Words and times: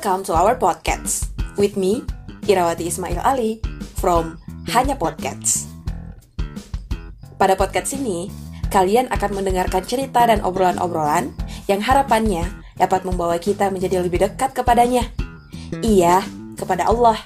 Welcome 0.00 0.24
to 0.24 0.32
our 0.32 0.56
podcast 0.56 1.28
with 1.60 1.76
me, 1.76 2.00
Irawati 2.48 2.88
Ismail 2.88 3.20
Ali 3.20 3.60
from 4.00 4.40
Hanya 4.72 4.96
Podcast. 4.96 5.68
Pada 7.36 7.52
podcast 7.52 7.92
ini, 7.92 8.32
kalian 8.72 9.12
akan 9.12 9.36
mendengarkan 9.36 9.84
cerita 9.84 10.24
dan 10.24 10.40
obrolan-obrolan 10.40 11.36
yang 11.68 11.84
harapannya 11.84 12.48
dapat 12.80 13.04
membawa 13.04 13.36
kita 13.36 13.68
menjadi 13.68 14.00
lebih 14.00 14.24
dekat 14.24 14.56
kepadanya. 14.56 15.04
Iya, 15.84 16.24
kepada 16.56 16.88
Allah. 16.88 17.20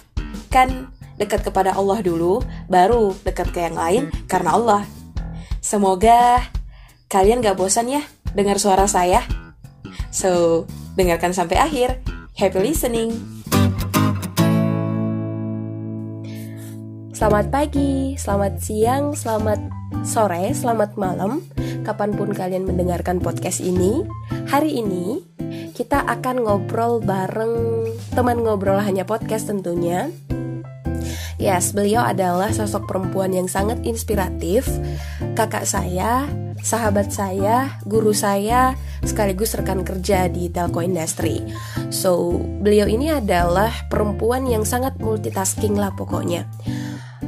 Kan 0.50 0.90
dekat 1.14 1.46
kepada 1.46 1.78
Allah 1.78 2.02
dulu, 2.02 2.42
baru 2.66 3.14
dekat 3.22 3.54
ke 3.54 3.70
yang 3.70 3.78
lain 3.78 4.10
karena 4.26 4.58
Allah. 4.58 4.82
Semoga 5.62 6.42
kalian 7.06 7.38
gak 7.38 7.54
bosan 7.54 7.86
ya 7.86 8.02
dengar 8.34 8.58
suara 8.58 8.90
saya. 8.90 9.22
So, 10.10 10.66
dengarkan 10.98 11.30
sampai 11.30 11.62
akhir. 11.62 12.02
Happy 12.34 12.58
listening! 12.66 13.14
Selamat 17.14 17.46
pagi, 17.46 18.18
selamat 18.18 18.58
siang, 18.58 19.14
selamat 19.14 19.70
sore, 20.02 20.50
selamat 20.50 20.98
malam 20.98 21.46
Kapan 21.86 22.10
pun 22.18 22.34
kalian 22.34 22.66
mendengarkan 22.66 23.22
podcast 23.22 23.62
ini 23.62 24.02
Hari 24.50 24.82
ini 24.82 25.22
kita 25.78 26.02
akan 26.10 26.42
ngobrol 26.42 26.98
bareng 26.98 27.86
teman 28.18 28.42
ngobrol 28.42 28.82
hanya 28.82 29.06
podcast 29.06 29.46
tentunya 29.46 30.10
Yes, 31.44 31.76
beliau 31.76 32.00
adalah 32.00 32.56
sosok 32.56 32.88
perempuan 32.88 33.36
yang 33.36 33.52
sangat 33.52 33.84
inspiratif 33.84 34.64
Kakak 35.36 35.68
saya, 35.68 36.24
sahabat 36.64 37.12
saya, 37.12 37.76
guru 37.84 38.16
saya, 38.16 38.72
sekaligus 39.04 39.52
rekan 39.52 39.84
kerja 39.84 40.32
di 40.32 40.48
telco 40.48 40.80
industry. 40.80 41.44
So, 41.92 42.40
beliau 42.40 42.88
ini 42.88 43.12
adalah 43.12 43.68
perempuan 43.92 44.48
yang 44.48 44.64
sangat 44.64 44.96
multitasking 44.96 45.76
lah 45.76 45.92
pokoknya. 45.92 46.48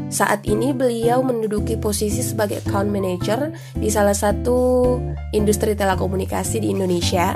Saat 0.07 0.47
ini 0.47 0.71
beliau 0.71 1.21
menduduki 1.21 1.75
posisi 1.75 2.23
sebagai 2.23 2.63
account 2.63 2.89
manager 2.89 3.51
di 3.75 3.91
salah 3.91 4.15
satu 4.15 4.95
industri 5.35 5.75
telekomunikasi 5.75 6.63
di 6.63 6.71
Indonesia. 6.71 7.35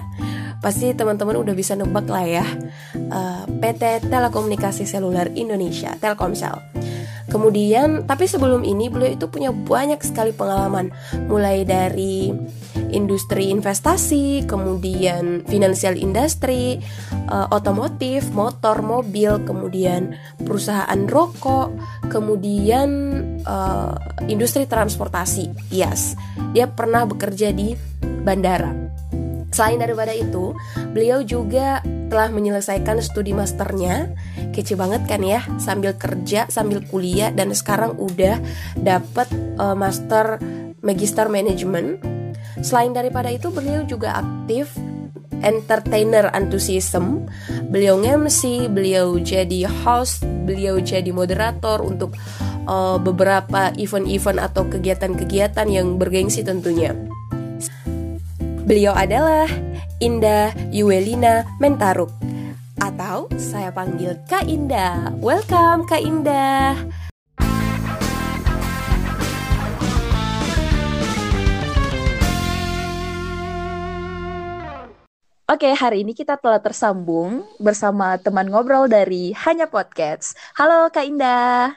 Pasti 0.61 0.93
teman-teman 0.93 1.41
udah 1.41 1.55
bisa 1.57 1.75
nebak 1.75 2.07
lah 2.07 2.23
ya. 2.23 2.47
Eh, 2.95 3.43
PT 3.49 4.07
Telekomunikasi 4.07 4.85
Seluler 4.87 5.33
Indonesia, 5.35 5.97
Telkomsel. 5.99 6.55
Kemudian, 7.31 8.11
tapi 8.11 8.27
sebelum 8.27 8.67
ini 8.67 8.91
beliau 8.91 9.14
itu 9.14 9.31
punya 9.31 9.55
banyak 9.55 10.03
sekali 10.03 10.34
pengalaman, 10.34 10.91
mulai 11.31 11.62
dari 11.62 12.34
industri 12.91 13.55
investasi, 13.55 14.50
kemudian 14.50 15.47
financial 15.47 15.95
industry, 15.95 16.83
uh, 17.31 17.47
otomotif, 17.55 18.27
motor, 18.34 18.83
mobil, 18.83 19.39
kemudian 19.47 20.19
perusahaan 20.42 21.00
rokok, 21.06 21.70
kemudian 22.11 22.91
uh, 23.47 23.94
industri 24.27 24.67
transportasi. 24.67 25.70
Yes, 25.70 26.19
dia 26.50 26.67
pernah 26.67 27.06
bekerja 27.06 27.55
di 27.55 27.78
bandara. 28.27 28.75
Selain 29.55 29.78
daripada 29.78 30.15
itu, 30.15 30.55
beliau 30.91 31.22
juga 31.22 31.83
telah 32.11 32.28
menyelesaikan 32.28 32.98
studi 33.00 33.30
masternya. 33.30 34.11
Kece 34.50 34.75
banget 34.75 35.06
kan 35.06 35.22
ya 35.22 35.47
sambil 35.62 35.94
kerja 35.94 36.50
sambil 36.50 36.83
kuliah 36.83 37.30
dan 37.30 37.55
sekarang 37.55 37.94
udah 37.97 38.42
dapet 38.77 39.31
uh, 39.56 39.78
master 39.78 40.43
magister 40.82 41.31
management. 41.31 42.03
Selain 42.60 42.91
daripada 42.93 43.31
itu 43.31 43.49
beliau 43.49 43.87
juga 43.87 44.19
aktif 44.19 44.75
entertainer 45.41 46.28
enthusiasm 46.37 47.25
beliau 47.72 47.97
MC 47.97 48.69
beliau 48.69 49.16
jadi 49.16 49.65
host 49.65 50.20
beliau 50.44 50.76
jadi 50.81 51.09
moderator 51.16 51.81
untuk 51.81 52.12
uh, 52.69 53.00
beberapa 53.00 53.72
event-event 53.81 54.37
atau 54.41 54.69
kegiatan-kegiatan 54.69 55.66
yang 55.69 55.97
bergengsi 55.97 56.44
tentunya. 56.44 56.93
Beliau 58.69 58.94
adalah 58.94 59.49
Indah 60.00 60.56
Yuelina 60.72 61.44
Mentaruk 61.61 62.09
atau 62.81 63.28
saya 63.37 63.69
panggil 63.69 64.16
Kak 64.33 64.49
Indah. 64.49 65.12
Welcome 65.21 65.84
Kak 65.84 66.00
Indah. 66.00 66.72
Oke, 75.53 75.69
hari 75.77 76.00
ini 76.00 76.17
kita 76.17 76.41
telah 76.41 76.65
tersambung 76.65 77.44
bersama 77.61 78.17
teman 78.17 78.49
ngobrol 78.49 78.88
dari 78.88 79.37
Hanya 79.37 79.69
Podcast. 79.69 80.32
Halo 80.56 80.88
Kak 80.88 81.05
Indah. 81.05 81.77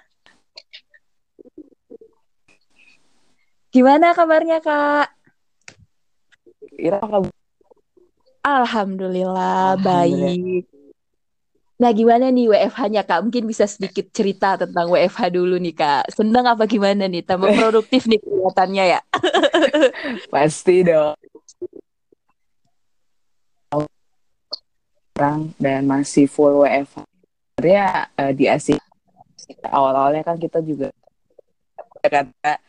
Gimana 3.75 4.16
kabarnya 4.16 4.63
Kak? 4.63 5.11
Ira, 6.79 7.03
kabar 7.03 7.42
Alhamdulillah, 8.43 9.79
baik. 9.79 10.67
Nah, 11.79 11.91
gimana 11.91 12.27
nih 12.27 12.51
WFH-nya, 12.51 13.03
Kak? 13.07 13.27
Mungkin 13.27 13.43
bisa 13.47 13.63
sedikit 13.67 14.07
cerita 14.11 14.59
tentang 14.59 14.91
WFH 14.91 15.31
dulu 15.31 15.55
nih, 15.59 15.75
Kak. 15.75 16.11
Senang 16.11 16.47
apa 16.47 16.67
gimana 16.67 17.07
nih? 17.07 17.23
Tambah 17.23 17.49
produktif 17.55 18.03
nih 18.07 18.19
kelihatannya 18.19 18.99
ya? 18.99 19.01
Pasti 20.33 20.83
dong. 20.85 21.15
Orang 25.15 25.55
dan 25.55 25.87
masih 25.87 26.27
full 26.27 26.63
WFH. 26.63 27.03
Sebenarnya 27.55 28.11
uh, 28.19 28.31
di 28.35 28.45
Asia 28.49 28.79
awal-awalnya 29.67 30.23
kan 30.25 30.37
kita 30.39 30.59
juga 30.59 30.89
kata 32.03 32.59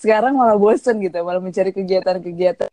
sekarang 0.00 0.34
malah 0.34 0.58
bosen 0.58 0.98
gitu 0.98 1.22
malah 1.22 1.42
mencari 1.42 1.70
kegiatan-kegiatan. 1.70 2.70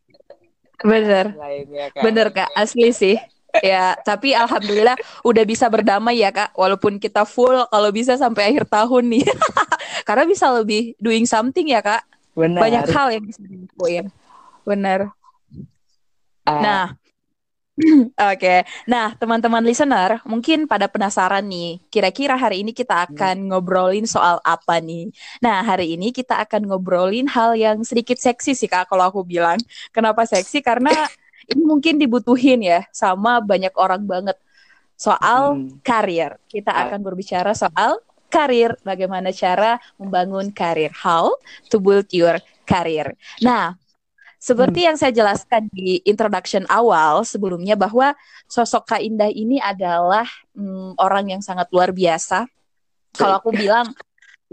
Bener. 0.83 1.25
Lainnya, 1.35 1.89
bener 2.03 2.27
kak. 2.35 2.49
Asli 2.53 2.91
sih. 2.91 3.17
Ya 3.63 3.95
tapi 4.03 4.35
alhamdulillah 4.35 4.99
udah 5.23 5.43
bisa 5.47 5.71
berdamai 5.71 6.19
ya 6.19 6.33
kak. 6.33 6.51
Walaupun 6.57 6.99
kita 6.99 7.23
full 7.23 7.63
kalau 7.71 7.89
bisa 7.93 8.19
sampai 8.19 8.51
akhir 8.51 8.67
tahun 8.67 9.03
nih. 9.07 9.25
Karena 10.07 10.23
bisa 10.27 10.51
lebih 10.51 10.93
doing 10.99 11.23
something 11.23 11.71
ya 11.71 11.79
kak. 11.79 12.03
Bener. 12.35 12.59
banyak 12.59 12.83
hal 12.91 13.07
yang 13.15 13.23
bisa 13.23 13.39
dilakuin. 13.39 14.11
Bener. 14.67 15.07
Uh, 16.43 16.61
nah 16.61 16.83
Oke, 17.83 18.11
okay. 18.15 18.59
nah 18.87 19.11
teman-teman 19.19 19.59
listener, 19.59 20.23
mungkin 20.23 20.63
pada 20.63 20.87
penasaran 20.87 21.43
nih, 21.43 21.83
kira-kira 21.91 22.39
hari 22.39 22.63
ini 22.63 22.71
kita 22.71 23.03
hmm. 23.03 23.05
akan 23.11 23.35
ngobrolin 23.51 24.07
soal 24.07 24.39
apa 24.47 24.79
nih? 24.79 25.11
Nah, 25.43 25.59
hari 25.59 25.99
ini 25.99 26.15
kita 26.15 26.39
akan 26.39 26.71
ngobrolin 26.71 27.27
hal 27.27 27.51
yang 27.59 27.83
sedikit 27.83 28.15
seksi 28.15 28.55
sih 28.55 28.71
kak, 28.71 28.87
kalau 28.87 29.11
aku 29.11 29.27
bilang. 29.27 29.59
Kenapa 29.91 30.23
seksi? 30.23 30.63
Karena 30.63 30.87
ini 31.51 31.67
mungkin 31.67 31.99
dibutuhin 31.99 32.63
ya 32.63 32.87
sama 32.95 33.43
banyak 33.43 33.75
orang 33.75 34.07
banget. 34.07 34.39
Soal 34.95 35.59
hmm. 35.59 35.83
karir, 35.83 36.39
kita 36.47 36.71
ah. 36.71 36.87
akan 36.87 37.03
berbicara 37.03 37.51
soal 37.51 37.99
karir, 38.31 38.79
bagaimana 38.87 39.35
cara 39.35 39.83
membangun 39.99 40.47
karir, 40.55 40.95
how 40.95 41.35
to 41.67 41.83
build 41.83 42.07
your 42.15 42.39
career. 42.63 43.19
Nah, 43.43 43.75
seperti 44.45 44.85
hmm. 44.85 44.87
yang 44.93 44.97
saya 45.01 45.09
jelaskan 45.09 45.65
di 45.73 46.05
introduction 46.05 46.69
awal 46.69 47.25
sebelumnya 47.25 47.73
bahwa 47.73 48.13
sosok 48.45 48.93
Kak 48.93 49.01
Indah 49.01 49.33
ini 49.33 49.57
adalah 49.57 50.29
hmm, 50.53 51.01
orang 51.01 51.33
yang 51.33 51.41
sangat 51.41 51.65
luar 51.73 51.89
biasa. 51.89 52.45
Kalau 53.17 53.41
aku 53.41 53.49
bilang 53.49 53.89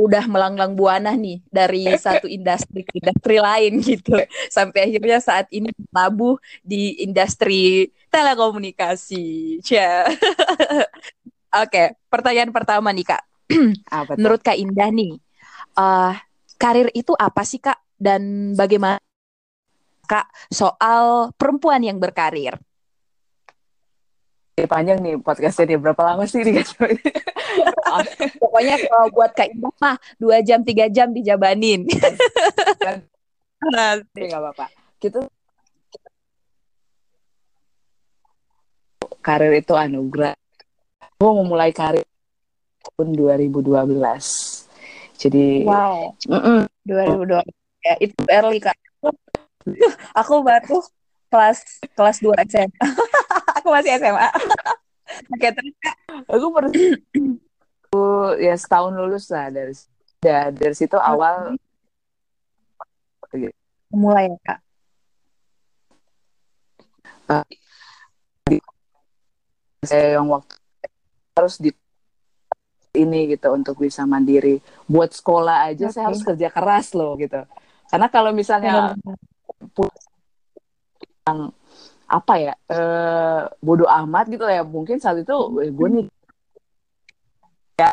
udah 0.00 0.25
melanglang 0.25 0.73
buana 0.73 1.12
nih 1.12 1.44
dari 1.53 1.85
satu 2.00 2.25
industri 2.25 2.89
ke 2.89 3.05
industri 3.05 3.37
lain 3.37 3.85
gitu 3.85 4.17
sampai 4.49 4.89
akhirnya 4.89 5.21
saat 5.21 5.44
ini 5.53 5.69
labuh 5.93 6.41
di 6.65 7.05
industri 7.05 7.93
telekomunikasi. 8.09 9.61
Cia. 9.61 10.09
Oke, 10.09 11.69
okay, 11.69 11.87
pertanyaan 12.09 12.49
pertama 12.49 12.97
nih 12.97 13.12
Kak. 13.12 13.23
Menurut 14.17 14.41
Kak 14.41 14.56
Indah 14.56 14.88
nih, 14.88 15.21
uh, 15.77 16.17
karir 16.56 16.88
itu 16.97 17.12
apa 17.12 17.45
sih 17.45 17.61
Kak 17.61 17.77
dan 18.00 18.56
bagaimana 18.56 18.97
Kak 20.12 20.29
soal 20.53 21.32
perempuan 21.41 21.81
yang 21.81 21.97
berkarir. 21.97 22.61
Panjang 24.69 25.00
nih 25.00 25.17
podcastnya 25.17 25.73
dia 25.73 25.79
berapa 25.81 25.97
lama 26.05 26.29
sih 26.29 26.44
nih 26.44 26.61
Pokoknya 28.44 28.76
kalau 28.85 29.09
buat 29.09 29.32
Kak 29.32 29.49
Indah 29.56 29.73
mah 29.81 29.97
dua 30.20 30.44
jam 30.44 30.61
tiga 30.61 30.93
jam 30.93 31.17
dijabanin. 31.17 31.88
Nanti 33.73 34.20
nggak 34.29 34.37
apa-apa. 34.37 34.69
Kita 35.00 35.25
karir 39.25 39.56
itu 39.56 39.73
anugerah. 39.73 40.37
Aku 41.17 41.41
memulai 41.41 41.73
karir 41.73 42.05
tahun 42.85 43.17
2012. 43.17 43.64
Jadi 45.17 45.64
wow. 45.64 46.12
Mm 46.29 46.37
-mm. 46.37 46.61
2012 46.85 47.49
ya 47.82 47.94
itu 47.99 48.14
early 48.31 48.62
kak 48.62 48.79
aku 50.20 50.35
baru 50.43 50.82
kelas 51.32 51.59
kelas 51.97 52.17
2 52.20 52.37
SMA. 52.50 52.87
aku 53.61 53.69
masih 53.73 53.97
SMA. 53.97 54.29
Oke, 55.32 55.49
terus 55.53 55.75
Kak. 55.81 55.97
Aku 56.29 56.47
pernah 56.53 56.73
ya 58.47 58.55
setahun 58.56 58.93
lulus 58.97 59.29
lah 59.29 59.53
dari 59.53 59.75
dari, 60.20 60.53
dari 60.56 60.75
situ 60.76 60.97
awal 60.97 61.56
mulai 63.93 64.29
ya 64.29 64.38
Kak. 64.44 64.59
Uh, 67.32 67.44
saya 69.82 70.20
yang 70.20 70.29
waktu 70.29 70.55
harus 71.32 71.56
di 71.56 71.70
ini 72.93 73.32
gitu 73.32 73.49
untuk 73.56 73.81
bisa 73.81 74.05
mandiri. 74.05 74.61
Buat 74.85 75.17
sekolah 75.17 75.73
aja 75.73 75.88
okay. 75.88 75.94
saya 75.97 76.05
harus 76.12 76.23
kerja 76.25 76.49
keras 76.53 76.93
loh 76.93 77.17
gitu. 77.17 77.41
Karena 77.88 78.09
kalau 78.12 78.32
misalnya 78.32 78.97
yang 81.26 81.41
apa 82.12 82.35
ya 82.37 82.55
eh, 82.69 83.43
bodoh 83.64 83.88
amat 83.88 84.29
gitu 84.29 84.44
ya. 84.44 84.62
Mungkin 84.67 85.00
saat 85.00 85.23
itu 85.23 85.32
eh, 85.62 85.73
gue 85.73 85.88
nih 85.88 86.06
ya 87.81 87.91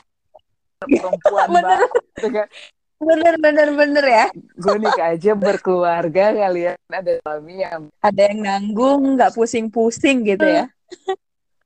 perempuan 0.83 1.47
bener. 1.55 1.79
gitu 2.19 2.29
kan. 2.35 2.47
bener 2.99 3.33
bener 3.39 3.67
bener 3.79 4.05
ya. 4.05 4.25
Gue 4.59 4.75
nih 4.75 4.91
aja 4.99 5.31
berkeluarga 5.31 6.35
kalian 6.35 6.75
ada 6.91 7.13
suami 7.23 7.63
yang 7.63 7.81
ada 8.03 8.21
yang 8.27 8.39
nanggung 8.43 9.15
nggak 9.15 9.31
pusing-pusing 9.31 10.27
gitu 10.27 10.43
ya. 10.43 10.67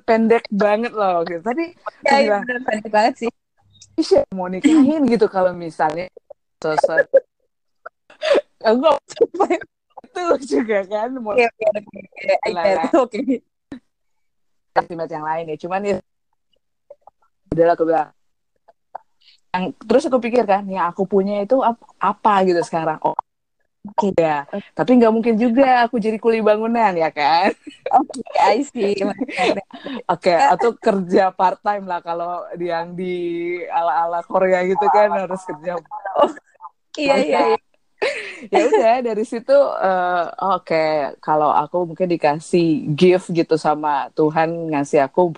Pendek 0.06 0.46
banget 0.54 0.94
loh. 0.94 1.26
Gitu 1.26 1.42
tapi 1.42 1.74
ya, 2.06 2.22
iya, 2.22 2.38
bener, 2.46 2.62
pendek 2.62 2.92
banget 2.94 3.14
sih. 3.26 3.32
Iya, 3.94 4.26
mau 4.34 4.50
nikahin 4.50 5.06
gitu 5.06 5.30
kalau 5.30 5.54
misalnya 5.54 6.10
sosok 6.62 7.06
enggak 8.70 8.98
itu 10.14 10.24
juga 10.62 10.78
kan 10.86 11.10
mau 11.18 11.34
Oke, 11.34 11.50
oke, 11.50 12.00
oke. 12.46 12.72
Oke. 13.02 13.20
estimate 14.74 15.12
yang 15.14 15.26
lain 15.26 15.46
ya 15.54 15.58
cuman 15.58 15.82
ya 15.86 15.96
udah 17.54 17.66
aku 17.78 17.84
bilang 17.86 18.10
yang 19.54 19.66
terus 19.86 20.10
aku 20.10 20.18
pikir 20.18 20.46
kan 20.50 20.66
yang 20.66 20.90
aku 20.90 21.06
punya 21.06 21.46
itu 21.46 21.62
ap 21.62 21.78
apa 22.02 22.42
gitu 22.46 22.62
sekarang 22.66 22.98
oh 23.06 23.14
Oke. 23.84 24.16
ya 24.16 24.48
tapi 24.74 24.96
nggak 24.96 25.12
mungkin 25.14 25.36
juga 25.36 25.84
aku 25.86 26.00
jadi 26.00 26.16
kuli 26.18 26.40
bangunan 26.40 26.96
ya 26.96 27.12
kan 27.14 27.52
Oke, 27.94 28.24
I 28.40 28.64
see. 28.66 28.96
oke 30.10 30.34
atau 30.34 30.72
kerja 30.74 31.30
part 31.36 31.60
time 31.62 31.86
lah 31.86 32.00
kalau 32.02 32.48
yang 32.58 32.96
di 32.98 33.14
ala 33.70 34.08
ala 34.08 34.20
Korea 34.26 34.64
gitu 34.66 34.88
kan 34.90 35.14
harus 35.14 35.42
kerja 35.46 35.78
Iya, 36.94 37.16
iya, 37.26 37.40
iya. 37.54 37.60
ya 38.54 38.62
udah 38.68 38.96
dari 39.02 39.24
situ 39.24 39.54
uh, 39.56 40.28
oke 40.58 40.68
okay, 40.68 41.16
kalau 41.24 41.52
aku 41.52 41.94
mungkin 41.94 42.12
dikasih 42.12 42.92
gift 42.94 43.32
gitu 43.32 43.56
sama 43.56 44.12
Tuhan 44.14 44.72
ngasih 44.74 45.08
aku 45.08 45.34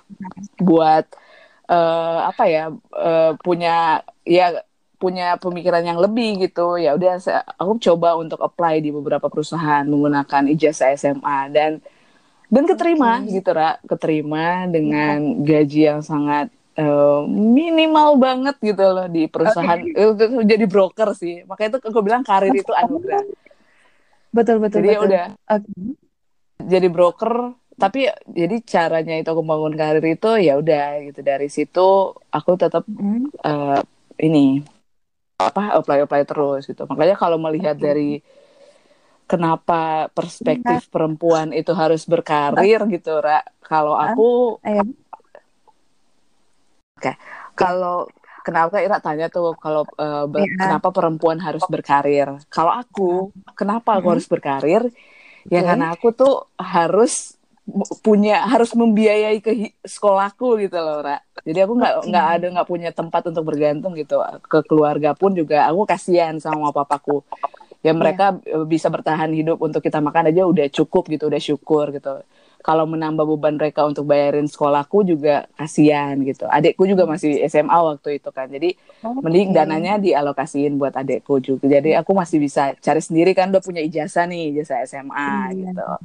buat 0.59 1.05
uh, 1.69 2.19
apa 2.29 2.43
ya 2.49 2.73
uh, 2.93 3.33
punya 3.41 4.01
ya 4.25 4.65
punya 4.95 5.37
pemikiran 5.37 5.83
yang 5.83 5.99
lebih 5.99 6.49
gitu. 6.49 6.79
Ya 6.79 6.95
udah 6.95 7.19
aku 7.59 7.77
coba 7.77 8.17
untuk 8.17 8.39
apply 8.41 8.81
di 8.81 8.89
beberapa 8.89 9.27
perusahaan 9.27 9.85
menggunakan 9.85 10.49
ijazah 10.55 10.95
SMA 10.95 11.51
dan 11.51 11.83
dan 12.49 12.63
keterima 12.65 13.21
okay. 13.21 13.37
gitu 13.41 13.49
ra. 13.53 13.77
Keterima 13.85 14.65
dengan 14.71 15.43
gaji 15.43 15.81
yang 15.93 16.01
sangat 16.01 16.49
uh, 16.79 17.21
minimal 17.27 18.19
banget 18.19 18.55
gitu 18.59 18.83
loh 18.83 19.07
di 19.07 19.27
perusahaan. 19.31 19.79
Okay. 19.79 20.43
jadi 20.43 20.65
broker 20.67 21.15
sih. 21.15 21.43
Makanya 21.47 21.77
itu 21.77 21.79
aku 21.81 21.99
bilang 22.03 22.23
karir 22.23 22.51
itu 22.51 22.71
anugerah. 22.71 23.23
Betul 24.35 24.59
betul 24.59 24.83
jadi 24.83 24.87
ya 24.87 24.97
betul. 24.99 25.09
udah. 25.09 25.25
Okay. 25.47 25.73
jadi 26.65 26.87
broker 26.87 27.33
tapi 27.75 28.07
jadi 28.23 28.55
caranya 28.63 29.19
itu 29.19 29.27
aku 29.27 29.43
bangun 29.43 29.75
karir 29.75 30.03
itu 30.03 30.29
ya 30.39 30.59
udah 30.59 31.03
gitu. 31.11 31.19
Dari 31.23 31.47
situ 31.51 32.15
aku 32.31 32.51
tetap 32.55 32.83
mm. 32.87 33.43
uh, 33.43 33.79
ini 34.19 34.63
apa 35.35 35.75
apply 35.79 36.07
apply 36.07 36.23
terus 36.23 36.67
gitu. 36.67 36.87
Makanya 36.87 37.15
kalau 37.19 37.35
melihat 37.35 37.75
dari 37.75 38.23
kenapa 39.25 40.07
perspektif 40.13 40.87
perempuan 40.87 41.49
itu 41.49 41.73
harus 41.73 42.05
berkarir 42.05 42.85
gitu 42.93 43.17
ra 43.19 43.41
kalau 43.65 43.97
aku 43.97 44.61
oke 46.95 47.03
okay. 47.03 47.15
kalau 47.53 48.07
kenapa 48.45 48.79
Ira 48.79 49.01
tanya 49.03 49.27
tuh 49.27 49.57
kalau 49.59 49.83
uh, 49.99 50.25
ber, 50.29 50.45
yeah. 50.45 50.55
kenapa 50.55 50.89
perempuan 50.95 51.37
harus 51.41 51.63
berkarir 51.67 52.39
kalau 52.47 52.71
aku 52.71 53.35
kenapa 53.57 53.99
aku 53.99 54.15
harus 54.15 54.27
berkarir 54.29 54.89
ya 55.49 55.61
okay. 55.61 55.67
karena 55.67 55.93
aku 55.93 56.13
tuh 56.15 56.49
harus 56.57 57.35
punya 58.05 58.45
harus 58.45 58.77
membiayai 58.77 59.41
ke 59.41 59.73
sekolahku 59.81 60.61
gitu 60.61 60.77
loh 60.77 61.01
Ra. 61.01 61.17
Jadi 61.41 61.65
aku 61.65 61.73
nggak 61.81 61.93
nggak 62.05 62.27
ada 62.37 62.45
nggak 62.53 62.69
punya 62.69 62.93
tempat 62.93 63.25
untuk 63.33 63.41
bergantung 63.49 63.97
gitu 63.97 64.21
ke 64.45 64.61
keluarga 64.69 65.17
pun 65.17 65.33
juga 65.33 65.65
aku 65.65 65.81
kasihan 65.89 66.37
sama 66.37 66.69
papaku. 66.69 67.25
Ya 67.81 67.89
iya. 67.89 67.91
mereka 67.97 68.37
yeah. 68.45 68.61
bisa 68.69 68.93
bertahan 68.93 69.33
hidup 69.33 69.57
untuk 69.57 69.81
kita 69.81 69.97
makan 69.97 70.29
aja 70.29 70.45
udah 70.45 70.69
cukup 70.69 71.09
gitu 71.09 71.25
udah 71.25 71.41
syukur 71.41 71.89
gitu. 71.89 72.21
Kalau 72.65 72.89
menambah 72.89 73.29
beban 73.29 73.61
mereka 73.61 73.85
untuk 73.85 74.09
bayarin 74.09 74.49
sekolahku 74.49 75.05
juga 75.05 75.45
kasihan 75.53 76.17
gitu. 76.25 76.49
Adikku 76.49 76.89
juga 76.89 77.05
masih 77.05 77.45
SMA 77.45 77.77
waktu 77.77 78.17
itu 78.17 78.33
kan. 78.33 78.49
Jadi 78.49 78.73
okay. 79.05 79.21
mending 79.21 79.53
dananya 79.53 80.01
dialokasiin 80.01 80.73
buat 80.81 80.97
adikku 80.97 81.37
juga. 81.45 81.69
Jadi 81.69 81.93
aku 81.93 82.17
masih 82.17 82.41
bisa 82.41 82.73
cari 82.81 83.05
sendiri 83.05 83.37
kan 83.37 83.53
udah 83.53 83.61
punya 83.61 83.85
ijazah 83.85 84.25
nih, 84.25 84.49
ijazah 84.57 84.81
SMA 84.89 85.13
hmm. 85.13 85.53
gitu. 85.61 85.85
Oke, 85.85 86.01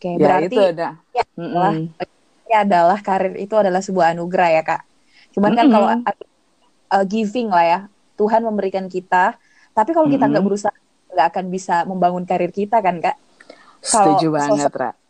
okay, 0.00 0.12
ya, 0.16 0.24
berarti 0.24 0.56
itu 0.56 0.60
ada. 0.62 0.88
Ya, 1.12 1.24
mm 1.36 1.48
-mm. 1.50 1.76
ya 2.48 2.58
adalah 2.64 2.98
karir 3.04 3.34
itu 3.36 3.54
adalah 3.58 3.82
sebuah 3.84 4.16
anugerah 4.16 4.48
ya 4.48 4.62
kak. 4.64 4.82
Cuman 5.36 5.52
mm 5.52 5.58
-mm. 5.58 5.60
kan 5.60 5.66
kalau 5.68 5.88
uh, 6.88 7.04
giving 7.04 7.52
lah 7.52 7.64
ya, 7.66 7.80
Tuhan 8.16 8.46
memberikan 8.48 8.88
kita. 8.88 9.36
Tapi 9.76 9.90
kalau 9.92 10.08
kita 10.08 10.24
nggak 10.24 10.40
mm 10.40 10.40
-mm. 10.40 10.46
berusaha, 10.48 10.76
nggak 11.12 11.26
akan 11.36 11.44
bisa 11.52 11.84
membangun 11.84 12.24
karir 12.24 12.48
kita 12.48 12.80
kan 12.80 12.96
kak. 13.02 13.18
Setuju 13.82 14.30
kalau 14.30 14.56
banget, 14.56 14.72
Ra. 14.72 15.01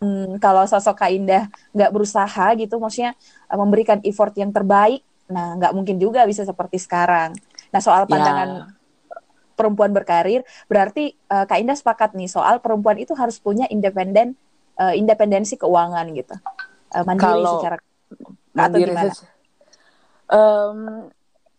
Hmm, 0.00 0.36
kalau 0.36 0.64
sosok 0.68 0.96
Kak 0.96 1.12
Indah 1.12 1.48
nggak 1.72 1.90
berusaha 1.92 2.46
gitu, 2.56 2.76
maksudnya 2.76 3.16
uh, 3.48 3.56
memberikan 3.56 4.00
effort 4.04 4.36
yang 4.36 4.52
terbaik, 4.52 5.00
nah 5.28 5.56
nggak 5.56 5.72
mungkin 5.72 5.96
juga 5.96 6.28
bisa 6.28 6.44
seperti 6.44 6.76
sekarang. 6.76 7.32
Nah 7.72 7.80
soal 7.80 8.04
ya. 8.04 8.10
pandangan 8.10 8.48
ya 8.48 8.80
perempuan 9.60 9.92
berkarir, 9.92 10.40
berarti 10.72 11.12
uh, 11.28 11.44
Kak 11.44 11.60
Indah 11.60 11.76
sepakat 11.76 12.16
nih 12.16 12.32
soal 12.32 12.64
perempuan 12.64 12.96
itu 12.96 13.12
harus 13.12 13.36
punya 13.36 13.68
independen 13.68 14.32
uh, 14.80 14.96
independensi 14.96 15.60
keuangan 15.60 16.08
gitu. 16.16 16.32
Uh, 16.96 17.04
mandiri 17.04 17.28
Kalau 17.28 17.60
secara 17.60 17.76
mandiri 18.56 18.96
atau 18.96 18.96
gimana? 18.96 19.12
Um, 20.30 20.78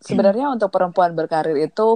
sebenarnya 0.02 0.50
hmm. 0.50 0.54
untuk 0.58 0.74
perempuan 0.74 1.14
berkarir 1.14 1.54
itu 1.62 1.86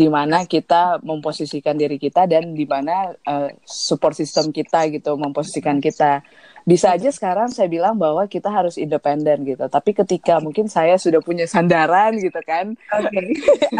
di 0.00 0.08
mana 0.08 0.48
kita 0.48 1.04
memposisikan 1.04 1.76
diri 1.76 2.00
kita 2.00 2.24
dan 2.24 2.56
di 2.56 2.64
mana 2.64 3.12
uh, 3.28 3.52
support 3.68 4.16
system 4.16 4.48
kita 4.48 4.88
gitu 4.88 5.12
memposisikan 5.20 5.76
kita. 5.76 6.24
Bisa 6.64 6.96
aja 6.96 7.12
sekarang 7.12 7.52
saya 7.52 7.68
bilang 7.68 8.00
bahwa 8.00 8.24
kita 8.24 8.48
harus 8.48 8.80
independen 8.80 9.44
gitu. 9.44 9.60
Tapi 9.68 9.92
ketika 9.92 10.40
mungkin 10.40 10.72
saya 10.72 10.96
sudah 10.96 11.20
punya 11.20 11.44
sandaran 11.44 12.16
gitu 12.16 12.40
kan. 12.48 12.72
Oke. 12.96 13.20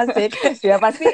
Okay. 0.00 0.32
ya 0.64 0.80
pasti 0.80 1.06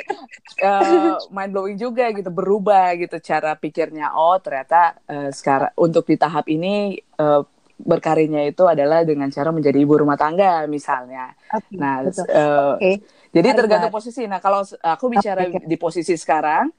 uh, 0.62 1.18
mind 1.28 1.50
blowing 1.50 1.76
juga 1.76 2.10
gitu 2.10 2.30
berubah 2.30 2.98
gitu 2.98 3.18
cara 3.22 3.54
pikirnya. 3.54 4.14
Oh 4.14 4.38
ternyata 4.42 4.98
uh, 5.06 5.30
sekarang 5.30 5.70
untuk 5.78 6.06
di 6.06 6.16
tahap 6.18 6.46
ini 6.50 6.98
uh, 7.18 7.42
berkarirnya 7.76 8.48
itu 8.48 8.64
adalah 8.64 9.04
dengan 9.04 9.28
cara 9.28 9.52
menjadi 9.52 9.76
ibu 9.76 10.00
rumah 10.00 10.16
tangga 10.16 10.64
misalnya. 10.64 11.36
Okay, 11.52 11.76
nah, 11.76 12.00
uh, 12.00 12.76
okay. 12.80 13.04
jadi 13.30 13.52
tergantung 13.52 13.92
posisi. 13.92 14.24
Nah, 14.24 14.40
kalau 14.40 14.64
aku 14.64 15.12
bicara 15.12 15.44
okay. 15.44 15.64
di 15.68 15.76
posisi 15.76 16.16
sekarang, 16.16 16.72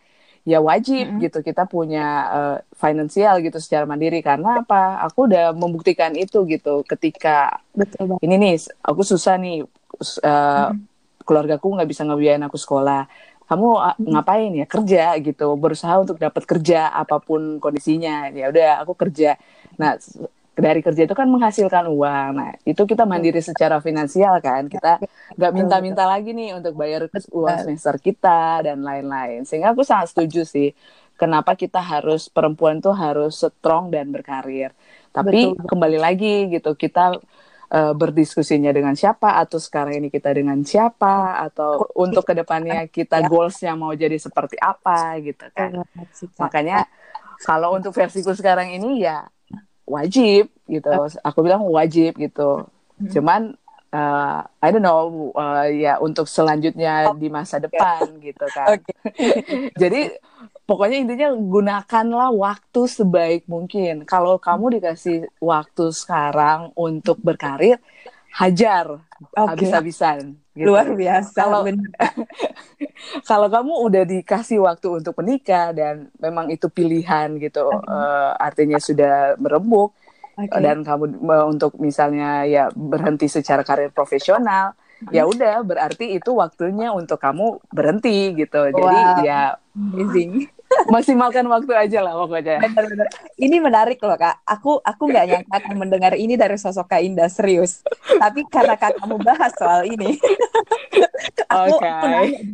ya 0.48 0.64
wajib 0.64 1.04
mm 1.04 1.12
-hmm. 1.12 1.24
gitu 1.28 1.40
kita 1.44 1.68
punya 1.68 2.06
uh, 2.32 2.58
finansial 2.72 3.44
gitu 3.44 3.60
secara 3.60 3.84
mandiri 3.84 4.24
karena 4.24 4.64
apa 4.64 5.04
aku 5.04 5.28
udah 5.28 5.52
membuktikan 5.52 6.16
itu 6.16 6.48
gitu 6.48 6.88
ketika 6.88 7.60
Betul 7.76 8.16
ini 8.24 8.40
nih 8.40 8.56
aku 8.80 9.04
susah 9.04 9.36
nih 9.36 9.68
uh, 9.68 9.68
mm 9.68 10.08
-hmm. 10.24 10.80
keluargaku 11.28 11.68
nggak 11.76 11.90
bisa 11.92 12.08
ngebiayain 12.08 12.48
aku 12.48 12.56
sekolah 12.56 13.12
kamu 13.48 13.68
ngapain 14.12 14.52
ya 14.56 14.66
kerja 14.68 15.16
gitu 15.24 15.56
berusaha 15.56 15.96
untuk 16.00 16.20
dapat 16.20 16.44
kerja 16.44 16.92
apa 16.92 17.20
pun 17.20 17.64
kondisinya 17.64 18.28
ya 18.32 18.48
udah 18.52 18.84
aku 18.84 18.96
kerja 18.96 19.40
nah 19.76 20.00
dari 20.58 20.82
kerja 20.82 21.06
itu 21.06 21.14
kan 21.14 21.30
menghasilkan 21.30 21.86
uang. 21.86 22.30
Nah, 22.34 22.52
itu 22.66 22.82
kita 22.90 23.06
mandiri 23.06 23.38
secara 23.46 23.78
finansial 23.78 24.42
kan. 24.42 24.66
Kita 24.66 24.98
nggak 25.38 25.52
minta-minta 25.54 26.10
lagi 26.10 26.34
nih 26.34 26.58
untuk 26.58 26.74
bayar 26.74 27.06
uang 27.30 27.58
semester 27.62 28.02
kita 28.02 28.66
dan 28.66 28.82
lain-lain. 28.82 29.46
Sehingga 29.46 29.78
aku 29.78 29.86
sangat 29.86 30.18
setuju 30.18 30.50
sih 30.50 30.74
kenapa 31.14 31.54
kita 31.54 31.78
harus 31.78 32.26
perempuan 32.34 32.82
tuh 32.82 32.98
harus 32.98 33.38
strong 33.38 33.94
dan 33.94 34.10
berkarir. 34.10 34.74
Tapi 35.14 35.54
Betul. 35.54 35.70
kembali 35.70 35.98
lagi 36.02 36.50
gitu, 36.50 36.74
kita 36.74 37.22
uh, 37.72 37.94
berdiskusinya 37.94 38.74
dengan 38.74 38.98
siapa 38.98 39.38
atau 39.38 39.62
sekarang 39.62 40.02
ini 40.02 40.10
kita 40.10 40.34
dengan 40.34 40.58
siapa 40.66 41.38
atau 41.46 41.86
untuk 41.94 42.26
ke 42.26 42.34
depannya 42.34 42.90
kita 42.90 43.22
ya. 43.24 43.28
goalsnya 43.30 43.74
mau 43.78 43.94
jadi 43.94 44.16
seperti 44.18 44.58
apa 44.58 45.20
gitu 45.22 45.46
kan 45.52 45.84
makanya 46.40 46.88
kalau 47.46 47.78
untuk 47.78 47.94
versiku 47.94 48.34
sekarang 48.34 48.74
ini 48.74 49.06
ya 49.06 49.28
wajib 49.88 50.52
gitu 50.68 50.92
aku 51.24 51.40
bilang 51.42 51.64
wajib 51.66 52.20
gitu 52.20 52.68
hmm. 53.00 53.10
cuman 53.10 53.42
uh, 53.96 54.44
I 54.60 54.68
don't 54.70 54.84
know 54.84 55.32
uh, 55.34 55.66
ya 55.72 55.98
untuk 56.04 56.28
selanjutnya 56.28 57.16
di 57.16 57.32
masa 57.32 57.58
depan 57.64 58.04
gitu 58.28 58.46
kan 58.52 58.78
okay. 58.78 58.94
jadi 59.82 60.14
pokoknya 60.68 60.98
intinya 61.00 61.30
gunakanlah 61.34 62.30
waktu 62.36 62.82
sebaik 62.86 63.48
mungkin. 63.48 64.04
Kalau 64.04 64.36
kamu 64.38 64.78
dikasih 64.78 65.32
waktu 65.40 65.96
sekarang 65.96 66.76
untuk 66.76 67.18
berkarir, 67.24 67.80
hajar 68.38 69.02
okay. 69.34 69.50
habis-habisan. 69.50 70.38
Gitu. 70.54 70.70
Luar 70.70 70.90
biasa. 70.94 71.38
Kalau 71.38 71.62
kalau 73.30 73.48
kamu 73.50 73.74
udah 73.90 74.04
dikasih 74.06 74.62
waktu 74.62 75.02
untuk 75.02 75.14
menikah 75.22 75.74
dan 75.74 76.10
memang 76.22 76.50
itu 76.54 76.70
pilihan 76.70 77.38
gitu, 77.42 77.70
okay. 77.70 77.90
uh, 77.90 77.94
eh, 77.94 78.32
artinya 78.38 78.78
sudah 78.78 79.38
merembuk 79.42 79.98
okay. 80.38 80.62
dan 80.62 80.86
kamu 80.86 81.18
uh, 81.30 81.46
untuk 81.50 81.78
misalnya 81.82 82.46
ya 82.46 82.70
berhenti 82.74 83.26
secara 83.30 83.66
karir 83.66 83.90
profesional 83.90 84.78
ya 85.14 85.24
udah 85.30 85.62
berarti 85.62 86.18
itu 86.18 86.32
waktunya 86.34 86.90
untuk 86.94 87.22
kamu 87.22 87.62
berhenti 87.70 88.34
gitu. 88.34 88.72
Jadi 88.74 88.82
wow. 88.82 89.22
ya 89.22 89.42
amazing. 89.74 90.50
maksimalkan 90.94 91.48
waktu 91.48 91.72
aja 91.74 92.00
lah 92.04 92.14
pokoknya. 92.16 92.60
Benar-benar. 92.60 93.08
Ini 93.40 93.58
menarik 93.64 94.00
loh 94.04 94.18
kak. 94.20 94.44
Aku 94.44 94.80
aku 94.84 95.04
nggak 95.08 95.26
nyangka 95.28 95.54
akan 95.64 95.76
mendengar 95.80 96.14
ini 96.18 96.36
dari 96.36 96.60
sosok 96.60 96.92
kak 96.92 97.02
Indah 97.04 97.32
serius. 97.32 97.84
Tapi 98.20 98.44
karena 98.52 98.76
kak 98.76 99.00
kamu 99.00 99.16
bahas 99.24 99.52
soal 99.56 99.88
ini, 99.88 100.20
aku, 101.52 101.76
okay. 101.80 101.92
aku 101.92 102.06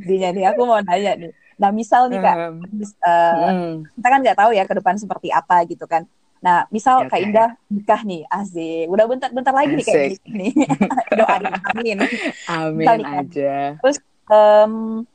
nanya 0.05 0.29
nih. 0.33 0.43
Aku 0.53 0.61
mau 0.67 0.79
nanya 0.81 1.13
nih. 1.17 1.31
Nah 1.57 1.69
misal 1.73 2.09
nih 2.09 2.21
kak, 2.21 2.37
um, 2.37 2.55
uh, 3.01 3.49
mm. 3.49 3.73
kita 3.97 4.07
kan 4.09 4.19
nggak 4.21 4.37
tahu 4.37 4.51
ya 4.53 4.63
ke 4.65 4.73
depan 4.77 4.95
seperti 4.97 5.27
apa 5.33 5.63
gitu 5.65 5.85
kan. 5.89 6.05
Nah, 6.43 6.67
misal 6.67 7.07
okay. 7.07 7.09
Kak 7.09 7.19
Indah 7.23 7.49
nikah 7.71 8.01
nih, 8.03 8.27
asik. 8.27 8.91
Udah 8.91 9.07
bentar-bentar 9.07 9.55
lagi 9.55 9.79
nih 9.79 9.85
kayak 9.87 10.19
gini. 10.27 10.47
Doain, 11.19 11.43
amin. 11.71 11.97
Amin 12.59 12.99
aja. 13.07 13.79
Terus 13.79 13.97
um, 14.27 15.07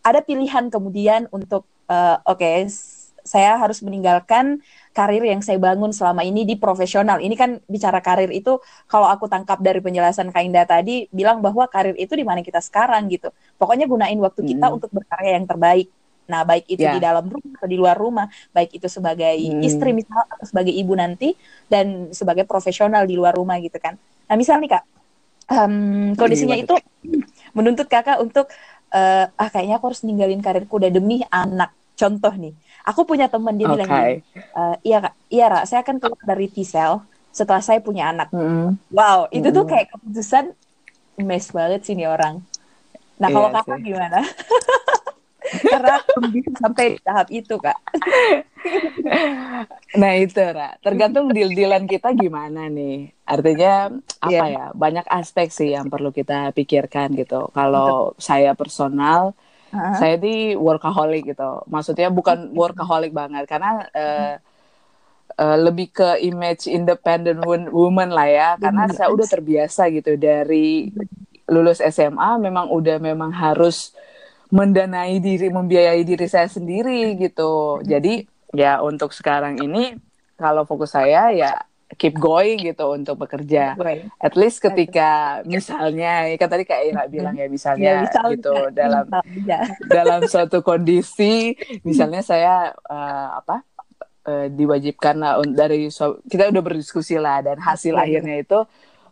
ada 0.00 0.24
pilihan 0.24 0.72
kemudian 0.72 1.28
untuk 1.28 1.68
uh, 1.92 2.16
oke 2.24 2.40
okay, 2.40 2.64
saya 3.24 3.56
harus 3.56 3.80
meninggalkan 3.80 4.60
karir 4.92 5.24
yang 5.24 5.40
saya 5.40 5.56
bangun 5.56 5.92
selama 5.92 6.24
ini 6.24 6.48
di 6.48 6.56
profesional. 6.60 7.20
Ini 7.20 7.36
kan 7.36 7.60
bicara 7.68 8.00
karir 8.00 8.32
itu 8.32 8.60
kalau 8.88 9.08
aku 9.08 9.28
tangkap 9.28 9.60
dari 9.60 9.80
penjelasan 9.80 10.32
Kak 10.32 10.44
Indah 10.44 10.68
tadi 10.68 11.08
bilang 11.12 11.40
bahwa 11.40 11.68
karir 11.68 11.96
itu 11.96 12.16
di 12.16 12.24
mana 12.24 12.40
kita 12.44 12.60
sekarang 12.64 13.08
gitu. 13.12 13.32
Pokoknya 13.60 13.84
gunain 13.84 14.16
waktu 14.20 14.44
kita 14.44 14.68
hmm. 14.68 14.76
untuk 14.80 14.90
berkarya 14.92 15.40
yang 15.40 15.48
terbaik. 15.48 15.92
Nah, 16.24 16.42
baik 16.42 16.64
itu 16.68 16.84
yeah. 16.84 16.96
di 16.96 17.00
dalam 17.04 17.28
rumah 17.28 17.52
atau 17.60 17.68
di 17.68 17.76
luar 17.76 17.96
rumah, 17.96 18.26
baik 18.52 18.76
itu 18.76 18.88
sebagai 18.88 19.36
hmm. 19.36 19.60
istri 19.60 19.92
misal 19.92 20.24
atau 20.24 20.44
sebagai 20.44 20.72
ibu 20.72 20.92
nanti 20.96 21.36
dan 21.68 22.12
sebagai 22.14 22.48
profesional 22.48 23.04
di 23.04 23.14
luar 23.16 23.36
rumah 23.36 23.60
gitu 23.60 23.76
kan. 23.76 23.96
Nah, 24.28 24.34
misal 24.40 24.60
nih 24.60 24.72
Kak, 24.76 24.84
um, 25.52 26.16
kondisinya 26.16 26.56
itu 26.56 26.74
menuntut 27.56 27.86
Kakak 27.86 28.20
untuk 28.24 28.48
uh, 28.94 29.26
ah 29.34 29.48
kayaknya 29.50 29.76
aku 29.82 29.90
harus 29.90 30.02
ninggalin 30.06 30.40
karirku 30.40 30.78
udah 30.78 30.90
demi 30.90 31.20
anak 31.28 31.74
contoh 31.94 32.30
nih 32.34 32.54
aku 32.86 33.06
punya 33.06 33.26
teman 33.26 33.58
dia 33.58 33.66
okay. 33.66 33.74
bilang 33.74 33.88
gini 33.90 34.14
uh, 34.54 34.76
iya 34.82 34.98
kak 35.02 35.14
iya 35.30 35.46
Ra, 35.50 35.60
saya 35.66 35.80
akan 35.82 35.96
keluar 35.98 36.22
dari 36.22 36.46
T-cell 36.50 37.02
setelah 37.34 37.62
saya 37.62 37.82
punya 37.82 38.10
anak 38.10 38.30
mm 38.30 38.38
-hmm. 38.38 38.68
wow 38.94 39.26
itu 39.30 39.42
mm 39.42 39.50
-hmm. 39.50 39.56
tuh 39.58 39.64
kayak 39.66 39.86
keputusan 39.94 40.44
mes 41.22 41.46
banget 41.50 41.80
sih 41.86 41.94
nih 41.94 42.10
orang 42.10 42.42
nah 43.18 43.30
kalau 43.30 43.50
iya 43.50 43.56
kakak 43.62 43.78
gimana 43.82 44.18
karena 45.44 46.00
bisa 46.32 46.50
sampai 46.56 46.96
tahap 47.04 47.28
itu 47.28 47.54
kak. 47.60 47.78
Nah 50.00 50.16
itu 50.16 50.40
Ra. 50.40 50.72
Tergantung 50.80 51.28
deal-dealan 51.28 51.84
kita 51.84 52.16
gimana 52.16 52.66
nih. 52.72 53.12
Artinya 53.28 53.92
apa 54.24 54.32
yeah. 54.32 54.48
ya 54.48 54.64
banyak 54.72 55.04
aspek 55.04 55.52
sih 55.52 55.76
yang 55.76 55.92
perlu 55.92 56.10
kita 56.10 56.50
pikirkan 56.56 57.12
gitu. 57.12 57.52
Kalau 57.52 58.16
saya 58.16 58.56
personal 58.56 59.36
uh-huh. 59.68 59.94
saya 60.00 60.16
di 60.16 60.56
workaholic 60.56 61.36
gitu. 61.36 61.62
Maksudnya 61.68 62.08
bukan 62.08 62.56
workaholic 62.56 63.12
banget 63.12 63.44
karena 63.44 63.84
uh, 63.92 64.34
uh, 65.36 65.56
lebih 65.60 65.92
ke 65.92 66.24
image 66.24 66.66
independent 66.66 67.44
woman 67.70 68.10
lah 68.10 68.26
ya. 68.26 68.48
Karena 68.56 68.88
saya 68.90 69.12
udah 69.12 69.28
terbiasa 69.28 69.92
gitu 69.92 70.16
dari 70.16 70.88
lulus 71.44 71.84
SMA 71.84 72.40
memang 72.40 72.72
udah 72.72 72.96
memang 72.96 73.28
harus 73.28 73.92
mendanai 74.54 75.18
diri 75.18 75.50
membiayai 75.50 76.06
diri 76.06 76.30
saya 76.30 76.46
sendiri 76.46 77.18
gitu. 77.18 77.82
Jadi 77.82 78.22
ya 78.54 78.78
untuk 78.78 79.10
sekarang 79.10 79.58
ini 79.58 79.98
kalau 80.38 80.62
fokus 80.62 80.94
saya 80.94 81.34
ya 81.34 81.58
keep 81.98 82.14
going 82.14 82.62
gitu 82.62 82.94
untuk 82.94 83.26
bekerja. 83.26 83.74
At 84.22 84.34
least 84.38 84.62
ketika 84.62 85.42
misalnya 85.42 86.30
kan 86.38 86.48
tadi 86.50 86.62
kayak 86.62 86.84
Ira 86.94 87.04
bilang 87.10 87.34
ya 87.34 87.46
misalnya 87.50 88.06
ya, 88.06 88.30
gitu 88.30 88.54
dalam 88.70 89.10
dalam 89.90 90.20
suatu 90.30 90.62
kondisi 90.62 91.58
misalnya 91.82 92.22
saya 92.22 92.70
uh, 92.86 93.42
apa 93.42 93.66
uh, 94.26 94.46
diwajibkan 94.50 95.14
lah 95.18 95.42
dari 95.42 95.90
so, 95.90 96.22
kita 96.30 96.50
udah 96.50 96.62
berdiskusi 96.62 97.18
lah 97.18 97.42
dan 97.42 97.58
hasil 97.58 97.94
akhirnya 97.94 98.42
itu 98.42 98.58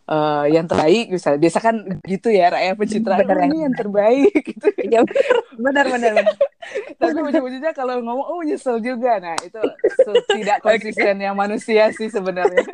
uh, 0.09 0.45
yang 0.49 0.65
terbaik 0.67 1.11
misalnya. 1.11 1.39
Biasa 1.39 1.59
kan 1.61 1.75
gitu 2.03 2.27
ya 2.31 2.51
rakyat 2.51 2.75
pencitraan 2.75 3.27
bener, 3.27 3.47
ini 3.51 3.57
yang 3.67 3.75
terbaik 3.75 4.43
gitu. 4.51 4.67
Ya 4.87 5.01
benar 5.57 5.85
benar 5.91 6.15
tapi 6.97 7.19
ujung-ujungnya 7.19 7.75
kalau 7.75 7.99
ngomong 7.99 8.27
oh 8.27 8.41
nyesel 8.43 8.79
juga. 8.79 9.19
Nah 9.19 9.35
itu 9.43 9.59
tidak 10.31 10.63
konsisten 10.63 11.19
yang 11.19 11.35
manusia 11.35 11.91
sih 11.91 12.07
sebenarnya. 12.07 12.63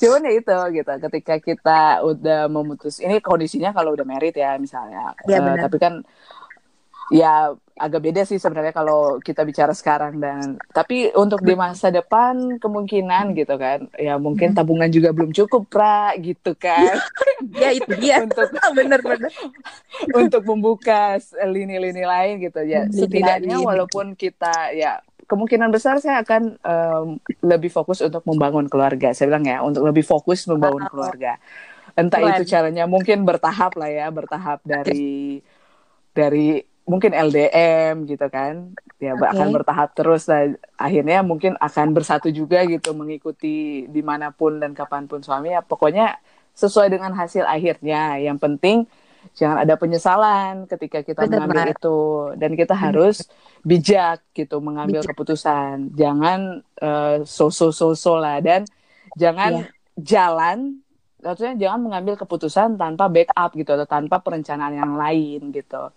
Cuman 0.00 0.28
ya 0.28 0.32
itu 0.36 0.56
gitu. 0.76 0.92
Ketika 1.10 1.34
kita 1.42 1.80
udah 2.04 2.46
memutus 2.46 3.02
ini 3.02 3.18
kondisinya 3.18 3.74
kalau 3.74 3.96
udah 3.96 4.06
merit 4.06 4.36
ya 4.36 4.54
misalnya. 4.60 5.16
Ya, 5.26 5.42
uh, 5.42 5.56
tapi 5.58 5.76
kan 5.80 6.04
ya 7.10 7.56
agak 7.76 8.08
beda 8.08 8.24
sih 8.24 8.40
sebenarnya 8.40 8.72
kalau 8.72 9.20
kita 9.20 9.44
bicara 9.44 9.76
sekarang 9.76 10.16
dan 10.16 10.56
tapi 10.72 11.12
untuk 11.12 11.44
di 11.44 11.52
masa 11.52 11.92
depan 11.92 12.56
kemungkinan 12.56 13.36
gitu 13.36 13.54
kan. 13.60 13.84
Ya 14.00 14.16
mungkin 14.16 14.52
hmm. 14.52 14.56
tabungan 14.56 14.88
juga 14.88 15.12
belum 15.12 15.36
cukup 15.36 15.68
pra 15.68 16.16
gitu 16.16 16.56
kan. 16.56 16.96
Ya 17.52 17.68
itu 17.68 17.92
dia. 18.00 18.24
Untuk 18.24 18.48
bener-bener 18.80 19.28
untuk 20.16 20.42
membuka 20.48 21.20
lini-lini 21.44 22.00
lain 22.00 22.40
gitu 22.40 22.64
ya. 22.64 22.88
Setidaknya 22.88 23.60
walaupun 23.60 24.16
kita 24.16 24.72
ya 24.72 25.04
kemungkinan 25.28 25.68
besar 25.68 26.00
saya 26.00 26.24
akan 26.24 26.56
um, 26.64 27.06
lebih 27.44 27.68
fokus 27.68 28.00
untuk 28.00 28.24
membangun 28.24 28.72
keluarga. 28.72 29.12
Saya 29.12 29.28
bilang 29.28 29.44
ya 29.44 29.60
untuk 29.60 29.84
lebih 29.84 30.00
fokus 30.00 30.48
membangun 30.48 30.88
keluarga. 30.88 31.36
Entah 31.92 32.24
itu 32.24 32.48
caranya 32.48 32.88
mungkin 32.88 33.28
bertahap 33.28 33.76
lah 33.76 33.92
ya 33.92 34.08
bertahap 34.08 34.64
dari 34.64 35.44
dari 36.16 36.64
mungkin 36.86 37.10
LDM 37.10 38.06
gitu 38.06 38.26
kan 38.30 38.70
ya 39.02 39.18
okay. 39.18 39.28
akan 39.34 39.48
bertahap 39.50 39.90
terus 39.92 40.30
lah 40.30 40.54
akhirnya 40.78 41.20
mungkin 41.26 41.58
akan 41.58 41.92
bersatu 41.92 42.30
juga 42.30 42.62
gitu 42.64 42.94
mengikuti 42.94 43.84
di 43.90 44.02
mana 44.06 44.30
pun 44.30 44.62
dan 44.62 44.72
kapan 44.72 45.10
pun 45.10 45.20
suami 45.20 45.50
ya 45.50 45.66
pokoknya 45.66 46.16
sesuai 46.54 46.88
dengan 46.88 47.12
hasil 47.12 47.42
akhirnya 47.44 48.22
yang 48.22 48.38
penting 48.38 48.86
jangan 49.34 49.66
ada 49.66 49.74
penyesalan 49.74 50.70
ketika 50.70 51.02
kita 51.02 51.26
Betul, 51.26 51.32
mengambil 51.34 51.58
benar. 51.66 51.74
itu 51.74 51.98
dan 52.38 52.50
kita 52.54 52.74
hmm. 52.78 52.82
harus 52.86 53.16
bijak 53.66 54.22
gitu 54.30 54.62
mengambil 54.62 55.02
bijak. 55.02 55.10
keputusan 55.10 55.90
jangan 55.98 56.62
uh, 56.78 57.26
so-so-so 57.26 58.14
lah 58.14 58.38
dan 58.38 58.62
jangan 59.18 59.66
yeah. 59.66 59.68
jalan 59.98 60.58
maksudnya 61.18 61.58
jangan 61.58 61.80
mengambil 61.82 62.14
keputusan 62.14 62.78
tanpa 62.78 63.10
backup 63.10 63.50
gitu 63.58 63.74
atau 63.74 63.88
tanpa 63.90 64.22
perencanaan 64.22 64.78
yang 64.78 64.94
lain 64.94 65.50
gitu 65.50 65.90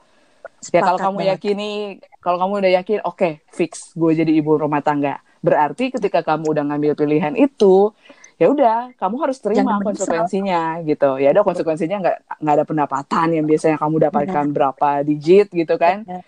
ya 0.68 0.82
kalau 0.84 1.00
kamu 1.00 1.18
banget. 1.24 1.32
yakini 1.36 1.72
kalau 2.20 2.38
kamu 2.38 2.54
udah 2.60 2.72
yakin 2.84 3.00
oke 3.08 3.16
okay, 3.16 3.34
fix 3.56 3.96
gue 3.96 4.12
jadi 4.12 4.32
ibu 4.36 4.60
rumah 4.60 4.84
tangga 4.84 5.24
berarti 5.40 5.96
ketika 5.96 6.20
kamu 6.22 6.52
udah 6.52 6.64
ngambil 6.68 6.94
pilihan 7.00 7.34
itu 7.40 7.96
ya 8.40 8.48
udah 8.48 8.96
kamu 8.96 9.16
harus 9.20 9.38
terima 9.44 9.76
Jangan 9.80 9.84
konsekuensinya 9.84 10.62
menyesal. 10.80 10.90
gitu 10.96 11.10
ya 11.20 11.28
ada 11.36 11.42
konsekuensinya 11.44 11.98
nggak 12.00 12.18
nggak 12.40 12.56
ada 12.56 12.66
pendapatan 12.68 13.28
yang 13.36 13.46
biasanya 13.48 13.78
kamu 13.80 13.96
dapatkan 14.08 14.46
ya. 14.48 14.54
berapa 14.56 14.90
digit 15.04 15.48
gitu 15.52 15.76
kan 15.76 16.08
ya, 16.08 16.20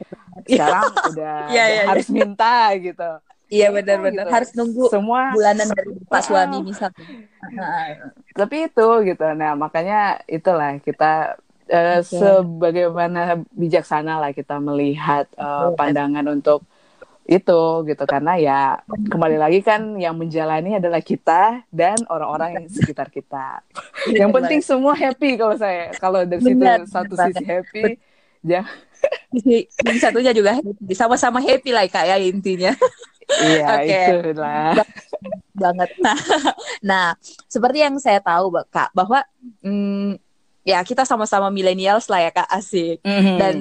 sekarang 0.44 0.84
udah, 1.16 1.38
ya, 1.52 1.64
ya, 1.72 1.82
harus 1.88 2.08
ya. 2.08 2.14
minta 2.16 2.56
gitu 2.76 3.12
Iya 3.52 3.68
benar-benar 3.76 4.26
gitu. 4.26 4.32
harus 4.32 4.50
nunggu 4.56 4.84
semua 4.88 5.36
bulanan 5.36 5.68
dari 5.76 5.92
pak 6.08 6.24
suami 6.24 6.58
misalnya. 6.64 7.04
Tapi 8.32 8.72
itu 8.72 8.88
gitu. 9.04 9.26
Nah 9.36 9.60
makanya 9.60 10.24
itulah 10.24 10.80
kita 10.80 11.36
uh, 11.72 12.04
okay. 12.04 12.20
sebagaimana 12.20 13.42
bijaksana 13.56 14.20
lah 14.20 14.32
kita 14.36 14.60
melihat 14.60 15.26
uh, 15.40 15.72
pandangan 15.74 16.28
untuk 16.28 16.68
itu 17.32 17.62
gitu 17.88 18.04
karena 18.04 18.36
ya 18.36 18.62
kembali 18.90 19.40
lagi 19.40 19.64
kan 19.64 19.96
yang 19.96 20.20
menjalani 20.20 20.76
adalah 20.76 21.00
kita 21.00 21.64
dan 21.72 21.96
orang-orang 22.12 22.60
yang 22.60 22.66
sekitar 22.68 23.08
kita. 23.08 23.64
yang 24.12 24.36
penting 24.36 24.60
semua 24.60 24.92
happy 24.98 25.40
kalau 25.40 25.56
saya 25.56 25.96
kalau 25.96 26.28
dari 26.28 26.44
situ 26.44 26.66
satu 26.92 27.14
sisi 27.16 27.44
happy 27.46 27.84
ya 28.44 28.68
sisi 29.32 29.70
satunya 30.02 30.36
juga 30.36 30.60
happy 30.60 30.92
sama-sama 30.92 31.40
happy 31.40 31.72
lah 31.72 31.88
kayak 31.88 32.20
ya, 32.20 32.28
intinya. 32.28 32.74
Iya 33.32 33.66
okay. 33.80 34.06
itulah 34.36 34.84
banget. 35.62 35.90
Nah, 36.02 36.18
nah 36.90 37.06
seperti 37.46 37.86
yang 37.86 37.96
saya 38.02 38.20
tahu 38.20 38.50
kak 38.74 38.90
bahwa 38.98 39.22
hmm, 39.62 40.18
ya 40.62 40.82
kita 40.86 41.06
sama-sama 41.08 41.50
millennials 41.50 42.06
lah 42.12 42.22
ya 42.26 42.32
kak 42.32 42.50
asik 42.50 43.02
mm 43.02 43.20
-hmm. 43.22 43.38
dan 43.38 43.56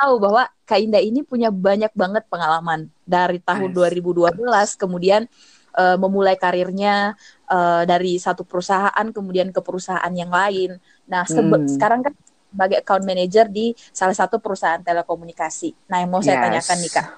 tahu 0.00 0.16
bahwa 0.16 0.48
Kak 0.64 0.80
Indah 0.80 1.04
ini 1.04 1.20
punya 1.20 1.52
banyak 1.52 1.92
banget 1.92 2.24
pengalaman 2.32 2.88
dari 3.04 3.36
tahun 3.44 3.76
nice. 3.76 4.00
2012 4.00 4.80
kemudian 4.80 5.28
uh, 5.76 6.00
memulai 6.00 6.40
karirnya 6.40 7.12
uh, 7.52 7.84
dari 7.84 8.16
satu 8.16 8.48
perusahaan 8.48 9.06
kemudian 9.12 9.52
ke 9.52 9.60
perusahaan 9.60 10.12
yang 10.16 10.32
lain. 10.32 10.80
Nah, 11.04 11.28
hmm. 11.28 11.68
sekarang 11.76 12.00
kan 12.00 12.14
sebagai 12.50 12.82
account 12.82 13.04
manager 13.04 13.46
di 13.46 13.76
salah 13.92 14.16
satu 14.16 14.40
perusahaan 14.40 14.80
telekomunikasi. 14.80 15.92
Nah, 15.92 16.00
yang 16.02 16.10
mau 16.10 16.24
saya 16.24 16.48
tanyakan 16.48 16.78
nih 16.80 16.92
Kak. 16.96 17.08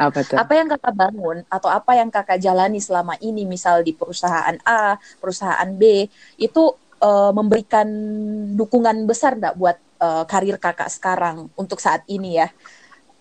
Apa, 0.00 0.24
tuh? 0.24 0.36
apa 0.40 0.52
yang 0.56 0.64
kakak 0.64 0.94
bangun 0.96 1.44
atau 1.52 1.68
apa 1.68 1.92
yang 1.92 2.08
kakak 2.08 2.40
jalani 2.40 2.80
selama 2.80 3.20
ini 3.20 3.44
misal 3.44 3.84
di 3.84 3.92
perusahaan 3.92 4.56
A, 4.64 4.96
perusahaan 5.20 5.68
B 5.76 6.08
itu 6.40 6.72
uh, 7.00 7.32
memberikan 7.34 7.88
dukungan 8.54 9.04
besar 9.08 9.36
enggak 9.36 9.56
buat 9.56 9.76
uh, 10.00 10.24
karir 10.28 10.56
kakak 10.60 10.88
sekarang 10.92 11.48
untuk 11.56 11.80
saat 11.80 12.04
ini 12.06 12.40
ya 12.40 12.48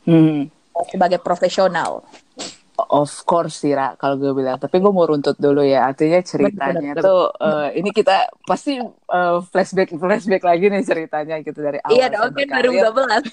hmm. 0.05 0.51
sebagai 0.91 1.19
profesional? 1.19 2.03
Of 2.89 3.29
course 3.29 3.61
sih, 3.61 3.77
Ra, 3.77 3.93
kalau 3.93 4.17
gue 4.17 4.33
bilang. 4.33 4.57
Tapi 4.57 4.81
gue 4.81 4.89
mau 4.89 5.05
runtut 5.05 5.37
dulu 5.37 5.61
ya. 5.61 5.85
Artinya 5.85 6.25
ceritanya 6.25 6.97
betul, 6.97 7.05
tuh 7.05 7.21
uh, 7.37 7.69
ini 7.69 7.93
kita 7.93 8.33
pasti 8.49 8.81
uh, 8.81 9.37
flashback 9.45 9.93
flashback 9.93 10.41
lagi 10.41 10.73
nih 10.73 10.81
ceritanya 10.81 11.37
gitu 11.45 11.61
dari 11.61 11.77
awal. 11.85 11.93
Iya 11.93 12.09
dong, 12.09 12.33
kan 12.33 12.65
2012. 12.65 13.29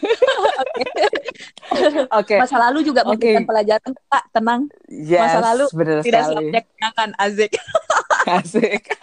Oke. 2.20 2.36
Masa 2.36 2.56
lalu 2.68 2.84
juga 2.84 3.00
okay. 3.08 3.08
memberikan 3.16 3.44
pelajaran, 3.48 3.90
Pak. 4.12 4.24
Tenang. 4.36 4.68
Yes, 4.92 5.24
Masa 5.24 5.40
lalu 5.40 5.64
bener 5.72 5.96
tidak 6.04 6.22
subjek 6.28 6.64
akan 6.84 7.08
Azik. 7.16 7.52
Asik. 8.28 8.84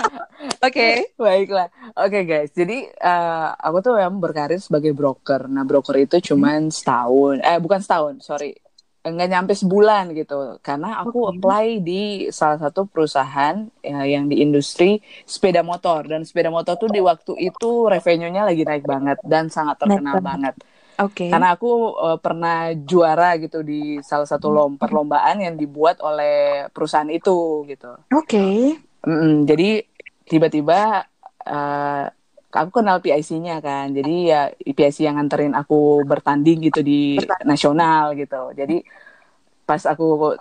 Oke, 0.64 0.72
okay. 0.72 0.94
baiklah. 1.20 1.68
Oke 2.00 2.20
okay, 2.20 2.22
guys, 2.24 2.50
jadi 2.52 2.88
uh, 3.00 3.52
aku 3.60 3.84
tuh 3.84 3.94
yang 4.00 4.16
berkarir 4.20 4.60
sebagai 4.60 4.92
broker. 4.96 5.48
Nah 5.48 5.64
broker 5.68 5.96
itu 6.00 6.32
cuman 6.32 6.72
setahun, 6.72 7.44
eh 7.44 7.58
bukan 7.60 7.80
setahun, 7.80 8.14
sorry, 8.24 8.56
nggak 9.00 9.30
nyampe 9.32 9.52
sebulan 9.56 10.12
gitu. 10.12 10.60
Karena 10.60 11.00
aku 11.00 11.28
okay. 11.28 11.30
apply 11.36 11.66
di 11.80 12.02
salah 12.28 12.60
satu 12.60 12.84
perusahaan 12.84 13.64
ya, 13.80 14.04
yang 14.04 14.28
di 14.28 14.44
industri 14.44 15.00
sepeda 15.24 15.64
motor 15.64 16.04
dan 16.04 16.24
sepeda 16.24 16.52
motor 16.52 16.76
tuh 16.76 16.92
di 16.92 17.00
waktu 17.00 17.32
itu 17.40 17.88
revenue-nya 17.88 18.44
lagi 18.44 18.62
naik 18.64 18.84
banget 18.84 19.18
dan 19.24 19.48
sangat 19.48 19.80
terkenal 19.80 20.20
naik 20.20 20.24
banget. 20.24 20.54
Oke. 21.00 21.24
Okay. 21.24 21.30
Karena 21.32 21.56
aku 21.56 21.96
uh, 21.96 22.18
pernah 22.20 22.76
juara 22.76 23.40
gitu 23.40 23.64
di 23.64 24.04
salah 24.04 24.28
satu 24.28 24.52
lom 24.52 24.76
perlombaan 24.76 25.40
yang 25.40 25.56
dibuat 25.56 26.04
oleh 26.04 26.68
perusahaan 26.68 27.08
itu 27.08 27.64
gitu. 27.64 27.96
Oke. 28.12 28.28
Okay. 28.28 28.56
Mm 29.00 29.16
-mm, 29.16 29.34
jadi 29.48 29.80
tiba-tiba 30.28 31.08
uh, 31.48 32.04
aku 32.50 32.82
kenal 32.82 32.98
PIC-nya 32.98 33.62
kan. 33.62 33.94
Jadi 33.94 34.30
ya 34.30 34.50
PIC 34.50 35.06
yang 35.06 35.16
nganterin 35.16 35.54
aku 35.54 36.02
bertanding 36.02 36.66
gitu 36.66 36.82
di 36.82 37.18
nasional 37.46 38.12
gitu. 38.18 38.50
Jadi 38.54 38.82
pas 39.66 39.82
aku 39.86 40.34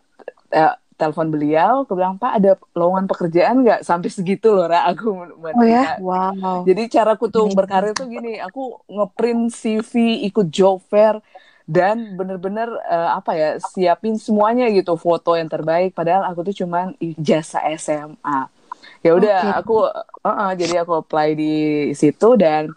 uh, 0.54 0.74
telepon 1.00 1.32
beliau, 1.32 1.88
aku 1.88 1.96
bilang 1.96 2.20
Pak 2.20 2.34
ada 2.44 2.52
lowongan 2.76 3.08
pekerjaan 3.08 3.64
nggak? 3.64 3.82
Sampai 3.88 4.12
segitu 4.12 4.52
loh, 4.52 4.68
Ra. 4.68 4.84
Aku 4.92 5.16
oh 5.40 5.64
ya, 5.64 5.96
wow. 6.04 6.68
Jadi 6.68 6.92
cara 6.92 7.16
aku 7.16 7.32
tuh 7.32 7.48
berkarir 7.56 7.96
tuh 7.96 8.12
gini, 8.12 8.36
aku 8.36 8.84
ngeprint 8.92 9.56
CV, 9.56 10.26
ikut 10.28 10.52
job 10.52 10.84
fair, 10.92 11.24
dan 11.64 12.20
bener-bener 12.20 12.68
uh, 12.90 13.16
apa 13.16 13.32
ya 13.38 13.50
siapin 13.64 14.20
semuanya 14.20 14.68
gitu 14.76 15.00
foto 15.00 15.40
yang 15.40 15.48
terbaik. 15.48 15.96
Padahal 15.96 16.28
aku 16.28 16.52
tuh 16.52 16.66
cuman 16.68 16.98
jasa 17.16 17.64
SMA 17.80 18.59
ya 19.00 19.12
udah 19.16 19.40
okay. 19.40 19.60
aku 19.64 19.76
uh 19.88 20.30
-uh, 20.30 20.52
jadi 20.56 20.84
aku 20.84 21.04
apply 21.04 21.36
di 21.36 21.56
situ 21.96 22.36
dan 22.36 22.68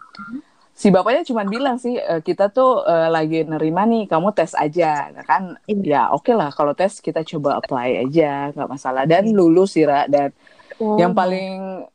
si 0.73 0.89
bapaknya 0.89 1.21
cuma 1.21 1.45
bilang 1.45 1.77
sih 1.77 2.01
e, 2.01 2.13
kita 2.25 2.49
tuh 2.49 2.81
uh, 2.81 3.05
lagi 3.05 3.45
nerima 3.45 3.85
nih 3.85 4.09
kamu 4.09 4.33
tes 4.33 4.57
aja 4.57 5.13
nah, 5.13 5.21
kan 5.21 5.53
iya. 5.69 6.09
ya 6.09 6.15
oke 6.17 6.25
okay 6.25 6.33
lah 6.33 6.49
kalau 6.49 6.73
tes 6.73 6.97
kita 6.97 7.21
coba 7.21 7.61
apply 7.61 8.09
aja 8.09 8.49
nggak 8.51 8.69
masalah 8.73 9.05
dan 9.05 9.29
iya. 9.29 9.37
lulus 9.37 9.77
sih 9.77 9.85
Ra. 9.85 10.09
dan 10.09 10.33
oh. 10.81 10.97
yang 10.97 11.13
paling 11.13 11.85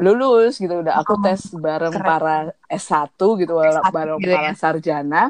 lulus 0.00 0.56
gitu 0.56 0.80
udah 0.80 0.96
aku 0.96 1.12
oh, 1.12 1.20
tes 1.20 1.52
bareng 1.52 1.92
Keren. 1.92 2.08
para 2.08 2.36
S1 2.72 3.20
gitu 3.20 3.52
S1 3.60 3.92
bareng 3.92 4.16
gitu 4.16 4.32
para 4.32 4.48
ya? 4.48 4.52
sarjana 4.56 5.22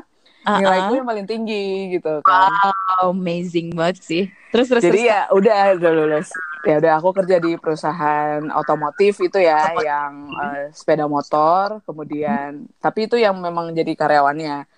uh-uh. 0.47 0.59
nilaiku 0.63 0.93
yang 0.97 1.09
paling 1.09 1.27
tinggi 1.29 1.99
gitu 1.99 2.23
kan. 2.25 2.49
Wow, 2.49 3.13
amazing 3.13 3.77
banget 3.77 4.01
sih. 4.01 4.25
Terus 4.53 4.67
terus. 4.73 4.83
Jadi 4.83 5.05
terus. 5.05 5.11
ya 5.13 5.21
udah 5.33 5.61
udah 5.77 5.91
lulus. 5.93 6.29
Ya 6.67 6.77
udah 6.77 6.93
aku 7.01 7.17
kerja 7.17 7.41
di 7.41 7.57
perusahaan 7.57 8.45
otomotif 8.53 9.17
itu 9.25 9.41
ya 9.41 9.73
yang 9.81 10.29
uh, 10.37 10.69
sepeda 10.77 11.09
motor, 11.09 11.81
kemudian 11.89 12.69
hmm. 12.69 12.81
tapi 12.85 13.09
itu 13.09 13.17
yang 13.17 13.37
memang 13.41 13.73
jadi 13.73 13.93
karyawannya. 13.97 14.69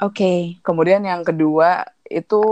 Oke. 0.00 0.16
Okay. 0.16 0.40
Kemudian 0.64 1.04
yang 1.04 1.24
kedua 1.24 1.84
itu 2.06 2.42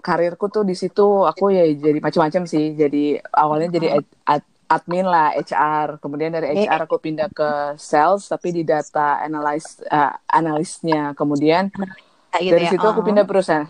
karirku 0.00 0.48
tuh 0.48 0.64
di 0.64 0.72
situ 0.72 1.26
aku 1.26 1.52
ya 1.52 1.64
jadi 1.68 2.00
macam-macam 2.00 2.42
sih. 2.48 2.76
Jadi 2.76 3.20
awalnya 3.32 3.68
jadi 3.76 3.88
ad, 4.00 4.06
ad, 4.24 4.42
admin 4.70 5.02
lah 5.02 5.34
HR 5.34 5.98
kemudian 5.98 6.30
dari 6.30 6.54
HR 6.54 6.86
aku 6.86 7.02
pindah 7.02 7.26
ke 7.34 7.74
sales 7.74 8.30
tapi 8.30 8.54
di 8.54 8.62
data 8.62 9.18
analyze 9.18 9.82
uh, 9.90 10.14
analisnya 10.30 11.10
kemudian 11.18 11.74
gitu 12.38 12.54
dari 12.54 12.66
ya? 12.66 12.72
situ 12.78 12.86
aku 12.86 13.02
oh. 13.02 13.06
pindah 13.06 13.26
perusahaan. 13.26 13.66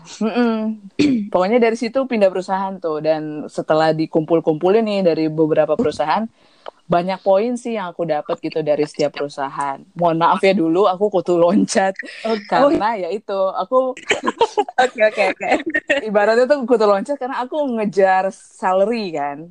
Pokoknya 1.33 1.57
dari 1.57 1.77
situ 1.77 1.99
pindah 2.05 2.29
perusahaan 2.29 2.77
tuh 2.77 3.01
dan 3.01 3.49
setelah 3.49 3.89
dikumpul-kumpulin 3.97 4.85
nih 4.85 5.01
dari 5.01 5.25
beberapa 5.33 5.73
perusahaan 5.73 6.29
banyak 6.91 7.23
poin 7.23 7.55
sih 7.55 7.79
yang 7.79 7.95
aku 7.95 8.03
dapat 8.03 8.35
gitu 8.43 8.59
dari 8.59 8.83
setiap 8.83 9.15
perusahaan. 9.15 9.79
Mohon 9.95 10.17
maaf 10.27 10.43
ya 10.43 10.51
dulu 10.51 10.91
aku 10.91 11.07
kutu 11.07 11.39
loncat 11.39 11.95
okay. 12.27 12.45
karena 12.51 12.99
ya 12.99 13.09
itu 13.15 13.39
aku 13.55 13.95
oke 14.83 14.99
oke 14.99 15.21
oke. 15.31 15.49
Ibaratnya 16.03 16.45
tuh 16.51 16.67
kutu 16.67 16.83
loncat 16.83 17.15
karena 17.15 17.47
aku 17.47 17.57
ngejar 17.79 18.29
salary 18.35 19.15
kan. 19.15 19.47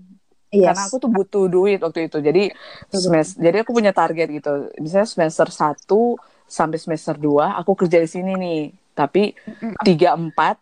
Yes. 0.53 0.67
Karena 0.69 0.83
aku 0.85 0.97
tuh 1.01 1.11
butuh 1.11 1.45
duit 1.49 1.81
waktu 1.81 2.13
itu. 2.13 2.19
Jadi 2.21 2.53
semester, 2.93 3.41
jadi 3.41 3.65
aku 3.65 3.71
punya 3.73 3.97
target 3.97 4.29
gitu. 4.29 4.69
Misalnya 4.77 5.09
semester 5.09 5.49
1 5.49 5.89
sampai 6.51 6.79
semester 6.83 7.15
2 7.15 7.63
aku 7.63 7.79
kerja 7.79 8.03
di 8.03 8.11
sini 8.11 8.35
nih 8.35 8.61
tapi 9.01 9.33
tiga 9.81 10.13
empat 10.13 10.61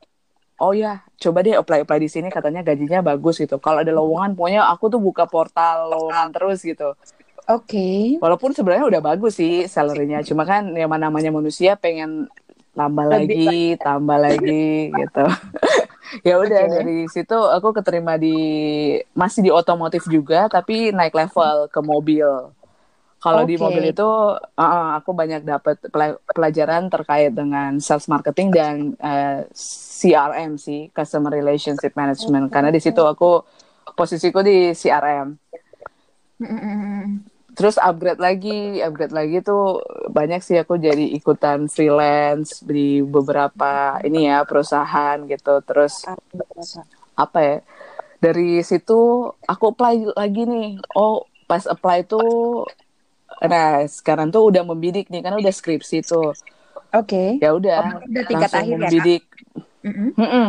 oh 0.62 0.70
ya 0.74 1.03
coba 1.18 1.42
deh 1.42 1.59
apply 1.59 1.83
apply 1.83 1.98
di 1.98 2.11
sini 2.11 2.29
katanya 2.31 2.62
gajinya 2.62 3.03
bagus 3.03 3.42
gitu. 3.42 3.59
Kalau 3.59 3.83
ada 3.83 3.90
lowongan 3.90 4.38
pokoknya 4.38 4.66
aku 4.70 4.90
tuh 4.90 5.01
buka 5.03 5.27
portal 5.27 5.90
lowongan 5.90 6.31
terus 6.31 6.62
gitu. 6.62 6.94
Oke. 7.48 7.64
Okay. 7.64 8.03
walaupun 8.20 8.53
sebenarnya 8.53 8.85
udah 8.85 9.01
bagus 9.01 9.40
sih 9.40 9.64
salarynya 9.64 10.20
cuma 10.20 10.44
kan 10.44 10.68
yang 10.77 10.92
namanya 10.92 11.33
manusia 11.33 11.81
pengen 11.81 12.29
tambah 12.77 13.09
lagi 13.09 13.74
tambah 13.81 14.18
lagi 14.18 14.94
gitu. 14.94 15.24
Ya 16.24 16.40
udah 16.40 16.64
okay. 16.64 16.72
dari 16.72 16.98
situ 17.12 17.37
aku 17.37 17.77
keterima 17.77 18.16
di 18.16 18.33
masih 19.12 19.44
di 19.44 19.51
otomotif 19.53 20.09
juga 20.09 20.48
tapi 20.48 20.88
naik 20.88 21.12
level 21.12 21.68
ke 21.68 21.81
mobil 21.85 22.48
kalau 23.18 23.42
okay. 23.42 23.50
di 23.50 23.54
mobil 23.59 23.85
itu 23.90 24.07
uh, 24.38 24.90
aku 24.94 25.11
banyak 25.11 25.42
dapat 25.42 25.83
pelajaran 26.31 26.87
terkait 26.87 27.35
dengan 27.35 27.83
sales 27.83 28.07
marketing 28.07 28.48
dan 28.54 28.74
uh, 29.02 29.42
eh, 29.42 29.50
CRM 29.98 30.54
sih, 30.54 30.87
customer 30.94 31.35
relationship 31.35 31.98
management. 31.98 32.46
Okay. 32.46 32.54
Karena 32.54 32.70
di 32.70 32.78
situ 32.78 33.02
aku 33.02 33.42
posisiku 33.98 34.38
di 34.46 34.70
CRM. 34.70 35.35
Terus 37.59 37.74
upgrade 37.83 38.22
lagi, 38.22 38.78
upgrade 38.78 39.11
lagi 39.11 39.42
tuh 39.42 39.83
banyak 40.14 40.38
sih 40.38 40.62
aku 40.62 40.78
jadi 40.78 41.11
ikutan 41.18 41.66
freelance 41.66 42.62
di 42.62 43.02
beberapa 43.02 43.98
ini 44.07 44.31
ya 44.31 44.46
perusahaan 44.46 45.18
gitu. 45.26 45.59
Terus 45.66 46.07
apa 47.18 47.38
ya? 47.42 47.57
Dari 48.22 48.62
situ 48.62 49.26
aku 49.42 49.74
apply 49.74 50.14
lagi 50.14 50.46
nih. 50.46 50.78
Oh, 50.94 51.26
pas 51.50 51.66
apply 51.66 52.07
tuh 52.07 52.62
Nah, 53.38 53.84
sekarang 53.86 54.32
tuh 54.34 54.50
udah 54.50 54.64
membidik 54.66 55.12
nih, 55.12 55.22
karena 55.22 55.38
udah 55.38 55.54
skripsi 55.54 56.02
tuh. 56.02 56.34
Oke. 56.96 57.38
Okay. 57.38 57.44
Ya 57.44 57.54
udah. 57.54 57.78
Oh, 57.84 58.00
udah 58.08 58.24
tingkat 58.26 58.50
akhir 58.50 58.74
ya, 58.74 58.80
membidik. 58.80 59.22
ya, 59.84 59.90
mm 59.92 60.12
-mm. 60.16 60.46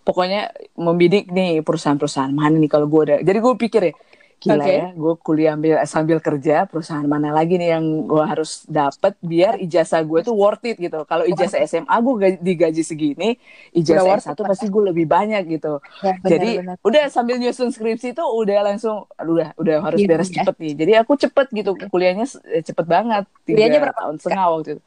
Pokoknya 0.00 0.50
membidik 0.76 1.28
nih 1.28 1.60
perusahaan-perusahaan 1.60 2.32
mana 2.32 2.56
nih 2.56 2.70
kalau 2.70 2.86
gue 2.88 3.00
udah. 3.10 3.18
Jadi 3.20 3.38
gue 3.40 3.54
pikir 3.56 3.82
ya, 3.90 3.92
gila 4.40 4.64
okay. 4.64 4.76
ya 4.80 4.88
gue 4.96 5.14
kuliah 5.20 5.52
ambil 5.52 5.76
sambil 5.84 6.16
kerja 6.16 6.64
perusahaan 6.64 7.04
mana 7.04 7.28
lagi 7.28 7.60
nih 7.60 7.76
yang 7.76 8.08
gue 8.08 8.24
harus 8.24 8.64
dapat 8.64 9.12
biar 9.20 9.60
ijazah 9.60 10.00
gue 10.00 10.24
tuh 10.24 10.32
worth 10.32 10.64
it 10.64 10.80
gitu 10.80 11.04
kalau 11.04 11.28
ijazah 11.28 11.60
SMA 11.68 11.92
gue 11.92 12.40
digaji 12.40 12.80
segini 12.80 13.36
ijazah 13.76 14.32
satu 14.32 14.48
pasti 14.48 14.72
gue 14.72 14.80
lebih 14.88 15.04
banyak 15.04 15.44
gitu 15.44 15.84
ya, 16.00 16.16
benar, 16.24 16.30
jadi 16.32 16.50
benar. 16.64 16.76
udah 16.80 17.04
sambil 17.12 17.36
nyusun 17.36 17.68
skripsi 17.68 18.16
tuh 18.16 18.24
udah 18.32 18.64
langsung 18.64 19.04
udah 19.20 19.52
udah 19.60 19.76
harus 19.84 20.00
ya, 20.00 20.08
beres 20.08 20.32
ya. 20.32 20.40
cepet 20.40 20.56
nih 20.56 20.72
jadi 20.72 20.92
aku 21.04 21.20
cepet 21.20 21.46
gitu 21.52 21.76
kuliahnya 21.92 22.24
eh, 22.48 22.64
cepet 22.64 22.86
banget 22.88 23.28
tiga 23.44 23.76
berapa 23.76 24.00
tahun 24.00 24.16
setengah 24.24 24.46
waktu 24.48 24.70
itu 24.80 24.84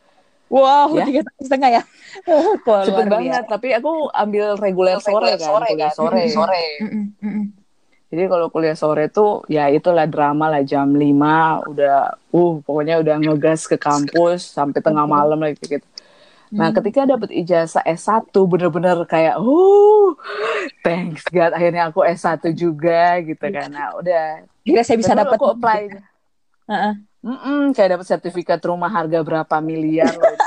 Wow, 0.54 0.94
ya? 0.94 1.10
tiga 1.10 1.22
tahun 1.26 1.44
setengah 1.50 1.70
ya. 1.74 1.82
Cepet 2.86 3.06
banget, 3.10 3.44
tapi 3.50 3.74
aku 3.74 4.06
ambil 4.14 4.54
reguler 4.62 5.02
sore, 5.02 5.34
sore 5.42 5.74
kan, 5.74 5.90
sore, 5.98 6.30
sore. 6.30 6.30
sore. 6.30 6.64
Mm 6.78 7.10
-mm. 7.18 7.63
Jadi 8.14 8.30
kalau 8.30 8.54
kuliah 8.54 8.78
sore 8.78 9.10
tuh 9.10 9.42
ya 9.50 9.74
itulah 9.74 10.06
drama 10.06 10.46
lah 10.46 10.62
jam 10.62 10.86
5 10.94 11.02
udah 11.66 12.14
uh 12.14 12.54
pokoknya 12.62 13.02
udah 13.02 13.18
ngegas 13.18 13.66
ke 13.66 13.74
kampus 13.74 14.54
sampai 14.54 14.86
tengah 14.86 15.10
malam 15.10 15.42
lagi 15.42 15.58
gitu. 15.66 15.88
Nah, 16.54 16.70
hmm. 16.70 16.78
ketika 16.78 17.10
dapat 17.10 17.34
ijazah 17.34 17.82
S1 17.82 18.30
bener-bener 18.30 19.02
kayak 19.10 19.42
uh 19.42 20.14
thanks 20.86 21.26
God 21.34 21.58
akhirnya 21.58 21.90
aku 21.90 22.06
S1 22.06 22.54
juga 22.54 23.18
gitu 23.26 23.42
kan. 23.50 23.74
Nah, 23.74 23.98
udah 23.98 24.46
kira 24.62 24.86
saya 24.86 25.02
bisa 25.02 25.18
dapat 25.18 25.34
aku 25.34 25.58
apply. 25.58 25.82
Uh 26.70 26.74
-uh. 26.78 26.94
Mm 27.24 27.40
-mm, 27.40 27.62
kayak 27.74 27.98
dapat 27.98 28.06
sertifikat 28.06 28.62
rumah 28.62 28.94
harga 28.94 29.26
berapa 29.26 29.56
miliar 29.58 30.12
loh, 30.14 30.28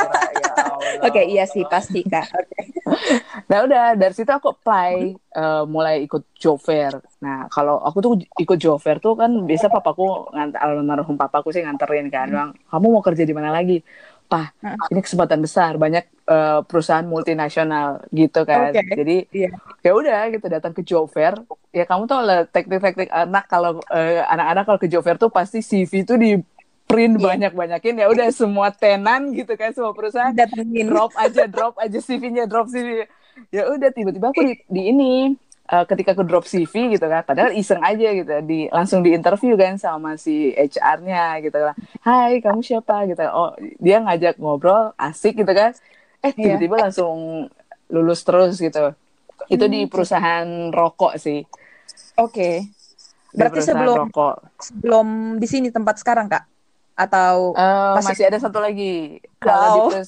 Oke, 1.02 1.18
okay, 1.18 1.24
iya 1.35 1.50
sih 1.50 1.66
pasti 1.66 2.07
kak. 2.07 2.31
Okay. 2.46 2.75
nah 3.51 3.66
udah 3.66 3.99
dari 3.99 4.14
situ 4.14 4.31
aku 4.31 4.55
apply 4.55 5.18
uh, 5.35 5.64
mulai 5.66 6.07
ikut 6.07 6.22
job 6.38 6.62
fair. 6.62 6.94
Nah 7.18 7.51
kalau 7.51 7.83
aku 7.83 7.99
tuh 7.99 8.12
ikut 8.38 8.59
job 8.59 8.79
fair 8.79 9.03
tuh 9.03 9.18
kan 9.18 9.31
biasa 9.42 9.66
papaku 9.66 10.31
ngantar 10.31 10.61
almarhum 10.62 11.18
papaku 11.18 11.51
sih 11.51 11.66
nganterin 11.66 12.07
kan, 12.09 12.31
bilang 12.31 12.51
kamu 12.70 12.87
mau 12.94 13.03
kerja 13.03 13.27
di 13.27 13.35
mana 13.35 13.51
lagi? 13.51 13.83
Pah, 14.27 14.51
ini 14.90 15.07
kesempatan 15.07 15.38
besar, 15.38 15.79
banyak 15.79 16.03
uh, 16.27 16.59
perusahaan 16.66 17.07
multinasional 17.07 18.03
gitu 18.11 18.42
kan. 18.42 18.75
Okay. 18.75 18.99
Jadi 18.99 19.16
yeah. 19.31 19.55
ya 19.87 19.94
udah 19.94 20.35
gitu 20.35 20.51
datang 20.51 20.75
ke 20.75 20.83
job 20.83 21.07
fair. 21.07 21.38
Ya 21.70 21.87
kamu 21.87 22.11
tau 22.11 22.27
lah 22.27 22.42
teknik-teknik 22.51 23.07
anak 23.14 23.46
kalau 23.46 23.79
uh, 23.87 24.22
anak-anak 24.27 24.66
kalau 24.66 24.81
ke 24.83 24.90
job 24.90 25.07
fair 25.07 25.14
tuh 25.14 25.31
pasti 25.31 25.62
CV 25.62 26.03
tuh 26.03 26.18
di 26.18 26.35
print 26.87 27.18
yeah. 27.18 27.25
banyak-banyakin 27.35 27.94
ya 27.99 28.07
udah 28.07 28.31
semua 28.31 28.70
tenan 28.70 29.35
gitu 29.35 29.53
kan 29.59 29.75
semua 29.75 29.92
perusahaan 29.92 30.33
Datengin. 30.33 30.87
drop 30.87 31.12
aja 31.18 31.44
drop 31.51 31.75
aja 31.83 31.99
CV-nya 31.99 32.46
drop 32.46 32.70
CV 32.70 33.05
ya 33.51 33.68
udah 33.68 33.90
tiba-tiba 33.92 34.33
aku 34.33 34.42
di, 34.46 34.55
di 34.70 34.83
ini 34.94 35.14
uh, 35.70 35.85
ketika 35.85 36.14
aku 36.14 36.22
drop 36.22 36.46
CV 36.46 36.94
gitu 36.94 37.07
kan 37.07 37.27
padahal 37.27 37.53
iseng 37.53 37.83
aja 37.83 38.09
gitu 38.14 38.33
di 38.46 38.70
langsung 38.70 39.03
di 39.03 39.12
interview 39.12 39.59
kan 39.59 39.77
sama 39.77 40.14
si 40.14 40.55
HR-nya 40.55 41.42
gitu 41.42 41.59
kan 41.59 41.75
Hai 42.01 42.38
kamu 42.40 42.62
siapa 42.62 43.05
gitu 43.11 43.22
oh 43.29 43.53
dia 43.83 44.01
ngajak 44.01 44.38
ngobrol 44.38 44.94
asik 44.96 45.42
gitu 45.42 45.53
kan 45.53 45.75
eh 46.22 46.33
iya. 46.33 46.55
tiba-tiba 46.57 46.75
yeah. 46.79 46.85
langsung 46.88 47.16
lulus 47.90 48.22
terus 48.22 48.59
gitu 48.59 48.94
itu 49.46 49.64
di 49.68 49.87
hmm. 49.87 49.90
perusahaan 49.90 50.46
rokok 50.70 51.18
sih 51.18 51.42
oke 52.18 52.33
okay. 52.33 52.55
berarti 53.35 53.61
sebelum 53.62 54.09
rokok. 54.09 54.35
sebelum 54.59 55.07
di 55.38 55.46
sini 55.51 55.68
tempat 55.70 56.01
sekarang 56.01 56.31
kak 56.31 56.56
atau 56.96 57.52
uh, 57.52 58.00
masih... 58.00 58.16
masih 58.16 58.24
ada 58.32 58.38
satu 58.40 58.59
lagi. 58.59 59.20
Kalau 59.37 59.92
di 59.92 60.00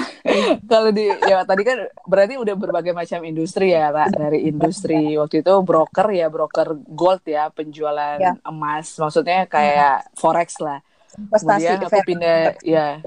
kalau 0.70 0.90
di 0.92 1.08
ya 1.08 1.42
tadi 1.48 1.62
kan 1.64 1.88
berarti 2.04 2.36
udah 2.36 2.54
berbagai 2.54 2.92
macam 2.92 3.24
industri 3.24 3.72
ya 3.72 3.88
pak 3.88 4.12
dari 4.12 4.44
industri 4.44 5.16
waktu 5.16 5.40
itu 5.40 5.52
broker 5.64 6.06
ya 6.12 6.28
broker 6.28 6.76
gold 6.92 7.24
ya 7.24 7.48
penjualan 7.48 8.20
ya. 8.20 8.36
emas. 8.44 9.00
Maksudnya 9.00 9.48
kayak 9.48 10.12
hmm. 10.12 10.20
forex 10.20 10.60
lah. 10.60 10.84
Investasi 11.16 11.64
kemudian 11.64 11.88
aku 11.88 12.00
pindah 12.04 12.38
ya 12.60 13.00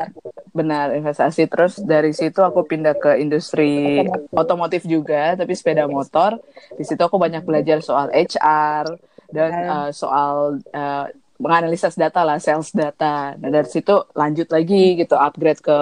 benar 0.49 0.97
investasi. 0.97 1.45
Terus 1.45 1.77
dari 1.85 2.09
situ 2.17 2.41
aku 2.41 2.65
pindah 2.65 2.97
ke 2.97 3.21
industri 3.21 4.01
otomotif 4.33 4.89
juga 4.89 5.37
tapi 5.37 5.53
sepeda 5.53 5.85
motor. 5.85 6.41
Di 6.73 6.81
situ 6.81 6.97
aku 6.97 7.21
banyak 7.21 7.45
belajar 7.45 7.85
soal 7.85 8.09
HR 8.09 8.97
dan 9.29 9.51
uh, 9.69 9.89
soal 9.93 10.57
uh, 10.73 11.05
menganalisis 11.39 11.95
data 11.95 12.27
lah, 12.27 12.37
sales 12.37 12.69
data. 12.75 13.33
Nah 13.39 13.49
dari 13.49 13.65
situ 13.71 13.95
lanjut 14.11 14.51
lagi 14.51 14.99
gitu, 14.99 15.15
upgrade 15.15 15.63
ke 15.63 15.79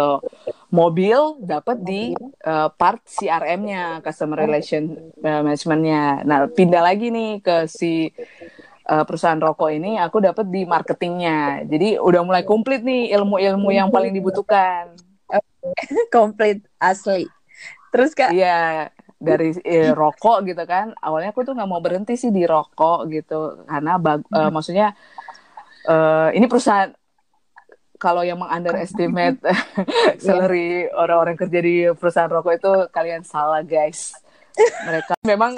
mobil, 0.69 1.41
dapat 1.41 1.81
di 1.81 2.13
uh, 2.45 2.69
part 2.69 3.01
CRM-nya, 3.09 4.05
customer 4.05 4.37
relation 4.37 5.11
uh, 5.25 5.41
management-nya. 5.41 6.21
Nah 6.23 6.45
pindah 6.53 6.85
lagi 6.85 7.09
nih 7.09 7.41
ke 7.41 7.65
si 7.65 8.13
uh, 8.85 9.03
perusahaan 9.03 9.41
rokok 9.41 9.73
ini, 9.73 9.97
aku 9.97 10.21
dapat 10.21 10.45
di 10.45 10.61
marketingnya. 10.63 11.65
Jadi 11.65 11.97
udah 11.97 12.21
mulai 12.21 12.45
komplit 12.45 12.85
nih 12.85 13.17
ilmu-ilmu 13.17 13.73
yang 13.73 13.89
paling 13.89 14.13
dibutuhkan. 14.13 14.93
komplit 16.15 16.61
asli. 16.77 17.25
Terus 17.89 18.13
kak? 18.13 18.29
Iya 18.29 18.93
dari 19.17 19.49
eh, 19.65 19.91
rokok 19.97 20.45
gitu 20.45 20.61
kan 20.69 20.93
awalnya 21.01 21.33
aku 21.33 21.41
tuh 21.41 21.57
nggak 21.57 21.69
mau 21.69 21.81
berhenti 21.81 22.13
sih 22.13 22.29
di 22.29 22.45
rokok 22.45 23.09
gitu 23.09 23.65
karena 23.65 23.97
bag, 23.97 24.21
hmm. 24.29 24.37
uh, 24.37 24.49
maksudnya 24.53 24.93
uh, 25.87 26.29
ini 26.35 26.45
perusahaan 26.45 26.91
kalau 27.97 28.21
yang 28.21 28.37
mengunderestimate 28.37 29.41
salary 30.23 30.85
orang-orang 30.93 31.35
kerja 31.35 31.59
di 31.59 31.75
perusahaan 31.97 32.29
rokok 32.29 32.53
itu 32.55 32.71
kalian 32.93 33.25
salah 33.25 33.65
guys. 33.65 34.13
Mereka 34.57 35.13
memang 35.31 35.53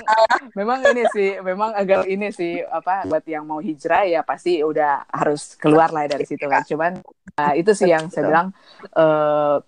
memang 0.55 0.79
ini 0.91 1.03
sih 1.11 1.39
memang 1.39 1.71
agar 1.75 2.03
ini 2.07 2.31
sih 2.35 2.59
apa 2.63 3.07
buat 3.07 3.23
yang 3.27 3.47
mau 3.47 3.63
hijrah 3.63 4.03
ya 4.07 4.21
pasti 4.23 4.59
udah 4.59 5.07
harus 5.07 5.55
keluar 5.59 5.91
lah 5.91 6.07
dari 6.07 6.23
situ 6.23 6.47
kan. 6.47 6.63
Cuman 6.63 6.99
uh, 7.39 7.53
itu 7.55 7.71
sih 7.75 7.91
yang 7.91 8.07
saya 8.11 8.27
bilang 8.27 8.47
uh, 8.95 9.59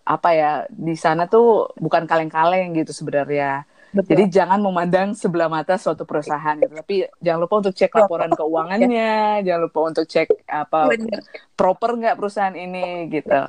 apa 0.00 0.30
ya 0.32 0.50
di 0.68 0.96
sana 0.96 1.28
tuh 1.28 1.70
bukan 1.76 2.08
kaleng-kaleng 2.08 2.72
gitu 2.74 2.90
sebenarnya 2.90 3.68
Betul. 3.90 4.10
Jadi 4.14 4.24
jangan 4.30 4.62
memandang 4.62 5.18
sebelah 5.18 5.50
mata 5.50 5.74
suatu 5.74 6.06
perusahaan 6.06 6.54
gitu. 6.54 6.70
Tapi 6.70 7.10
jangan 7.18 7.40
lupa 7.42 7.54
untuk 7.58 7.74
cek 7.74 7.90
laporan 7.98 8.30
keuangannya, 8.30 9.42
jangan 9.42 9.60
lupa 9.66 9.78
untuk 9.90 10.04
cek 10.06 10.28
apa 10.46 10.94
Bener. 10.94 11.20
proper 11.58 11.90
nggak 11.98 12.14
perusahaan 12.14 12.54
ini 12.54 13.10
gitu. 13.10 13.40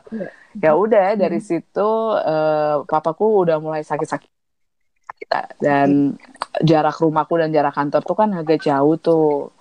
Ya 0.58 0.74
udah 0.74 1.14
dari 1.14 1.38
hmm. 1.38 1.46
situ 1.46 1.90
uh, 2.18 2.82
papaku 2.90 3.46
udah 3.46 3.62
mulai 3.62 3.86
sakit-sakit 3.86 4.30
dan 5.62 6.18
jarak 6.66 6.98
rumahku 6.98 7.38
dan 7.38 7.54
jarak 7.54 7.78
kantor 7.78 8.02
tuh 8.02 8.18
kan 8.18 8.30
agak 8.34 8.66
jauh 8.66 8.98
tuh. 8.98 9.54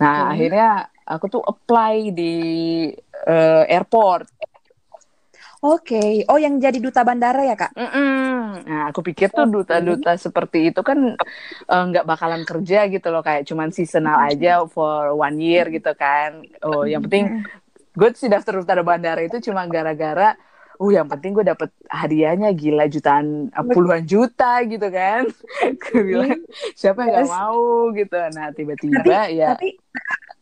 Nah, 0.00 0.16
hmm. 0.16 0.32
akhirnya 0.32 0.68
aku 1.04 1.24
tuh 1.28 1.42
apply 1.44 2.10
di 2.16 2.34
uh, 3.28 3.64
airport 3.68 4.26
Oke, 5.62 5.94
okay. 5.94 6.12
oh 6.26 6.42
yang 6.42 6.58
jadi 6.58 6.74
duta 6.82 7.06
bandara 7.06 7.46
ya 7.46 7.54
kak? 7.54 7.70
Mm-mm. 7.78 8.66
Nah 8.66 8.90
aku 8.90 8.98
pikir 9.06 9.30
tuh 9.30 9.46
duta-duta 9.46 10.18
seperti 10.18 10.74
itu 10.74 10.82
kan 10.82 11.14
eh, 11.70 11.84
nggak 11.86 12.02
uh, 12.02 12.08
bakalan 12.10 12.42
kerja 12.42 12.90
gitu 12.90 13.14
loh, 13.14 13.22
kayak 13.22 13.46
cuman 13.46 13.70
seasonal 13.70 14.26
aja 14.26 14.66
for 14.66 15.14
one 15.14 15.38
year 15.38 15.70
gitu 15.70 15.94
kan. 15.94 16.42
Oh 16.66 16.82
yang 16.82 17.06
penting 17.06 17.46
gue 17.94 18.10
sih 18.18 18.26
daftar 18.26 18.58
duta 18.58 18.82
bandara 18.82 19.22
itu 19.22 19.38
cuma 19.38 19.62
gara-gara 19.70 20.34
uh 20.82 20.90
yang 20.90 21.06
penting 21.06 21.30
gue 21.36 21.46
dapet 21.46 21.70
hadiahnya 21.86 22.50
gila 22.56 22.88
jutaan 22.90 23.52
uh, 23.52 23.62
puluhan 23.62 24.02
juta 24.02 24.64
gitu 24.66 24.88
kan 24.90 25.28
gue 25.86 26.00
bilang 26.02 26.42
siapa 26.74 27.06
yang 27.06 27.22
gak 27.22 27.30
mau 27.30 27.92
gitu 27.94 28.18
nah 28.34 28.50
tiba-tiba 28.50 29.30
ya 29.30 29.54
tapi 29.54 29.78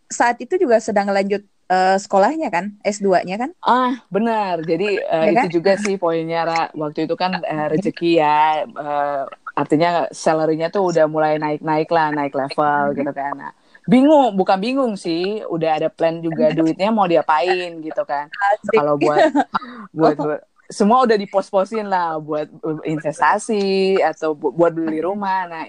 saat 0.09 0.41
itu 0.41 0.57
juga 0.57 0.81
sedang 0.81 1.13
lanjut 1.13 1.45
uh, 1.71 1.97
sekolahnya 1.97 2.51
kan, 2.51 2.75
S2-nya 2.83 3.39
kan? 3.39 3.51
Ah, 3.63 4.03
benar. 4.11 4.61
Jadi 4.67 4.99
uh, 4.99 5.25
ya 5.31 5.31
itu 5.31 5.47
kan? 5.47 5.55
juga 5.55 5.73
sih 5.79 5.95
poinnya 5.97 6.43
Ra. 6.43 6.63
Waktu 6.75 7.07
itu 7.07 7.15
kan 7.15 7.39
uh, 7.39 7.67
rezeki 7.73 8.11
ya 8.19 8.67
uh, 8.67 9.25
artinya 9.55 10.11
salary-nya 10.11 10.69
tuh 10.75 10.91
udah 10.91 11.07
mulai 11.07 11.39
naik-naik 11.39 11.89
lah, 11.89 12.11
naik 12.11 12.35
level 12.35 12.97
gitu 12.99 13.13
kan. 13.15 13.35
Nah, 13.39 13.53
bingung, 13.87 14.35
bukan 14.35 14.59
bingung 14.59 14.95
sih, 14.99 15.45
udah 15.47 15.71
ada 15.79 15.89
plan 15.93 16.19
juga 16.19 16.51
duitnya 16.51 16.91
mau 16.91 17.07
diapain 17.07 17.79
gitu 17.81 18.03
kan. 18.03 18.27
Kalau 18.73 18.99
buat 18.99 19.31
buat, 19.97 20.17
buat 20.17 20.41
semua 20.71 21.03
udah 21.03 21.19
dipos-posin 21.19 21.91
lah 21.91 22.23
buat 22.23 22.47
investasi 22.87 23.99
atau 24.01 24.39
buat 24.39 24.71
beli 24.71 25.03
rumah. 25.03 25.51
Nah, 25.51 25.65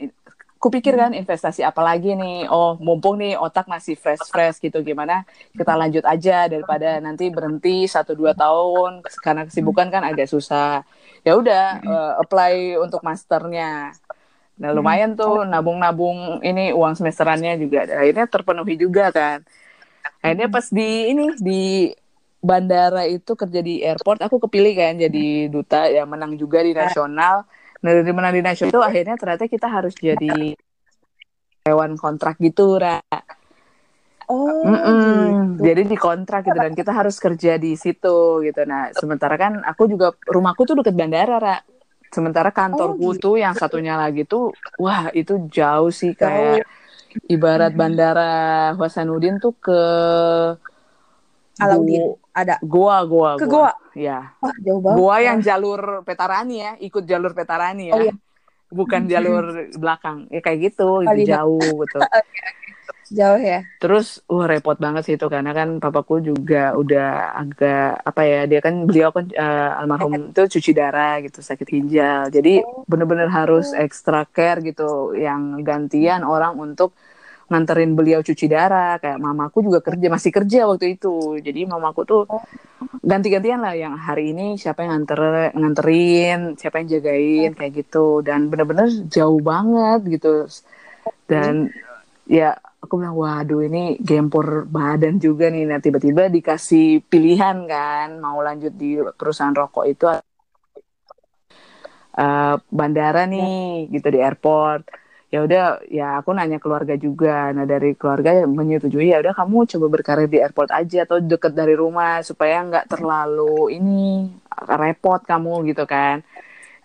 kupikir 0.61 0.93
kan 0.93 1.17
investasi 1.17 1.65
apa 1.65 1.81
lagi 1.81 2.13
nih 2.13 2.45
oh 2.45 2.77
mumpung 2.77 3.17
nih 3.17 3.33
otak 3.33 3.65
masih 3.65 3.97
fresh 3.97 4.29
fresh 4.29 4.61
gitu 4.61 4.85
gimana 4.85 5.25
kita 5.57 5.73
lanjut 5.73 6.05
aja 6.05 6.45
daripada 6.45 7.01
nanti 7.01 7.33
berhenti 7.33 7.89
satu 7.89 8.13
dua 8.13 8.37
tahun 8.37 9.01
karena 9.25 9.49
kesibukan 9.49 9.89
kan 9.89 10.05
agak 10.05 10.29
susah. 10.29 10.85
Ya 11.25 11.33
udah 11.33 11.81
uh, 11.81 12.13
apply 12.21 12.77
untuk 12.77 13.01
masternya. 13.01 13.97
Nah 14.61 14.69
lumayan 14.77 15.17
tuh 15.17 15.41
nabung-nabung 15.49 16.45
ini 16.45 16.69
uang 16.69 16.93
semesterannya 16.93 17.57
juga. 17.57 17.89
Akhirnya 17.89 18.29
terpenuhi 18.29 18.77
juga 18.77 19.09
kan. 19.09 19.41
Akhirnya 20.21 20.45
pas 20.53 20.69
di 20.69 21.09
ini 21.09 21.25
di 21.41 21.89
bandara 22.41 23.05
itu 23.05 23.37
kerja 23.37 23.61
di 23.61 23.85
airport 23.85 24.25
aku 24.25 24.41
kepilih 24.49 24.73
kan 24.73 24.93
jadi 24.97 25.25
duta 25.45 25.85
yang 25.93 26.09
menang 26.09 26.33
juga 26.37 26.65
di 26.65 26.73
nasional 26.73 27.45
Nah 27.81 27.91
dari 27.97 28.11
menang 28.13 28.33
di 28.37 28.43
nasional 28.45 28.71
itu 28.71 28.81
akhirnya 28.81 29.15
ternyata 29.17 29.45
kita 29.49 29.67
harus 29.67 29.93
jadi 29.97 30.53
hewan 31.65 31.91
kontrak 31.97 32.35
gitu, 32.41 32.77
Ra. 32.81 33.01
Oh, 34.31 34.63
Mm-mm. 34.63 34.95
gitu. 34.95 35.61
Jadi 35.61 35.81
dikontrak 35.91 36.41
gitu 36.47 36.57
dan 36.57 36.73
kita 36.73 36.91
harus 36.93 37.15
kerja 37.19 37.57
di 37.59 37.75
situ 37.75 38.41
gitu. 38.45 38.61
Nah, 38.63 38.93
sementara 38.95 39.35
kan 39.35 39.59
aku 39.65 39.89
juga 39.91 40.13
rumahku 40.29 40.61
tuh 40.65 40.75
deket 40.79 40.95
bandara, 40.95 41.35
Ra. 41.41 41.57
Sementara 42.11 42.49
kantorku 42.51 43.01
Oh, 43.07 43.13
gitu. 43.15 43.23
tuh 43.23 43.35
yang 43.39 43.55
satunya 43.55 43.95
lagi 43.95 44.27
tuh 44.27 44.51
wah, 44.79 45.09
itu 45.15 45.47
jauh 45.47 45.91
sih 45.93 46.11
kayak 46.11 46.65
ibarat 47.27 47.71
bandara 47.75 48.75
Hasanuddin 48.79 49.39
tuh 49.43 49.53
ke 49.55 49.81
Alauddin 51.61 52.17
ada. 52.31 52.55
Goa, 52.63 53.03
Goa, 53.05 53.31
Ke 53.37 53.45
Goa. 53.45 53.73
Ya. 53.93 54.33
Wah, 54.39 54.55
jauh 54.63 54.79
banget. 54.79 54.97
Goa 54.97 55.17
yang 55.19 55.39
jalur 55.43 55.81
Petarani 56.07 56.55
ya, 56.63 56.71
ikut 56.79 57.03
jalur 57.03 57.31
Petarani 57.35 57.91
ya. 57.91 57.93
Oh, 57.95 58.01
iya. 58.01 58.13
Bukan 58.71 59.07
jalur 59.11 59.69
belakang. 59.75 60.31
Ya 60.31 60.39
kayak 60.39 60.71
gitu, 60.71 61.03
Kali 61.03 61.27
itu 61.27 61.35
jauh 61.35 61.75
gitu. 61.83 61.99
jauh 63.19 63.41
ya. 63.43 63.67
Terus, 63.83 64.23
wah 64.31 64.47
repot 64.47 64.79
banget 64.79 65.03
sih 65.03 65.15
itu 65.19 65.27
karena 65.27 65.51
kan 65.51 65.83
papaku 65.83 66.23
juga 66.23 66.71
udah 66.79 67.35
agak 67.35 67.99
apa 68.07 68.21
ya, 68.23 68.39
dia 68.47 68.63
kan 68.63 68.87
beliau 68.87 69.11
kan 69.11 69.27
eh, 69.27 69.71
almarhum 69.75 70.31
itu 70.31 70.47
cuci 70.47 70.71
darah 70.71 71.19
gitu, 71.19 71.43
sakit 71.43 71.67
ginjal. 71.67 72.31
Jadi 72.31 72.63
bener-bener 72.87 73.27
harus 73.27 73.75
extra 73.75 74.23
care 74.23 74.63
gitu, 74.63 75.11
yang 75.19 75.59
gantian 75.59 76.23
orang 76.23 76.55
untuk 76.55 76.95
nganterin 77.51 77.91
beliau 77.91 78.23
cuci 78.23 78.47
darah. 78.47 78.95
Kayak 79.03 79.19
mamaku 79.19 79.67
juga 79.67 79.83
kerja, 79.83 80.07
masih 80.07 80.31
kerja 80.31 80.59
waktu 80.71 80.95
itu. 80.95 81.37
Jadi 81.43 81.67
mamaku 81.67 82.01
tuh 82.07 82.23
ganti-gantian 83.03 83.59
lah 83.59 83.75
yang 83.75 83.99
hari 83.99 84.31
ini 84.31 84.55
siapa 84.55 84.87
yang 84.87 85.03
nganter 85.03 85.51
nganterin, 85.51 86.55
siapa 86.55 86.79
yang 86.79 86.87
jagain 86.87 87.51
kayak 87.51 87.71
gitu 87.83 88.23
dan 88.23 88.47
bener-bener 88.47 88.87
jauh 89.11 89.43
banget 89.43 89.99
gitu. 90.07 90.47
Dan 91.27 91.67
ya 92.31 92.55
aku 92.81 92.97
bilang 92.97 93.15
waduh 93.19 93.61
ini 93.61 94.01
gempor 94.01 94.65
badan 94.65 95.21
juga 95.21 95.53
nih 95.53 95.69
nah 95.69 95.77
tiba-tiba 95.77 96.27
dikasih 96.33 97.05
pilihan 97.05 97.69
kan 97.69 98.17
mau 98.17 98.41
lanjut 98.41 98.73
di 98.73 98.97
perusahaan 99.13 99.53
rokok 99.53 99.85
itu 99.85 100.05
eh, 102.17 102.55
bandara 102.73 103.29
nih 103.29 103.91
gitu 103.93 104.07
di 104.09 104.19
airport 104.19 104.89
ya 105.33 105.39
udah 105.47 105.61
ya 105.97 106.03
aku 106.19 106.29
nanya 106.37 106.57
keluarga 106.63 106.93
juga. 107.05 107.29
Nah 107.55 107.65
dari 107.73 107.87
keluarga 107.99 108.31
yang 108.43 108.51
menyetujui 108.59 109.07
ya 109.13 109.17
udah 109.23 109.33
kamu 109.39 109.57
coba 109.71 109.85
berkarir 109.95 110.27
di 110.33 110.39
airport 110.43 110.69
aja 110.79 110.97
atau 111.07 111.17
deket 111.31 111.53
dari 111.59 111.73
rumah 111.83 112.19
supaya 112.29 112.55
nggak 112.67 112.85
terlalu 112.91 113.79
ini 113.79 114.27
repot 114.81 115.21
kamu 115.31 115.53
gitu 115.71 115.83
kan. 115.93 116.15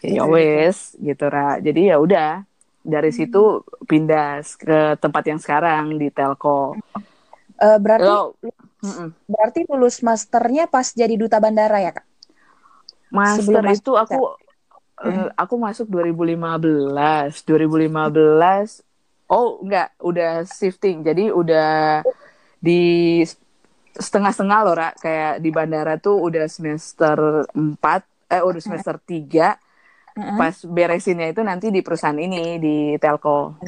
Ya 0.05 0.23
ya 0.23 0.25
wes 0.35 0.79
gitu 1.01 1.25
ra. 1.35 1.59
Jadi 1.67 1.81
ya 1.91 1.97
udah 2.05 2.45
dari 2.87 3.11
situ 3.19 3.39
pindah 3.91 4.41
ke 4.63 4.97
tempat 5.03 5.25
yang 5.31 5.41
sekarang 5.43 5.85
di 6.01 6.09
telco 6.15 6.79
Eh, 7.63 7.79
berarti 7.85 8.11
Lo- 8.11 8.35
berarti 9.33 9.61
lulus 9.71 9.97
masternya 10.09 10.65
pas 10.75 10.87
jadi 11.01 11.15
duta 11.23 11.39
bandara 11.45 11.79
ya 11.87 11.91
kak? 11.97 12.05
master 13.17 13.63
Sebelum 13.63 13.65
itu 13.77 13.91
aku 14.03 14.17
eh, 15.05 15.29
aku 15.37 15.55
masuk 15.61 15.87
2015 15.93 17.45
2015 17.45 18.81
oh 19.29 19.61
enggak 19.61 19.93
udah 20.01 20.47
shifting 20.49 21.05
jadi 21.05 21.35
udah 21.35 22.01
di 22.63 23.21
setengah-setengah 23.97 24.59
loh 24.65 24.77
Ra. 24.77 24.89
kayak 24.97 25.41
di 25.41 25.51
bandara 25.53 25.97
tuh 25.97 26.21
udah 26.21 26.47
semester 26.49 27.45
4 27.53 28.03
eh 28.33 28.43
udah 28.43 28.61
semester 28.61 28.97
3 29.01 29.57
Mm-mm. 30.17 30.41
pas 30.41 30.57
beresinnya 30.65 31.29
itu 31.29 31.45
nanti 31.45 31.69
di 31.69 31.85
perusahaan 31.85 32.17
ini 32.17 32.57
di 32.57 32.77
telco 32.97 33.61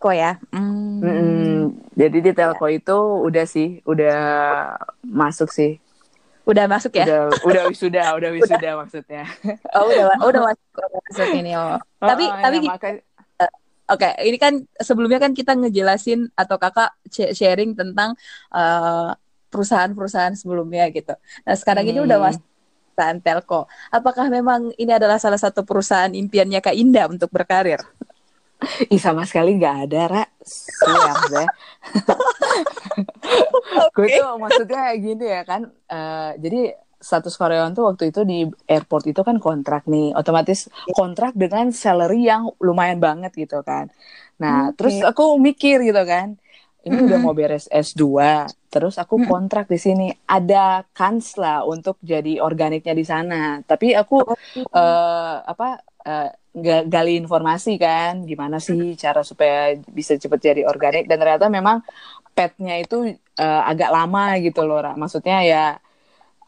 Kok 0.00 0.14
ya? 0.16 0.32
Hmm. 0.48 1.00
Mm-mm. 1.04 1.92
jadi 1.92 2.18
di 2.24 2.32
telco 2.32 2.64
itu 2.72 2.96
udah 3.20 3.44
sih 3.44 3.84
udah 3.84 4.20
masuk 5.04 5.52
sih 5.52 5.76
Udah 6.44 6.64
masuk 6.66 6.92
ya? 6.92 7.04
udah 7.04 7.20
udah 7.42 7.62
wisuda 7.68 8.02
udah 8.16 8.30
wisuda 8.36 8.70
maksudnya 8.76 9.22
Oh 9.72 9.86
udah 9.86 10.04
oh, 10.18 10.28
udah 10.28 10.42
masuk 10.48 10.66
udah 10.72 11.00
masuk 11.06 11.28
ini 11.34 11.52
oh. 11.54 11.76
Tapi 11.98 12.24
Oh, 12.24 12.36
tapi 12.36 12.56
ya, 12.56 12.60
gini, 12.60 12.68
makanya- 12.68 13.04
Oke, 13.90 14.06
ini 14.22 14.38
kan 14.38 14.54
sebelumnya 14.78 15.18
kan 15.18 15.34
kita 15.34 15.50
ngejelasin 15.52 16.30
atau 16.32 16.56
kakak 16.56 16.94
sh- 17.06 17.34
sharing 17.34 17.74
tentang 17.74 18.14
eh, 18.48 19.10
perusahaan-perusahaan 19.50 20.30
sebelumnya 20.32 20.86
gitu. 20.90 21.10
Nah 21.42 21.54
sekarang 21.58 21.82
ini 21.84 21.98
Hmm. 21.98 22.06
udah 22.06 22.18
masuk 22.22 22.42
perusahaan 22.86 23.18
telco. 23.18 23.60
Apakah 23.90 24.30
memang 24.30 24.70
ini 24.76 24.94
adalah 24.94 25.18
salah 25.18 25.42
satu 25.42 25.66
perusahaan 25.66 26.06
impiannya 26.08 26.62
Kak 26.62 26.70
Indah 26.72 27.10
untuk 27.10 27.34
berkarir? 27.34 27.82
Ih 28.86 29.00
sama 29.00 29.26
sekali 29.26 29.58
nggak 29.58 29.90
ada, 29.90 30.00
Ra. 30.06 30.24
Siap 30.38 31.18
deh. 31.26 31.48
Gue 33.96 34.06
tuh 34.10 34.28
maksudnya 34.40 34.94
gini 34.98 35.24
ya 35.26 35.42
kan. 35.46 35.62
eh, 35.90 36.30
jadi 36.42 36.60
status 37.00 37.34
karyawan 37.40 37.72
tuh 37.72 37.84
waktu 37.88 38.12
itu 38.12 38.20
di 38.28 38.44
airport 38.68 39.08
itu 39.08 39.20
kan 39.24 39.36
kontrak 39.40 39.88
nih. 39.88 40.12
Otomatis 40.12 40.68
kontrak 40.92 41.32
dengan 41.32 41.72
salary 41.72 42.28
yang 42.28 42.52
lumayan 42.60 43.00
banget 43.00 43.32
gitu 43.34 43.64
kan. 43.64 43.88
Nah, 44.36 44.70
Oke. 44.70 44.76
terus 44.76 44.96
aku 45.00 45.40
mikir 45.40 45.80
gitu 45.80 46.02
kan. 46.04 46.36
Ini 46.80 46.96
udah 46.96 47.20
mau 47.20 47.36
beres 47.36 47.68
S2, 47.68 48.48
terus 48.72 48.96
aku 48.96 49.20
kontrak 49.28 49.68
di 49.68 49.76
sini. 49.76 50.08
Ada 50.24 50.88
kans 50.96 51.36
lah 51.36 51.60
untuk 51.68 52.00
jadi 52.00 52.40
organiknya 52.40 52.96
di 52.96 53.04
sana. 53.04 53.60
Tapi 53.60 53.92
aku 53.92 54.16
eh 54.72 55.36
apa 55.44 55.84
nggak 56.50 56.82
gali 56.90 57.14
informasi 57.20 57.78
kan 57.78 58.26
gimana 58.26 58.58
sih 58.58 58.98
cara 58.98 59.22
supaya 59.22 59.78
bisa 59.86 60.18
cepet 60.18 60.40
jadi 60.42 60.62
organik 60.66 61.06
dan 61.06 61.22
ternyata 61.22 61.46
memang 61.46 61.78
petnya 62.32 62.80
itu 62.80 63.14
eh, 63.16 63.62
agak 63.66 63.90
lama 63.92 64.38
gitu 64.40 64.64
loh 64.64 64.80
Ra. 64.80 64.92
maksudnya 64.96 65.42
ya 65.44 65.64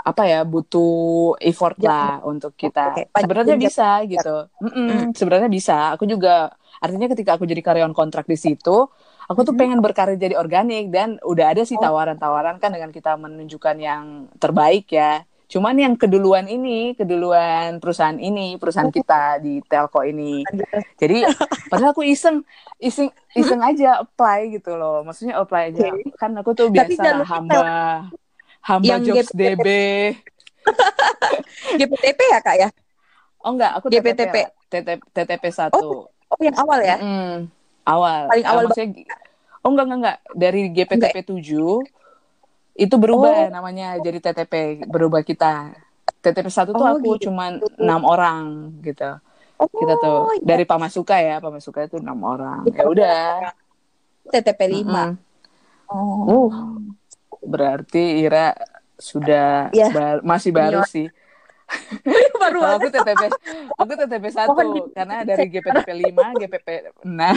apa 0.03 0.27
ya 0.27 0.43
butuh 0.43 1.39
effort 1.39 1.79
lah 1.79 2.19
untuk 2.27 2.59
kita. 2.59 3.07
Pajak 3.15 3.23
sebenarnya 3.23 3.55
bisa 3.55 4.03
gitu. 4.03 4.51
Mm-mm, 4.59 5.15
sebenarnya 5.15 5.47
bisa. 5.47 5.95
Aku 5.95 6.11
juga 6.11 6.51
artinya 6.83 7.07
ketika 7.07 7.39
aku 7.39 7.47
jadi 7.47 7.63
karyawan 7.63 7.95
kontrak 7.95 8.27
di 8.27 8.35
situ 8.35 8.91
aku 9.31 9.47
tuh 9.47 9.55
pengen 9.55 9.79
berkarir 9.79 10.19
jadi 10.19 10.35
organik 10.35 10.91
dan 10.91 11.23
udah 11.23 11.55
ada 11.55 11.63
sih 11.63 11.79
tawaran-tawaran 11.79 12.59
kan 12.59 12.75
dengan 12.75 12.91
kita 12.91 13.15
menunjukkan 13.15 13.77
yang 13.79 14.27
terbaik 14.37 14.91
ya. 14.91 15.23
Cuman 15.53 15.77
yang 15.77 15.95
keduluan 16.01 16.49
ini, 16.49 16.97
keduluan 16.97 17.77
perusahaan 17.77 18.17
ini, 18.17 18.57
perusahaan 18.57 18.89
kita 18.89 19.37
di 19.45 19.61
Telco 19.61 20.01
ini. 20.01 20.41
Jadi 20.97 21.29
padahal 21.73 21.97
aku 21.97 22.05
iseng, 22.05 22.45
iseng, 22.77 23.09
iseng 23.41 23.65
aja 23.65 24.05
apply 24.05 24.53
gitu 24.53 24.77
loh. 24.77 25.01
Maksudnya 25.01 25.41
apply 25.41 25.73
aja. 25.73 25.89
Kan 26.21 26.37
aku 26.37 26.53
tuh 26.53 26.69
biasa 26.69 27.01
jalurnya 27.01 27.25
hamba, 27.25 27.61
hamba 28.61 28.85
Yang 28.85 29.01
jobs 29.09 29.29
GPTP. 29.33 29.41
DB. 29.57 29.67
GPTP 31.81 32.21
ya 32.37 32.39
Kak 32.45 32.57
ya? 32.61 32.69
Oh 33.41 33.57
enggak, 33.57 33.73
aku 33.81 33.89
GPTP. 33.89 34.37
TTP, 34.69 35.01
TTP 35.11 35.45
Oh, 35.73 36.07
1. 36.29 36.37
Oh 36.37 36.41
yang 36.41 36.57
awal 36.57 36.81
ya? 36.81 36.97
Mm, 37.01 37.37
awal. 37.85 38.23
Paling 38.29 38.47
awal 38.47 38.63
maksudnya, 38.69 39.05
oh 39.61 39.69
enggak, 39.73 39.85
enggak, 39.89 39.99
enggak. 39.99 40.19
Dari 40.33 40.61
GPTP 40.71 41.17
7 41.25 41.83
itu 42.73 42.95
berubah 42.97 43.33
Oh. 43.33 43.49
namanya 43.49 43.97
jadi 43.99 44.21
TTP, 44.21 44.85
berubah 44.87 45.25
kita. 45.25 45.73
TTP 46.23 46.47
1 46.47 46.71
tuh 46.71 46.79
Oh, 46.79 46.97
aku 46.97 47.19
gitu. 47.19 47.29
cuman 47.29 47.59
enam 47.77 48.01
orang 48.05 48.45
gitu. 48.81 49.19
Oh, 49.63 49.71
Kita 49.71 49.95
tuh 49.97 50.17
iya. 50.35 50.43
dari 50.43 50.65
Pamasuka 50.67 51.17
ya, 51.17 51.39
Pamasuka 51.39 51.87
itu 51.87 52.03
enam 52.03 52.19
orang. 52.21 52.67
Ya 52.67 52.83
udah. 52.83 53.23
TTP 54.27 54.61
5. 54.83 54.83
Mm-mm. 54.83 55.11
Oh. 55.87 56.49
Uh, 56.49 56.51
berarti 57.43 58.23
Ira 58.23 58.55
sudah 58.97 59.71
Iya. 59.71 59.91
ba- 59.91 60.23
masih 60.23 60.51
baru 60.51 60.83
Iya. 60.83 60.91
sih. 60.91 61.07
Baru 62.37 62.61
banget. 62.61 62.79
aku 62.85 62.89
TTP, 62.93 63.23
aku 63.81 63.93
TTP 63.97 64.25
1 64.29 64.49
Mohon 64.51 64.69
di- 64.77 64.91
karena 64.93 65.17
dari 65.25 65.47
GPTP 65.49 65.89
5, 66.05 66.25
GPP 66.37 66.69
6 67.01 67.37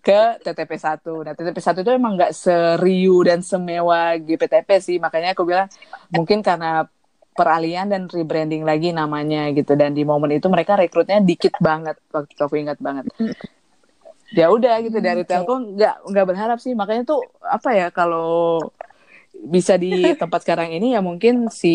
ke 0.00 0.20
TTP 0.44 0.72
1. 0.76 1.24
Nah, 1.24 1.32
TTP 1.32 1.56
1 1.56 1.80
itu 1.80 1.90
emang 1.90 2.20
nggak 2.20 2.32
seriu 2.32 3.24
dan 3.24 3.40
semewah 3.40 4.18
GPTP 4.18 4.68
sih, 4.76 4.96
makanya 4.96 5.32
aku 5.32 5.48
bilang 5.48 5.72
mungkin 6.10 6.44
karena 6.44 6.84
peralihan 7.40 7.88
dan 7.88 8.04
rebranding 8.04 8.68
lagi 8.68 8.92
namanya 8.92 9.48
gitu. 9.56 9.72
Dan 9.72 9.96
di 9.96 10.04
momen 10.04 10.36
itu 10.36 10.52
mereka 10.52 10.76
rekrutnya 10.76 11.24
dikit 11.24 11.56
banget 11.56 11.96
waktu 12.12 12.36
itu 12.36 12.42
aku 12.44 12.60
ingat 12.60 12.76
banget. 12.76 13.08
Ya 14.36 14.52
udah 14.52 14.76
gitu 14.84 15.00
dari 15.00 15.24
Oke. 15.24 15.32
Telkom 15.32 15.80
nggak 15.80 16.04
nggak 16.04 16.26
berharap 16.28 16.58
sih. 16.60 16.76
Makanya 16.76 17.08
tuh 17.08 17.24
apa 17.40 17.72
ya 17.72 17.88
kalau 17.88 18.60
bisa 19.32 19.80
di 19.80 20.04
tempat 20.20 20.44
sekarang 20.44 20.76
ini 20.76 20.92
ya 20.92 21.00
mungkin 21.00 21.48
si 21.48 21.72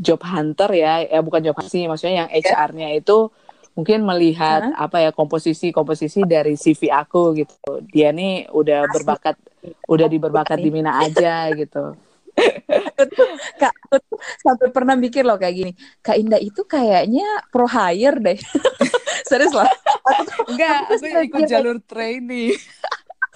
job 0.00 0.24
hunter 0.24 0.72
ya 0.72 1.04
ya 1.04 1.20
bukan 1.20 1.44
job 1.44 1.60
hunter 1.60 1.68
sih 1.68 1.84
maksudnya 1.84 2.24
yang 2.24 2.30
HR-nya 2.32 2.96
itu 2.96 3.28
mungkin 3.76 4.08
melihat 4.08 4.72
apa 4.72 5.04
ya 5.04 5.12
komposisi 5.12 5.68
komposisi 5.68 6.24
dari 6.24 6.56
CV 6.56 6.88
aku 6.88 7.36
gitu. 7.36 7.84
Dia 7.92 8.16
nih 8.16 8.48
udah 8.48 8.88
berbakat 8.88 9.36
udah 9.84 10.08
diberbakat 10.08 10.56
di 10.56 10.72
Mina 10.72 10.96
aja 11.04 11.52
gitu 11.52 12.05
Kak, 13.56 13.72
aku 13.88 13.96
tuh 14.04 14.18
sampai 14.44 14.68
pernah 14.68 14.94
mikir 14.94 15.24
loh 15.24 15.40
kayak 15.40 15.54
gini. 15.56 15.72
Kak 16.04 16.20
Indah 16.20 16.40
itu 16.40 16.62
kayaknya 16.68 17.24
pro 17.48 17.64
hire 17.64 18.20
deh. 18.20 18.38
Serius 19.28 19.56
loh. 19.56 19.66
Aku 20.06 20.22
tuh, 20.22 20.54
enggak 20.54 20.78
Aku 20.86 20.94
aku 21.02 21.18
ikut 21.26 21.42
jalur 21.50 21.76
trainee 21.82 22.54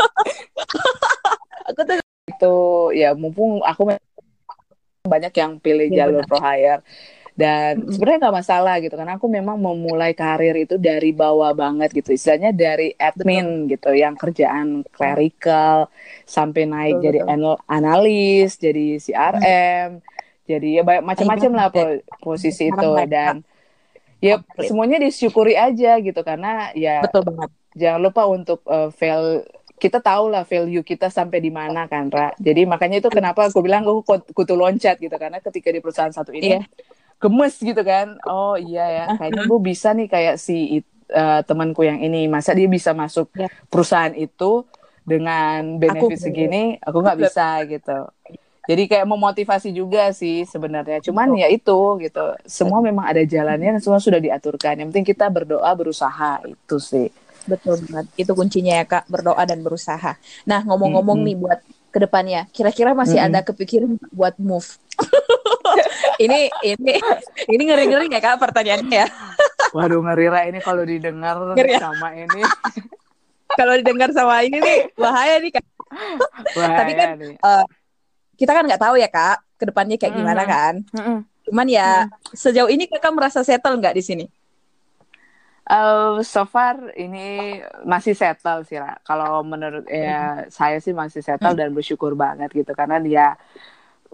aku 1.69 1.81
tuh 1.83 1.97
itu 2.31 2.57
ya 2.95 3.11
mumpung 3.19 3.59
aku 3.67 3.91
banyak 5.07 5.33
yang 5.35 5.59
pilih 5.59 5.89
ya, 5.91 6.07
jalur 6.07 6.23
pro 6.27 6.39
hire 6.39 6.83
dan 7.38 7.79
mm-hmm. 7.79 7.93
sebenarnya 7.95 8.19
nggak 8.27 8.37
masalah 8.43 8.75
gitu 8.83 8.95
karena 8.99 9.14
aku 9.16 9.27
memang 9.31 9.57
memulai 9.59 10.12
karir 10.12 10.57
itu 10.59 10.77
dari 10.77 11.14
bawah 11.14 11.55
banget 11.55 11.95
gitu 11.95 12.14
istilahnya 12.14 12.51
dari 12.51 12.95
admin 12.99 13.66
betul. 13.66 13.71
gitu 13.77 13.90
yang 13.95 14.14
kerjaan 14.19 14.66
clerical 14.90 15.88
sampai 16.27 16.66
naik 16.66 16.99
betul, 16.99 17.05
jadi 17.07 17.19
betul. 17.25 17.57
analis 17.71 18.51
jadi 18.59 18.87
CRM 18.99 19.88
mm. 19.99 20.03
jadi 20.51 20.69
ya 20.81 20.83
banyak 20.83 21.05
macam-macam 21.07 21.51
lah 21.55 21.66
po 21.71 21.83
posisi 22.23 22.69
itu 22.69 22.90
dan 23.07 23.47
ya 24.21 24.43
semuanya 24.61 25.01
disyukuri 25.01 25.57
aja 25.57 25.97
gitu 26.03 26.21
karena 26.21 26.75
ya 26.77 27.01
betul 27.01 27.25
banget 27.25 27.51
jangan 27.79 28.01
lupa 28.03 28.23
untuk 28.27 28.61
uh, 28.66 28.90
fail 28.93 29.47
kita 29.81 29.97
tahu 30.05 30.29
lah 30.29 30.45
value 30.45 30.85
kita 30.85 31.09
sampai 31.09 31.40
di 31.40 31.49
mana 31.49 31.88
kan 31.88 32.12
Ra. 32.12 32.37
Jadi 32.37 32.69
makanya 32.69 33.01
itu 33.01 33.09
kenapa 33.09 33.49
aku 33.49 33.64
bilang 33.64 33.88
aku 33.88 34.05
kutu 34.37 34.53
loncat 34.53 35.01
gitu 35.01 35.16
karena 35.16 35.40
ketika 35.40 35.73
di 35.73 35.81
perusahaan 35.81 36.12
satu 36.12 36.37
ini 36.37 36.61
yeah. 36.61 36.64
Gemes 37.20 37.54
gitu 37.61 37.83
kan. 37.85 38.16
Oh 38.24 38.56
iya 38.56 38.87
ya, 38.88 39.04
kayaknya 39.20 39.44
gue 39.44 39.61
bisa 39.61 39.92
nih 39.92 40.09
kayak 40.09 40.37
si 40.40 40.80
uh, 41.12 41.40
temanku 41.44 41.85
yang 41.85 42.00
ini. 42.00 42.26
Masa 42.26 42.56
dia 42.56 42.66
bisa 42.66 42.96
masuk 42.96 43.28
yeah. 43.37 43.52
perusahaan 43.68 44.16
itu 44.16 44.64
dengan 45.04 45.76
benefit 45.76 46.16
aku, 46.16 46.24
segini, 46.24 46.64
aku 46.80 46.96
nggak 47.04 47.18
bisa 47.20 47.61
gitu. 47.68 48.09
Jadi 48.70 48.87
kayak 48.87 49.06
memotivasi 49.09 49.74
juga 49.74 50.14
sih 50.14 50.46
sebenarnya. 50.46 51.02
Cuman 51.02 51.35
ya 51.35 51.50
itu 51.50 51.98
gitu. 51.98 52.24
Semua 52.46 52.78
memang 52.78 53.02
ada 53.09 53.18
jalannya 53.24 53.76
dan 53.76 53.83
semua 53.83 53.98
sudah 53.98 54.22
diaturkan. 54.22 54.78
Yang 54.78 54.88
penting 54.94 55.09
kita 55.11 55.26
berdoa, 55.26 55.70
berusaha 55.74 56.44
itu 56.46 56.76
sih. 56.78 57.09
Betul 57.48 57.83
banget. 57.88 58.06
Itu 58.14 58.37
kuncinya 58.38 58.78
ya 58.78 58.85
Kak, 58.87 59.11
berdoa 59.11 59.42
dan 59.42 59.64
berusaha. 59.64 60.14
Nah, 60.46 60.61
ngomong-ngomong 60.62 61.18
mm 61.18 61.24
-hmm. 61.26 61.35
nih 61.35 61.37
buat 61.40 61.61
ke 61.90 61.98
depannya, 61.98 62.46
kira-kira 62.55 62.94
masih 62.94 63.18
mm 63.18 63.26
-hmm. 63.26 63.37
ada 63.37 63.40
kepikiran 63.42 63.90
buat 64.14 64.38
move? 64.38 64.79
ini 66.24 66.46
ini 66.62 66.94
ini 67.50 67.62
ngeri-ngeri 67.66 68.07
ya 68.07 68.20
Kak 68.22 68.38
pertanyaannya 68.38 69.05
ya. 69.05 69.07
Waduh 69.76 70.03
ngeri 70.03 70.26
lah 70.31 70.42
ini 70.46 70.59
kalau 70.62 70.83
didengar 70.87 71.37
ngeri 71.59 71.74
ya? 71.74 71.81
sama 71.83 72.14
ini. 72.14 72.42
kalau 73.59 73.74
didengar 73.74 74.14
sama 74.14 74.46
ini 74.46 74.62
nih 74.62 74.79
bahaya 74.94 75.42
nih 75.42 75.50
Kak. 75.59 75.66
Bahaya 76.55 76.79
Tapi 76.79 76.92
kan 76.94 77.09
nih. 77.18 77.35
Uh, 77.42 77.64
kita 78.38 78.53
kan 78.55 78.64
nggak 78.64 78.83
tahu 78.83 78.94
ya 78.96 79.09
Kak, 79.11 79.42
ke 79.59 79.64
depannya 79.68 79.96
kayak 79.98 80.14
gimana 80.14 80.42
mm 80.42 80.46
-hmm. 80.46 80.55
kan. 80.55 80.74
Mm 80.94 81.03
-hmm. 81.03 81.18
Cuman 81.50 81.66
ya 81.66 81.88
mm. 82.07 82.38
sejauh 82.38 82.70
ini 82.70 82.87
Kakak 82.87 83.12
merasa 83.12 83.42
settle 83.42 83.79
nggak 83.83 83.98
di 83.98 84.03
sini? 84.07 84.26
Uh, 85.68 86.18
so 86.27 86.42
far 86.49 86.94
ini 86.99 87.61
masih 87.87 88.16
settle 88.16 88.66
sih 88.66 88.81
lah. 88.81 88.99
Kalau 89.07 89.44
menurut 89.46 89.87
ya 89.87 90.46
hmm. 90.46 90.51
saya 90.51 90.83
sih 90.83 90.90
masih 90.90 91.23
settle 91.23 91.55
hmm. 91.55 91.61
dan 91.61 91.68
bersyukur 91.70 92.18
banget 92.18 92.51
gitu 92.51 92.73
karena 92.75 92.99
dia 92.99 93.38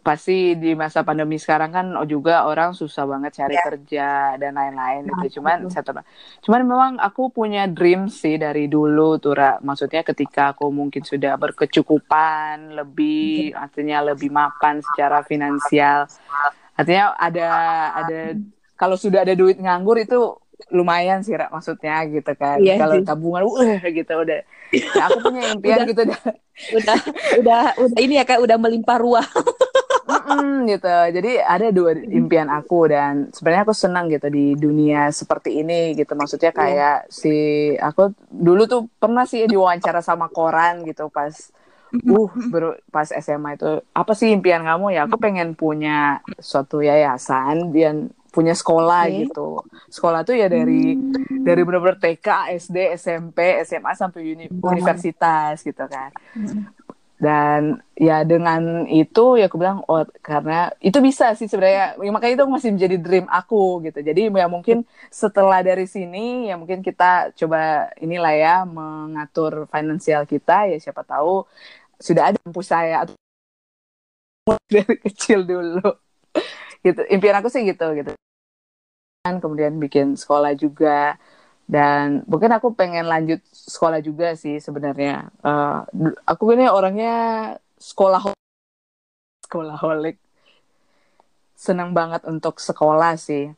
pasti 0.06 0.54
di 0.54 0.76
masa 0.78 1.02
pandemi 1.02 1.35
sekarang 1.35 1.74
kan 1.74 1.87
juga 2.06 2.46
orang 2.46 2.78
susah 2.78 3.11
banget 3.11 3.42
cari 3.42 3.59
yeah. 3.59 3.66
kerja 3.66 4.09
dan 4.38 4.54
lain-lain 4.54 5.02
nah, 5.09 5.18
gitu. 5.24 5.40
Cuman 5.40 5.66
settle. 5.66 6.06
Cuman 6.46 6.62
memang 6.62 6.92
aku 7.02 7.35
punya 7.35 7.66
dream 7.66 8.06
sih 8.06 8.38
dari 8.38 8.70
dulu 8.70 9.18
tuh 9.18 9.35
Ra. 9.35 9.59
Maksudnya 9.59 10.06
ketika 10.06 10.54
aku 10.54 10.70
mungkin 10.70 11.02
sudah 11.02 11.35
berkecukupan, 11.35 12.78
lebih 12.78 13.50
hmm. 13.50 13.59
artinya 13.59 13.98
lebih 14.14 14.30
mapan 14.30 14.78
secara 14.78 15.26
finansial. 15.26 16.06
Artinya 16.78 17.16
ada 17.18 17.48
ada 17.96 18.20
kalau 18.76 18.94
sudah 19.00 19.24
ada 19.24 19.32
duit 19.32 19.56
nganggur 19.56 19.96
itu 19.96 20.37
lumayan 20.72 21.20
sih 21.22 21.36
Ra, 21.36 21.52
maksudnya 21.52 22.02
gitu 22.08 22.32
kan. 22.34 22.58
Iya 22.58 22.80
kalau 22.80 22.94
tabungan 23.04 23.42
uh 23.44 23.80
gitu 23.86 24.12
udah. 24.12 24.40
Nah, 24.66 25.04
aku 25.06 25.18
punya 25.30 25.42
impian 25.54 25.78
udah, 25.78 25.88
gitu 25.88 26.00
udah 26.02 26.20
udah 26.74 26.98
udah 27.38 27.62
udah 27.78 27.98
ini 28.02 28.14
ya 28.18 28.24
kak 28.26 28.42
udah 28.42 28.56
melimpah 28.58 28.98
ruah. 28.98 29.26
Mm 30.26 30.66
gitu. 30.66 30.90
Jadi 30.90 31.32
ada 31.38 31.70
dua 31.70 31.94
impian 31.94 32.50
aku 32.50 32.90
dan 32.90 33.30
sebenarnya 33.30 33.62
aku 33.62 33.74
senang 33.74 34.10
gitu 34.10 34.26
di 34.26 34.58
dunia 34.58 35.10
seperti 35.14 35.62
ini 35.62 35.94
gitu. 35.94 36.18
Maksudnya 36.18 36.50
iya. 36.50 36.58
kayak 36.58 36.96
yeah. 37.06 37.12
si 37.14 37.34
aku 37.78 38.10
dulu 38.30 38.66
tuh 38.66 38.82
pernah 38.98 39.22
sih 39.22 39.46
diwawancara 39.46 40.02
sama 40.02 40.26
koran 40.30 40.82
gitu 40.82 41.06
pas 41.10 41.30
uh 41.94 42.30
baru 42.50 42.74
pas 42.90 43.06
SMA 43.06 43.54
itu 43.54 43.70
apa 43.94 44.12
sih 44.18 44.34
impian 44.34 44.66
kamu? 44.66 44.98
Ya 44.98 45.06
aku 45.06 45.16
pengen 45.22 45.54
punya 45.54 46.20
suatu 46.42 46.82
yayasan 46.82 47.70
dan 47.70 48.10
punya 48.30 48.54
sekolah 48.54 49.08
okay. 49.08 49.26
gitu. 49.26 49.62
Sekolah 49.88 50.22
tuh 50.26 50.36
ya 50.36 50.46
dari 50.50 50.94
hmm. 50.94 51.44
dari 51.46 51.60
benar-benar 51.62 51.98
TK, 51.98 52.28
SD, 52.58 52.76
SMP, 52.98 53.62
SMA 53.64 53.92
sampai 53.96 54.20
uni 54.22 54.46
wow. 54.50 54.74
universitas 54.74 55.62
gitu 55.62 55.84
kan. 55.86 56.10
Hmm. 56.34 56.68
Dan 57.16 57.80
ya 57.96 58.28
dengan 58.28 58.84
itu 58.84 59.40
ya 59.40 59.48
aku 59.48 59.56
bilang 59.56 59.80
oh 59.88 60.04
karena 60.20 60.68
itu 60.84 61.00
bisa 61.00 61.32
sih 61.32 61.48
sebenarnya 61.48 61.96
ya, 61.96 62.12
makanya 62.12 62.34
itu 62.36 62.44
masih 62.44 62.70
menjadi 62.76 62.96
dream 63.00 63.26
aku 63.32 63.80
gitu. 63.88 64.04
Jadi 64.04 64.28
ya 64.28 64.46
mungkin 64.52 64.84
setelah 65.08 65.64
dari 65.64 65.88
sini 65.88 66.52
ya 66.52 66.60
mungkin 66.60 66.84
kita 66.84 67.32
coba 67.32 67.88
inilah 68.04 68.34
ya 68.36 68.54
mengatur 68.68 69.64
finansial 69.72 70.28
kita 70.28 70.68
ya 70.68 70.76
siapa 70.76 71.08
tahu 71.08 71.48
sudah 71.96 72.32
ada 72.32 72.38
mampu 72.44 72.60
saya 72.60 73.08
atau 73.08 73.16
dari 74.76 74.96
kecil 75.00 75.48
dulu 75.48 76.05
gitu. 76.87 77.03
Impian 77.11 77.42
aku 77.42 77.51
sih 77.51 77.66
gitu 77.66 77.87
gitu. 77.99 78.14
Kemudian 79.27 79.75
bikin 79.83 80.14
sekolah 80.14 80.55
juga. 80.55 81.18
Dan 81.66 82.22
mungkin 82.31 82.55
aku 82.55 82.79
pengen 82.79 83.11
lanjut 83.11 83.42
sekolah 83.51 83.99
juga 83.99 84.38
sih 84.38 84.62
sebenarnya. 84.62 85.35
Uh, 85.42 85.83
aku 86.22 86.55
ini 86.55 86.70
orangnya 86.70 87.14
sekolah 87.75 88.38
sekolah 89.51 89.77
holik 89.83 90.22
senang 91.59 91.90
banget 91.90 92.22
untuk 92.31 92.62
sekolah 92.62 93.18
sih. 93.18 93.51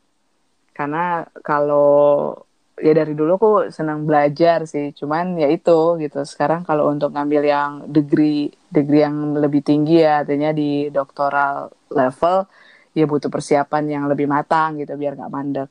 Karena 0.73 1.21
kalau 1.45 2.33
ya 2.81 2.95
dari 2.95 3.13
dulu 3.13 3.31
aku 3.37 3.51
senang 3.69 4.09
belajar 4.09 4.65
sih. 4.65 4.89
Cuman 4.97 5.37
ya 5.37 5.45
itu 5.45 6.01
gitu. 6.01 6.25
Sekarang 6.25 6.65
kalau 6.65 6.89
untuk 6.89 7.13
ngambil 7.13 7.43
yang 7.45 7.71
degree 7.85 8.49
degree 8.73 9.05
yang 9.05 9.37
lebih 9.37 9.61
tinggi 9.61 10.01
ya 10.01 10.25
artinya 10.25 10.49
di 10.49 10.89
doktoral 10.89 11.69
level 11.93 12.49
ya 12.99 13.07
butuh 13.07 13.31
persiapan 13.31 13.83
yang 13.87 14.03
lebih 14.11 14.27
matang 14.27 14.75
gitu 14.75 14.99
biar 14.99 15.15
nggak 15.15 15.31
mandek. 15.31 15.69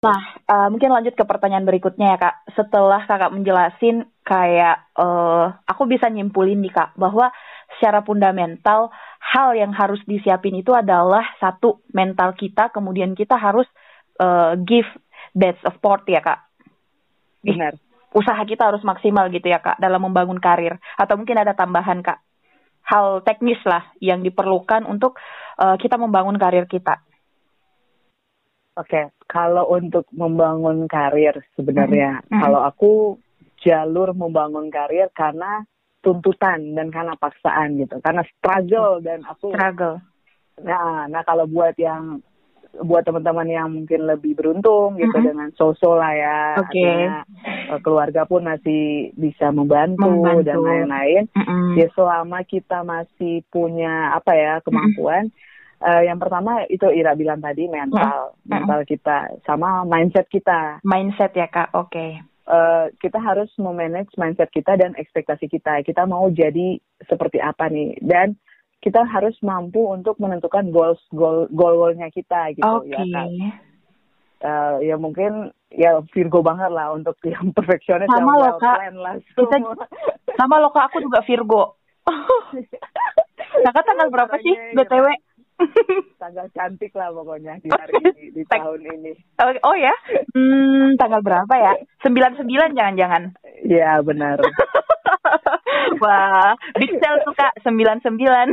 Nah, 0.00 0.20
uh, 0.48 0.68
mungkin 0.72 0.96
lanjut 0.96 1.12
ke 1.12 1.24
pertanyaan 1.28 1.68
berikutnya 1.68 2.16
ya 2.16 2.18
kak. 2.18 2.36
Setelah 2.56 3.04
kakak 3.04 3.36
menjelasin 3.36 4.08
kayak 4.24 4.88
uh, 4.96 5.52
aku 5.68 5.84
bisa 5.84 6.08
nyimpulin 6.08 6.56
nih 6.64 6.72
kak 6.72 6.96
bahwa 6.96 7.28
secara 7.76 8.00
fundamental 8.00 8.88
hal 9.20 9.52
yang 9.52 9.76
harus 9.76 10.00
disiapin 10.08 10.56
itu 10.56 10.72
adalah 10.72 11.20
satu 11.36 11.84
mental 11.92 12.32
kita, 12.32 12.72
kemudian 12.72 13.12
kita 13.12 13.36
harus 13.36 13.68
uh, 14.16 14.56
give 14.64 14.88
that 15.36 15.60
support 15.60 16.08
ya 16.08 16.24
kak. 16.24 16.48
Benar. 17.44 17.76
Usaha 18.16 18.40
kita 18.48 18.72
harus 18.72 18.80
maksimal 18.80 19.28
gitu 19.28 19.52
ya 19.52 19.60
kak 19.60 19.76
dalam 19.84 20.00
membangun 20.00 20.40
karir. 20.40 20.80
Atau 20.96 21.20
mungkin 21.20 21.44
ada 21.44 21.52
tambahan 21.52 22.00
kak 22.00 22.24
hal 22.88 23.20
teknis 23.22 23.60
lah 23.68 23.86
yang 24.02 24.24
diperlukan 24.24 24.88
untuk 24.88 25.20
uh, 25.60 25.76
kita 25.76 26.00
membangun 26.00 26.40
karir 26.40 26.64
kita. 26.64 27.04
Oke, 28.80 28.96
okay. 28.96 29.04
kalau 29.28 29.68
untuk 29.76 30.08
membangun 30.14 30.88
karir 30.88 31.36
sebenarnya, 31.52 32.24
mm 32.24 32.32
-hmm. 32.32 32.40
kalau 32.40 32.60
aku 32.64 32.92
jalur 33.60 34.16
membangun 34.16 34.72
karir 34.72 35.12
karena 35.12 35.68
tuntutan 36.00 36.72
dan 36.72 36.88
karena 36.88 37.12
paksaan 37.18 37.76
gitu, 37.76 38.00
karena 38.00 38.24
struggle 38.24 39.04
dan 39.04 39.20
aku 39.28 39.52
struggle. 39.52 40.00
Nah, 40.64 41.04
nah 41.12 41.20
kalau 41.28 41.44
buat 41.44 41.76
yang 41.76 42.24
buat 42.70 43.02
teman-teman 43.02 43.50
yang 43.50 43.68
mungkin 43.74 44.06
lebih 44.06 44.38
beruntung 44.38 44.96
gitu 44.96 45.10
mm 45.10 45.18
-hmm. 45.18 45.28
dengan 45.34 45.48
sosok 45.58 45.98
lah 45.98 46.14
ya, 46.14 46.38
okay. 46.62 47.10
Eh, 47.74 47.80
keluarga 47.82 48.24
pun 48.24 48.46
masih 48.46 49.10
bisa 49.18 49.50
membantu, 49.50 50.06
membantu. 50.08 50.46
dan 50.46 50.58
lain-lain. 50.62 51.22
Mm 51.34 51.42
-hmm. 51.44 51.70
Ya 51.74 51.90
selama 51.92 52.46
kita 52.46 52.86
masih 52.86 53.42
punya 53.50 54.14
apa 54.14 54.32
ya 54.38 54.62
kemampuan. 54.62 55.28
Mm 55.28 55.34
-hmm 55.34 55.48
Uh, 55.80 56.04
yang 56.04 56.20
pertama 56.20 56.68
itu 56.68 56.84
Ira 56.92 57.16
bilang 57.16 57.40
tadi 57.40 57.64
mental, 57.64 58.36
hmm. 58.44 58.52
mental 58.52 58.84
kita 58.84 59.32
sama 59.48 59.88
mindset 59.88 60.28
kita. 60.28 60.76
Mindset 60.84 61.32
ya 61.32 61.48
kak, 61.48 61.72
oke. 61.72 61.88
Okay. 61.88 62.20
Uh, 62.44 62.52
eh, 62.52 62.84
kita 63.00 63.16
harus 63.16 63.48
memanage 63.56 64.12
mindset 64.20 64.52
kita 64.52 64.76
dan 64.76 64.92
ekspektasi 64.92 65.48
kita. 65.48 65.80
Kita 65.80 66.04
mau 66.04 66.28
jadi 66.28 66.76
seperti 67.08 67.40
apa 67.40 67.72
nih? 67.72 67.96
Dan 68.04 68.36
kita 68.84 69.08
harus 69.08 69.32
mampu 69.40 69.88
untuk 69.88 70.20
menentukan 70.20 70.68
goals 70.68 71.00
goal 71.16 71.48
goal 71.48 71.76
goalnya 71.80 72.12
kita 72.12 72.52
gitu 72.52 72.84
okay. 72.84 73.00
ya 73.00 73.04
kan. 73.16 73.28
Uh, 74.40 74.76
ya 74.84 74.96
mungkin 75.00 75.52
ya 75.72 76.00
Virgo 76.12 76.44
banget 76.44 76.72
lah 76.72 76.92
untuk 76.92 77.16
yang 77.32 77.56
perfeksionis 77.56 78.08
sama 78.12 78.36
yang 78.36 78.40
loh 78.40 78.54
kak. 78.60 78.78
Lah, 79.00 79.14
kita 79.16 79.56
sama 80.36 80.60
loh 80.60 80.72
kak 80.76 80.92
aku 80.92 81.00
juga 81.00 81.24
Virgo. 81.24 81.80
Kakak 83.64 83.84
tanggal 83.84 84.08
berapa 84.08 84.34
sih 84.40 84.54
btw? 84.72 85.06
tanggal 86.22 86.46
cantik 86.52 86.92
lah 86.96 87.12
pokoknya 87.12 87.60
di 87.60 87.68
hari 87.70 87.94
ini 88.00 88.24
di 88.34 88.42
tahun 88.48 88.80
ini. 88.80 89.12
Oh, 89.40 89.50
oh 89.72 89.76
ya? 89.76 89.94
Hmm, 90.34 90.96
tanggal 90.96 91.20
berapa 91.20 91.54
ya? 91.56 91.72
Sembilan 92.04 92.36
sembilan 92.36 92.70
jangan-jangan. 92.76 93.22
Iya 93.66 94.00
benar. 94.04 94.38
Wah, 96.02 96.52
big 96.76 96.92
sale 96.98 97.22
tuh 97.24 97.34
kak 97.36 97.54
sembilan 97.62 97.98
sembilan. 98.00 98.46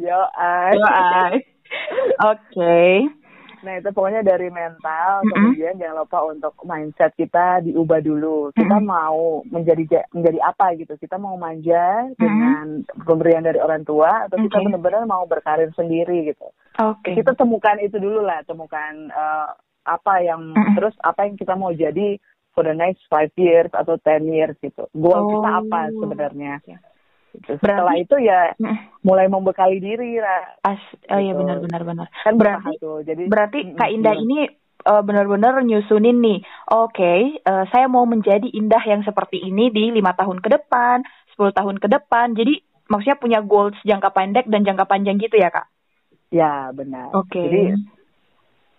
Yo, 0.00 0.20
ay. 0.38 0.72
Yo, 0.78 0.86
ay. 0.86 1.34
Oke. 2.32 3.19
Nah 3.60 3.76
itu 3.76 3.88
pokoknya 3.90 4.20
dari 4.20 4.48
mental, 4.48 5.20
Mm-mm. 5.20 5.30
kemudian 5.30 5.76
jangan 5.76 5.96
lupa 6.00 6.18
untuk 6.24 6.54
mindset 6.62 7.12
kita 7.14 7.60
diubah 7.60 8.00
dulu. 8.00 8.50
Kita 8.52 8.76
mau 8.78 9.44
menjadi 9.46 9.84
ja- 9.86 10.08
menjadi 10.10 10.38
apa 10.40 10.72
gitu? 10.74 10.96
Kita 10.96 11.16
mau 11.16 11.36
manja 11.36 12.08
dengan 12.16 12.80
pemberian 13.04 13.44
dari 13.44 13.58
orang 13.58 13.84
tua, 13.84 14.24
atau 14.24 14.36
kita 14.36 14.56
Oke. 14.56 14.64
benar-benar 14.66 15.04
mau 15.04 15.24
berkarir 15.24 15.68
sendiri 15.72 16.32
gitu? 16.32 16.48
Oke. 16.76 17.12
Kita 17.12 17.32
temukan 17.34 17.76
itu 17.78 17.96
dulu 17.96 18.24
lah, 18.24 18.40
temukan 18.42 18.92
eh, 19.06 19.48
apa 19.84 20.14
yang 20.20 20.52
Mm-mm. 20.52 20.76
terus 20.76 20.96
apa 21.00 21.24
yang 21.24 21.36
kita 21.36 21.52
mau 21.52 21.70
jadi 21.70 22.16
for 22.50 22.66
the 22.66 22.74
next 22.74 23.06
five 23.06 23.30
years 23.36 23.70
atau 23.70 23.94
ten 24.00 24.26
years 24.26 24.58
gitu. 24.58 24.88
Goal 24.92 25.22
kita 25.30 25.48
Oh. 25.48 25.58
apa 25.62 25.80
sebenarnya? 25.92 26.54
Gitu. 27.30 27.56
Berarti- 27.56 27.62
Setelah 27.62 27.94
itu 27.96 28.16
ya 28.18 28.40
Mm. 28.56 28.76
mulai 29.00 29.26
membekali 29.26 29.78
diri, 29.78 30.18
Ra. 30.18 30.58
As, 30.62 30.82
oh 31.06 31.16
iya 31.16 31.30
Gitu. 31.30 31.38
benar-benar 31.38 31.82
benar. 31.84 32.06
Kan 32.20 32.34
Berarti 32.34 32.74
tuh. 32.76 33.00
Jadi 33.02 33.22
berarti 33.26 33.58
Kak 33.74 33.90
Indah 33.90 34.14
ini 34.14 34.50
eh, 34.80 35.02
benar-benar 35.04 35.60
nyusunin 35.60 36.18
nih. 36.18 36.40
Oke, 36.66 37.12
eh, 37.36 37.64
saya 37.68 37.84
mau 37.84 38.02
menjadi 38.02 38.48
Indah 38.48 38.80
yang 38.82 39.04
seperti 39.04 39.36
ini 39.38 39.68
di 39.68 39.92
lima 39.92 40.12
tahun 40.12 40.40
ke 40.40 40.48
depan, 40.50 41.04
10 41.30 41.52
tahun 41.52 41.76
ke 41.76 41.86
depan. 41.86 42.32
Jadi 42.32 42.58
maksudnya 42.86 43.14
punya 43.14 43.38
goals 43.40 43.76
jangka 43.82 44.08
pendek 44.08 44.48
dan 44.48 44.64
jangka 44.64 44.84
panjang 44.84 45.14
gitu 45.16 45.36
ya 45.36 45.52
kak? 45.52 45.68
Ya 46.28 46.72
benar. 46.72 47.12
Oke. 47.12 47.38
Jadi 47.38 47.76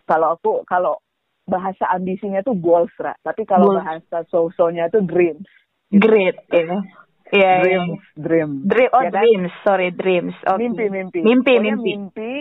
kalau 0.03 0.33
aku 0.33 0.65
kalau 0.65 0.97
bahasa 1.43 1.85
ambisinya 1.87 2.41
tuh 2.41 2.55
goals, 2.55 2.91
Ra. 2.97 3.13
Tapi 3.19 3.45
kalau 3.45 3.69
Goals. 3.69 3.85
bahasa 3.85 4.25
so-so-nya 4.27 4.89
tuh 4.89 5.05
dreams. 5.05 5.45
Great, 5.91 6.39
ya. 6.49 6.81
Iya, 7.31 7.51
iya. 7.57 7.61
Dreams, 7.63 8.03
dream. 8.13 8.51
Dream, 8.63 8.89
oh 8.91 9.01
Ya 9.01 9.07
kan? 9.07 9.15
dreams, 9.17 9.51
sorry 9.61 9.89
dreams. 9.89 10.35
Oke. 10.43 10.59
Mimpi, 10.59 10.85
mimpi. 10.87 11.19
Mimpi, 11.19 11.53
Pokoknya 11.53 11.73
mimpi. 11.73 11.91
mimpi, 11.91 12.31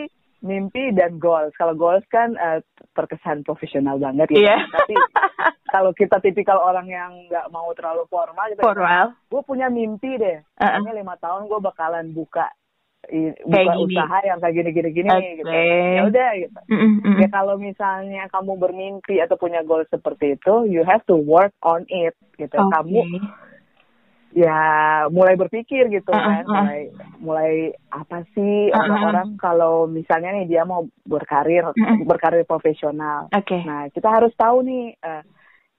mimpi 0.41 0.83
dan 0.91 1.17
goals. 1.17 1.55
Kalau 1.55 1.73
goals 1.73 2.03
kan 2.07 2.35
eh, 2.35 2.61
terkesan 2.91 3.41
profesional 3.41 3.97
banget 3.97 4.27
ya. 4.31 4.37
Iya. 4.37 4.57
Tapi 4.67 4.95
kalau 5.75 5.91
kita 5.93 6.19
tipikal 6.19 6.59
orang 6.59 6.87
yang 6.87 7.13
nggak 7.27 7.47
mau 7.49 7.71
terlalu 7.73 8.03
formal 8.07 8.45
gitu. 8.49 8.61
Formal. 8.61 9.15
Gue 9.27 9.43
punya 9.43 9.67
mimpi 9.67 10.17
deh. 10.17 10.43
Uh-uh. 10.57 10.83
Pokoknya 10.83 10.95
lima 10.97 11.15
tahun 11.17 11.47
gue 11.47 11.61
bakalan 11.61 12.07
buka 12.11 12.51
Kayak 13.01 13.41
buka 13.43 13.73
gini. 13.81 13.97
usaha 13.97 14.19
yang 14.23 14.39
kayak 14.39 14.55
gini 14.55 14.71
gini 14.71 14.89
gini 14.93 15.09
Oke. 15.09 15.31
gitu. 15.35 15.49
Ya 15.49 16.03
udah 16.05 16.31
gitu. 16.37 16.61
Mm-mm, 16.69 16.93
mm-mm. 17.01 17.17
Ya 17.17 17.29
kalau 17.29 17.57
misalnya 17.57 18.29
kamu 18.29 18.53
bermimpi 18.55 19.17
atau 19.19 19.35
punya 19.35 19.65
goal 19.65 19.89
seperti 19.89 20.37
itu, 20.37 20.69
you 20.69 20.85
have 20.85 21.01
to 21.09 21.17
work 21.17 21.51
on 21.65 21.89
it 21.89 22.13
gitu. 22.37 22.53
Oke. 22.53 22.71
Kamu 22.71 23.01
ya 24.31 24.59
mulai 25.11 25.35
berpikir 25.35 25.91
gitu 25.91 26.09
kan, 26.09 26.47
uh. 26.47 26.55
mulai 26.55 26.81
mulai 27.19 27.53
apa 27.91 28.23
sih 28.31 28.71
orang-orang 28.71 29.35
kalau 29.37 29.85
misalnya 29.85 30.31
nih 30.33 30.47
dia 30.47 30.63
mau 30.63 30.87
berkarir 31.03 31.67
Uh-uh. 31.67 32.07
berkarir 32.07 32.47
profesional. 32.47 33.27
Oke. 33.35 33.59
Nah 33.67 33.91
kita 33.91 34.07
harus 34.07 34.31
tahu 34.35 34.63
nih 34.63 34.95
eh, 34.97 35.23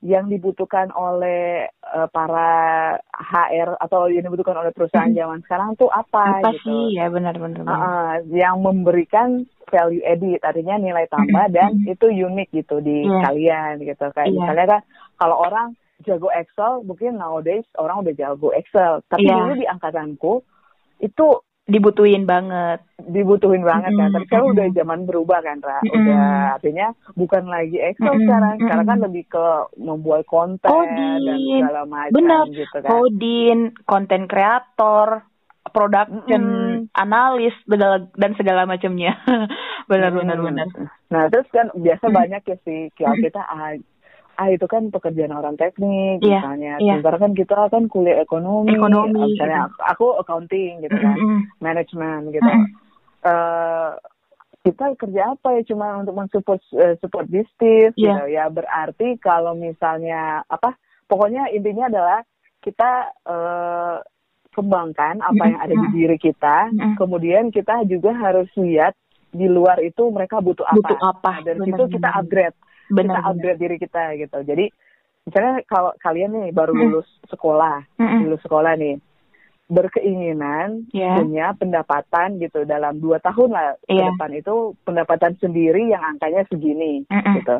yang 0.02 0.26
dibutuhkan 0.26 0.90
oleh 0.90 1.64
eh, 1.70 2.08
para 2.10 2.50
HR 3.14 3.78
atau 3.78 4.10
yang 4.10 4.26
dibutuhkan 4.26 4.58
oleh 4.58 4.74
perusahaan 4.74 5.08
Mm. 5.08 5.16
zaman 5.16 5.38
sekarang 5.46 5.70
tuh 5.78 5.88
apa, 5.88 6.42
Apa 6.42 6.52
gitu. 6.52 6.68
sih 6.68 6.98
ya 6.98 7.06
benar-benar. 7.08 7.62
benar. 7.62 7.72
Uh-uh, 7.72 8.12
yang 8.34 8.60
memberikan 8.60 9.46
value 9.72 10.04
added 10.04 10.42
artinya 10.44 10.76
nilai 10.76 11.08
tambah 11.08 11.48
Mm-hmm. 11.48 11.56
dan 11.56 11.70
itu 11.88 12.06
unik 12.10 12.48
gitu 12.52 12.84
di 12.84 13.08
Iya. 13.08 13.18
kalian 13.24 13.72
gitu 13.80 14.04
kayak 14.12 14.28
Iya. 14.28 14.36
misalnya 14.36 14.66
kan 14.76 14.80
kalau 15.16 15.36
orang 15.40 15.72
jago 16.02 16.28
Excel 16.30 16.82
mungkin 16.82 17.16
nowadays 17.16 17.64
orang 17.74 18.02
udah 18.02 18.12
jago 18.12 18.50
Excel 18.50 19.00
tapi 19.04 19.24
Iya. 19.24 19.34
dulu 19.36 19.52
di 19.54 19.66
angkatanku 19.66 20.32
itu 20.98 21.26
Dibutuhin 21.62 22.26
banget. 22.26 22.82
dibutuhin 23.00 23.62
banget 23.62 23.94
kan 23.94 24.10
Mm-mm, 24.10 24.14
tapi 24.16 24.24
sekarang 24.26 24.50
udah 24.50 24.66
zaman 24.72 25.00
berubah 25.06 25.38
kan 25.40 25.58
Ra 25.58 25.78
Mm-mm. 25.80 25.94
udah 25.94 26.26
artinya 26.52 26.86
bukan 27.14 27.46
lagi 27.46 27.78
Excel 27.78 28.10
Mm-mm, 28.10 28.22
sekarang 28.24 28.54
sekarang 28.58 28.84
kan 28.84 28.98
lebih 29.00 29.24
ke 29.26 29.46
membuat 29.78 30.26
konten 30.26 30.66
Coding. 30.66 31.22
dan 31.22 31.38
segala 31.38 31.82
macam 31.84 32.14
Benar. 32.14 32.44
gitu 32.48 32.66
kan 32.74 32.90
Coding, 32.90 33.58
konten 33.84 34.22
kreator, 34.26 35.22
production 35.70 36.42
Mm-mm. 36.42 36.90
analis 36.92 37.54
segala- 37.62 38.10
dan 38.12 38.32
segala 38.34 38.62
macamnya. 38.64 39.14
Benar-benar 39.84 40.36
Hmm. 40.36 40.46
benar. 40.48 40.66
Nah 41.08 41.22
terus 41.28 41.46
kan 41.48 41.70
biasa 41.72 42.04
Hmm. 42.04 42.16
banyak 42.16 42.42
ya 42.42 42.56
sih 42.60 42.80
kalau 42.92 43.16
kita 43.16 43.38
ah, 43.40 43.78
ah 44.42 44.50
itu 44.50 44.66
kan 44.66 44.90
pekerjaan 44.90 45.30
orang 45.30 45.54
teknik 45.54 46.18
Iya, 46.18 46.42
misalnya. 46.42 46.74
iya. 46.82 46.98
Sementara 46.98 47.16
kan 47.22 47.32
kita 47.32 47.70
kan 47.70 47.86
kuliah 47.86 48.18
ekonomi. 48.18 48.74
Ekonomi, 48.74 49.38
Misalnya 49.38 49.70
aku, 49.70 49.78
aku 49.86 50.06
accounting 50.18 50.82
gitu 50.82 50.96
kan, 50.98 51.14
Mm-mm. 51.14 51.40
manajemen 51.62 52.34
gitu. 52.34 52.42
Mm-mm. 52.42 52.66
Eh, 53.22 53.90
kita 54.62 54.94
kerja 54.94 55.34
apa 55.34 55.58
ya 55.58 55.62
cuma 55.66 56.02
untuk 56.02 56.14
mensupport 56.14 56.58
eh, 56.74 56.94
support 56.98 57.26
bisnis 57.26 57.94
gitu 57.94 58.10
Iya. 58.26 58.26
ya 58.26 58.44
berarti 58.46 59.18
kalau 59.18 59.54
misalnya 59.54 60.42
apa 60.46 60.74
pokoknya 61.06 61.50
intinya 61.50 61.86
adalah 61.86 62.18
kita 62.58 62.90
eh, 63.22 63.96
kembangkan 64.50 65.18
apa 65.18 65.42
yang 65.48 65.60
ada 65.60 65.74
di 65.74 65.88
diri 65.94 66.14
kita 66.14 66.70
Mm-mm. 66.70 66.94
kemudian 66.94 67.48
kita 67.48 67.82
juga 67.86 68.10
harus 68.12 68.46
lihat 68.54 68.94
di 69.32 69.48
luar 69.48 69.80
itu 69.80 70.12
mereka 70.12 70.38
butuh 70.38 70.62
apa, 70.62 70.76
Butuh 70.76 70.98
apa, 71.00 71.32
Nah, 71.32 71.38
dari 71.42 71.58
benar, 71.58 71.68
situ 71.72 71.82
kita 71.96 72.08
upgrade 72.12 72.56
Benar. 72.88 73.02
kita 73.04 73.20
benar. 73.20 73.30
upgrade 73.30 73.60
diri 73.60 73.76
kita 73.76 74.02
gitu 74.16 74.38
jadi 74.42 74.64
misalnya 75.22 75.54
kalau 75.64 75.94
kalian 75.98 76.30
nih 76.32 76.50
baru 76.50 76.72
lulus 76.72 77.06
sekolah 77.26 77.86
Mm-mm. 77.96 78.26
lulus 78.26 78.42
sekolah 78.42 78.74
nih 78.74 78.98
berkeinginan 79.66 80.84
Ya. 80.90 81.16
punya 81.16 81.54
pendapatan 81.54 82.36
gitu 82.36 82.64
dalam 82.64 82.98
dua 82.98 83.16
tahun 83.18 83.50
lah 83.50 83.78
ke 83.80 83.94
Iya. 83.94 84.10
depan 84.10 84.30
itu 84.34 84.54
pendapatan 84.82 85.32
sendiri 85.38 85.88
yang 85.88 86.02
angkanya 86.02 86.44
segini 86.46 87.06
Mm-mm. 87.06 87.34
gitu 87.38 87.56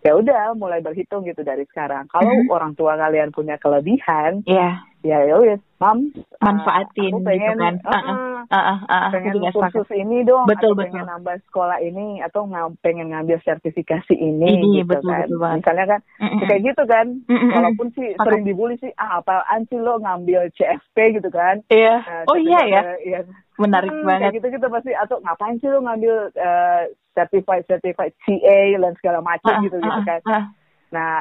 ya 0.00 0.14
udah 0.14 0.54
mulai 0.54 0.78
berhitung 0.78 1.24
gitu 1.24 1.40
dari 1.40 1.66
sekarang 1.66 2.06
kalau 2.06 2.30
Mm. 2.30 2.46
orang 2.48 2.72
tua 2.72 2.94
kalian 2.94 3.30
punya 3.30 3.56
kelebihan 3.56 4.44
Iya. 4.44 4.78
Ya 5.06 5.18
ya 5.22 5.36
wis 5.38 5.60
mam 5.78 6.10
uh, 6.10 6.42
Manfaatin 6.42 7.12
aku 7.12 7.18
pengen 7.22 7.54
gitu 7.54 7.62
kan. 7.62 7.74
uh, 7.80 7.96
uh, 7.96 8.18
Ah, 8.46 8.62
ah, 8.64 8.78
ah, 8.86 9.00
aku 9.04 9.14
pengen 9.16 9.34
juga 9.34 9.50
sepakat. 9.50 9.74
kursus 9.74 9.90
ini 9.92 10.18
dong 10.22 10.46
Betul, 10.46 10.54
atau 10.56 10.70
betul. 10.72 10.82
pengen 10.86 11.06
nambah 11.08 11.36
sekolah 11.44 11.78
ini 11.80 12.06
atau 12.20 12.40
ng- 12.44 12.78
pengen 12.80 13.06
ngambil 13.08 13.38
sertifikasi 13.40 14.14
ini 14.14 14.46
Ini, 14.56 14.70
gitu 14.80 14.86
betul, 14.92 15.02
kan 15.04 15.24
betul 15.24 15.38
banget. 15.38 15.56
misalnya 15.60 15.84
kan 15.88 16.00
Mm-mm. 16.20 16.40
kayak 16.42 16.62
gitu 16.64 16.82
kan 16.84 17.06
Mm-mm. 17.24 17.50
walaupun 17.50 17.86
sih 17.92 18.06
Sepakat. 18.08 18.22
sering 18.22 18.42
dibully 18.44 18.76
sih 18.76 18.92
ah 18.94 19.18
apaan 19.18 19.66
sih 19.66 19.76
lo 19.76 19.98
ngambil 19.98 20.46
CFP 20.52 20.96
gitu 21.16 21.28
kan 21.28 21.58
Iya. 21.68 21.94
Nah, 21.98 22.22
Oh 22.24 22.36
iya 22.36 22.60
ya. 22.66 22.82
iya. 23.00 23.20
Menarik 23.56 23.90
Hmm, 23.90 24.04
banget. 24.04 24.20
kayak 24.22 24.34
gitu 24.36 24.46
gitu 24.52 24.66
pasti 24.68 24.92
atau 24.92 25.16
ngapain 25.18 25.56
sih 25.56 25.66
lo 25.66 25.80
ngambil 25.80 26.14
eh, 26.30 26.82
certified 27.12 27.64
certified 27.64 28.12
CA 28.22 28.58
dan 28.76 28.92
segala 28.94 29.18
macam 29.20 29.48
Ah, 29.50 29.60
gitu 29.60 29.76
ah, 29.76 29.82
gitu 29.82 29.90
ah, 29.92 30.04
kan 30.04 30.20
ah. 30.24 30.44
nah 30.86 31.12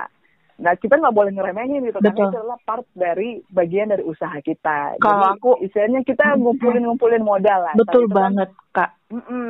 nah 0.56 0.72
kita 0.72 0.96
nggak 0.96 1.12
boleh 1.12 1.32
ngeremehin 1.32 1.84
gitu 1.84 2.00
karena 2.00 2.10
Betul. 2.10 2.26
itu 2.26 2.38
adalah 2.38 2.60
part 2.64 2.88
dari 2.92 3.44
bagian 3.50 3.92
dari 3.92 4.02
usaha 4.02 4.32
kita 4.40 4.96
Kalau 4.98 5.20
Jadi, 5.22 5.36
aku- 5.36 5.60
istilahnya 5.62 6.02
kita 6.02 6.26
ngumpulin 6.40 6.84
ngumpulin 6.84 7.22
modal 7.22 7.60
lah 7.62 7.74
Betul 7.76 7.86
Tapi 7.86 8.08
itu 8.08 8.14
kan- 8.14 8.24
banget, 8.24 8.50
Kak. 8.72 8.90
Mm-mm. 9.12 9.50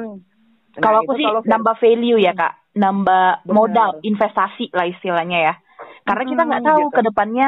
Nah, 0.75 0.81
kalau 0.81 0.97
aku 1.01 1.13
sih 1.15 1.23
kalau 1.23 1.41
nambah 1.41 1.75
value 1.77 2.19
ya 2.19 2.33
kak, 2.33 2.53
nambah 2.73 3.25
Benar. 3.41 3.53
modal 3.53 3.89
investasi 4.01 4.67
lah 4.69 4.83
istilahnya 4.83 5.39
ya. 5.39 5.53
Karena 6.03 6.23
kita 6.25 6.41
nggak 6.43 6.61
Mm-mm, 6.61 6.71
tahu 6.73 6.83
gitu. 6.83 6.95
ke 6.95 7.01
depannya. 7.05 7.47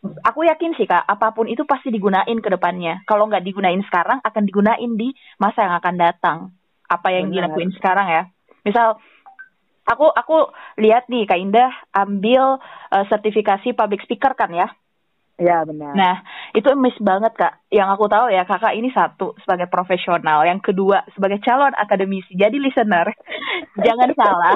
Aku 0.00 0.40
yakin 0.42 0.72
sih 0.74 0.86
kak, 0.86 1.02
apa 1.02 1.34
pun 1.34 1.44
itu 1.44 1.64
pasti 1.64 1.88
digunain 1.88 2.38
ke 2.38 2.48
depannya. 2.48 3.04
Kalau 3.04 3.26
nggak 3.26 3.42
digunain 3.42 3.82
sekarang, 3.82 4.22
akan 4.22 4.42
digunain 4.44 4.90
di 4.94 5.10
masa 5.36 5.68
yang 5.68 5.76
akan 5.76 5.94
datang. 5.96 6.38
Apa 6.86 7.12
yang 7.12 7.28
dilakuin 7.28 7.68
sekarang 7.74 8.06
ya. 8.06 8.22
Misal, 8.62 8.96
aku 9.86 10.06
aku 10.10 10.36
lihat 10.80 11.08
nih 11.08 11.24
kak 11.24 11.40
Indah 11.40 11.72
ambil 11.94 12.60
eh, 12.92 13.04
sertifikasi 13.08 13.72
public 13.72 14.04
speaker 14.04 14.32
kan 14.36 14.50
ya. 14.52 14.68
ya 15.40 15.64
benar 15.64 15.96
Nah, 15.96 16.14
itu 16.52 16.68
miss 16.76 16.94
banget 17.00 17.32
kak. 17.34 17.64
Yang 17.72 17.88
aku 17.96 18.04
tahu 18.06 18.26
ya 18.30 18.44
kakak 18.44 18.76
ini 18.76 18.92
satu 18.92 19.34
sebagai 19.42 19.66
profesional, 19.72 20.44
yang 20.44 20.60
kedua 20.60 21.02
sebagai 21.16 21.40
calon 21.42 21.72
akademisi. 21.74 22.36
Jadi 22.36 22.60
listener, 22.60 23.10
jangan 23.86 24.10
salah. 24.14 24.54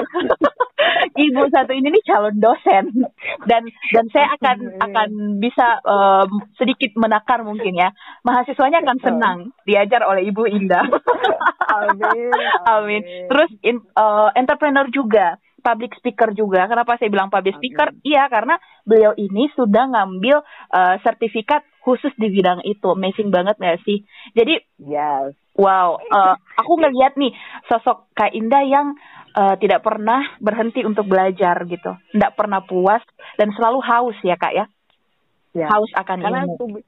Ibu 1.25 1.43
satu 1.51 1.71
ini 1.73 1.91
nih 1.91 2.03
calon 2.05 2.37
dosen 2.37 2.85
dan 3.43 3.67
dan 3.91 4.05
saya 4.09 4.31
akan 4.39 4.57
akan 4.79 5.09
bisa 5.43 5.67
em, 5.83 6.31
sedikit 6.55 6.95
menakar 6.95 7.43
mungkin 7.43 7.75
ya. 7.75 7.91
Mahasiswanya 8.23 8.81
akan 8.81 8.97
senang 9.03 9.37
diajar 9.67 10.07
oleh 10.07 10.23
Ibu 10.31 10.47
Indah. 10.47 10.87
amin 11.75 12.31
Amin. 12.65 13.01
Terus 13.27 13.51
in, 13.61 13.83
eh, 13.83 14.29
entrepreneur 14.39 14.87
juga, 14.87 15.35
public 15.59 15.97
speaker 15.99 16.31
juga. 16.31 16.69
Kenapa 16.71 16.95
saya 16.95 17.11
bilang 17.11 17.27
public 17.27 17.59
Amin. 17.59 17.61
speaker? 17.61 17.87
Iya, 18.05 18.31
karena 18.31 18.55
beliau 18.87 19.11
ini 19.17 19.51
sudah 19.53 19.91
ngambil 19.91 20.39
eh, 20.71 20.95
sertifikat 21.03 21.67
khusus 21.83 22.13
di 22.17 22.31
bidang 22.31 22.63
itu. 22.63 22.87
Amazing 22.93 23.29
banget 23.29 23.59
nggak 23.59 23.81
sih? 23.83 24.05
Jadi, 24.33 24.57
yes 24.81 25.35
wow, 25.55 25.97
eh, 25.99 26.35
aku 26.59 26.73
ngeliat 26.77 27.15
nih 27.15 27.31
sosok 27.71 28.11
Kak 28.13 28.35
Indah 28.35 28.63
yang 28.67 28.95
eh, 29.35 29.55
tidak 29.59 29.83
pernah 29.83 30.23
berhenti 30.39 30.81
untuk 30.87 31.05
belajar 31.05 31.67
gitu, 31.67 31.91
tidak 32.15 32.31
pernah 32.39 32.63
puas 32.63 33.03
dan 33.35 33.51
selalu 33.51 33.79
haus 33.83 34.17
ya 34.23 34.39
Kak 34.39 34.53
ya, 34.55 34.65
ya. 35.55 35.67
Haus 35.71 35.91
akan 35.95 36.17
karena 36.23 36.41
ilmu. 36.47 36.55
to 36.59 36.65
be, 36.71 36.79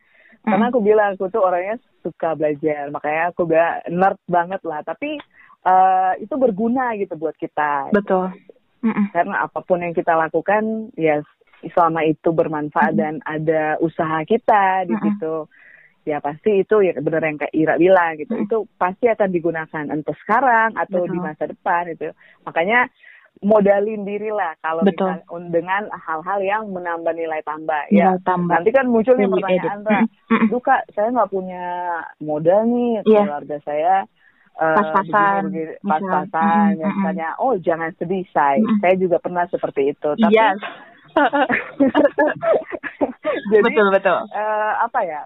karena 0.47 0.65
aku 0.71 0.79
bilang 0.79 1.11
aku 1.15 1.27
tuh 1.27 1.43
orangnya 1.43 1.75
suka 1.99 2.39
belajar. 2.39 2.87
Makanya 2.87 3.35
aku 3.35 3.43
bilang 3.43 3.83
nerd 3.91 4.19
banget 4.31 4.61
lah. 4.63 4.79
Tapi 4.79 5.19
uh, 5.67 6.15
itu 6.23 6.31
berguna 6.39 6.95
gitu 6.95 7.19
buat 7.19 7.35
kita. 7.35 7.91
Betul. 7.91 8.31
Karena 9.11 9.43
apa 9.43 9.59
pun 9.59 9.83
yang 9.83 9.91
kita 9.91 10.15
lakukan 10.15 10.95
ya 10.95 11.19
selama 11.75 12.05
itu 12.07 12.29
bermanfaat 12.31 12.93
mm 12.93 12.95
-hmm. 12.95 13.03
dan 13.03 13.13
ada 13.25 13.63
usaha 13.83 14.23
kita 14.23 14.87
di 14.87 14.95
situ 14.95 15.49
ya 16.07 16.23
pasti 16.23 16.63
itu 16.63 16.75
ya 16.79 16.95
benar 17.03 17.19
yang 17.19 17.35
kayak 17.35 17.51
Ira 17.51 17.75
bilang 17.75 18.15
gitu. 18.15 18.31
Hmm. 18.31 18.47
itu 18.47 18.57
pasti 18.79 19.11
akan 19.11 19.29
digunakan 19.29 19.83
entah 19.91 20.17
sekarang 20.23 20.71
atau 20.79 21.03
Betul. 21.03 21.11
di 21.11 21.17
masa 21.19 21.43
depan 21.51 21.83
itu 21.91 22.07
makanya 22.47 22.87
modalin 23.43 24.01
diri 24.01 24.33
lah 24.33 24.57
kalau 24.65 24.81
misalnya 24.81 25.21
dengan 25.53 25.85
hal-hal 25.93 26.39
yang 26.41 26.63
menambah 26.73 27.13
nilai 27.13 27.37
tambah 27.45 27.85
ya. 27.93 28.17
tambah. 28.25 28.49
nanti 28.49 28.73
kan 28.73 28.89
muncul 28.89 29.13
nih 29.13 29.29
pertanyaan 29.29 29.85
Ra, 29.85 30.01
lu 30.49 30.57
kak 30.57 30.89
saya 30.97 31.13
nggak 31.13 31.29
punya 31.29 31.65
modal 32.17 32.65
nih. 32.65 33.05
Yeah. 33.05 33.29
keluarga 33.29 33.57
saya 33.61 33.93
uh, 34.57 34.73
pas-pasan. 34.73 35.53
pas-pasan 35.85 36.81
ya, 36.81 36.87
misalnya 36.89 37.29
oh 37.37 37.53
jangan 37.61 37.93
sedih 38.01 38.25
saya 38.33 38.57
saya 38.81 38.97
juga 38.97 39.21
pernah 39.21 39.45
seperti 39.53 39.93
itu 39.93 40.09
tapi 40.17 40.33
yes. 40.33 40.57
jadi 43.53 43.61
betul 43.61 43.87
betul. 43.93 44.17
uh, 44.33 44.73
apa 44.81 44.99
ya 45.05 45.21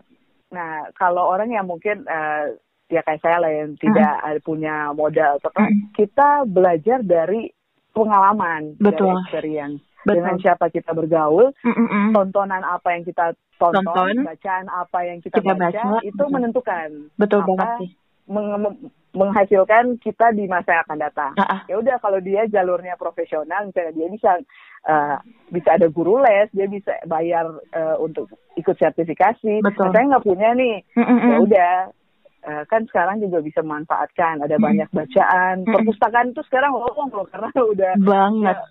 Nah, 0.51 0.91
kalau 0.99 1.31
orang 1.31 1.49
yang 1.55 1.65
mungkin 1.65 2.03
uh, 2.05 2.53
ya 2.91 3.01
kayak 3.07 3.23
saya 3.23 3.39
lah 3.39 3.51
yang 3.51 3.79
tidak 3.79 4.19
hmm. 4.19 4.43
punya 4.43 4.91
modal, 4.91 5.39
hmm. 5.39 5.95
kita 5.95 6.43
belajar 6.43 6.99
dari 7.01 7.47
pengalaman, 7.95 8.75
Betul. 8.79 9.11
dari 9.11 9.19
experience. 9.23 9.81
Betul. 10.01 10.17
Dengan 10.17 10.35
siapa 10.41 10.65
kita 10.73 10.97
bergaul, 10.97 11.53
Mm-mm. 11.61 12.09
tontonan 12.09 12.65
apa 12.65 12.97
yang 12.97 13.05
kita 13.05 13.37
tonton, 13.61 13.85
Tonton. 13.85 14.25
bacaan 14.25 14.65
apa 14.65 14.99
yang 15.05 15.21
kita, 15.21 15.37
kita 15.37 15.53
baca, 15.53 15.69
baca, 15.69 16.01
itu 16.01 16.23
menentukan. 16.25 16.89
Betul 17.21 17.45
apa 17.45 17.49
banget 17.53 17.67
sih. 17.85 17.89
Menghasilkan 19.11 19.99
kita 19.99 20.31
di 20.31 20.47
masa 20.47 20.79
yang 20.79 20.83
akan 20.87 20.99
datang. 20.99 21.31
Uh-uh. 21.35 21.61
Ya 21.67 21.75
udah 21.79 21.95
kalau 21.99 22.19
dia 22.23 22.47
jalurnya 22.47 22.95
profesional, 22.95 23.67
misalnya 23.67 23.93
dia 23.95 24.07
bisa 24.07 24.31
uh, 24.87 25.17
bisa 25.51 25.69
ada 25.75 25.87
guru 25.91 26.23
les, 26.23 26.47
dia 26.55 26.67
bisa 26.67 26.95
bayar 27.07 27.47
uh, 27.75 27.95
untuk 27.99 28.31
ikut 28.55 28.75
sertifikasi. 28.79 29.63
Betul. 29.63 29.91
Saya 29.91 30.03
nggak 30.15 30.25
punya 30.25 30.55
nih, 30.55 30.75
Mm-mm. 30.95 31.19
ya 31.19 31.37
udah. 31.43 31.73
Uh, 32.41 32.65
kan 32.65 32.81
sekarang 32.89 33.21
juga 33.21 33.37
bisa 33.37 33.61
memanfaatkan 33.61 34.41
ada 34.41 34.57
mm. 34.57 34.65
banyak 34.65 34.89
bacaan 34.89 35.61
mm. 35.61 35.77
perpustakaan 35.77 36.33
itu 36.33 36.41
sekarang 36.49 36.73
lowong 36.73 37.13
loh 37.13 37.29
karena 37.29 37.53
udah 37.53 37.93
banget 38.01 38.57
ya, 38.57 38.65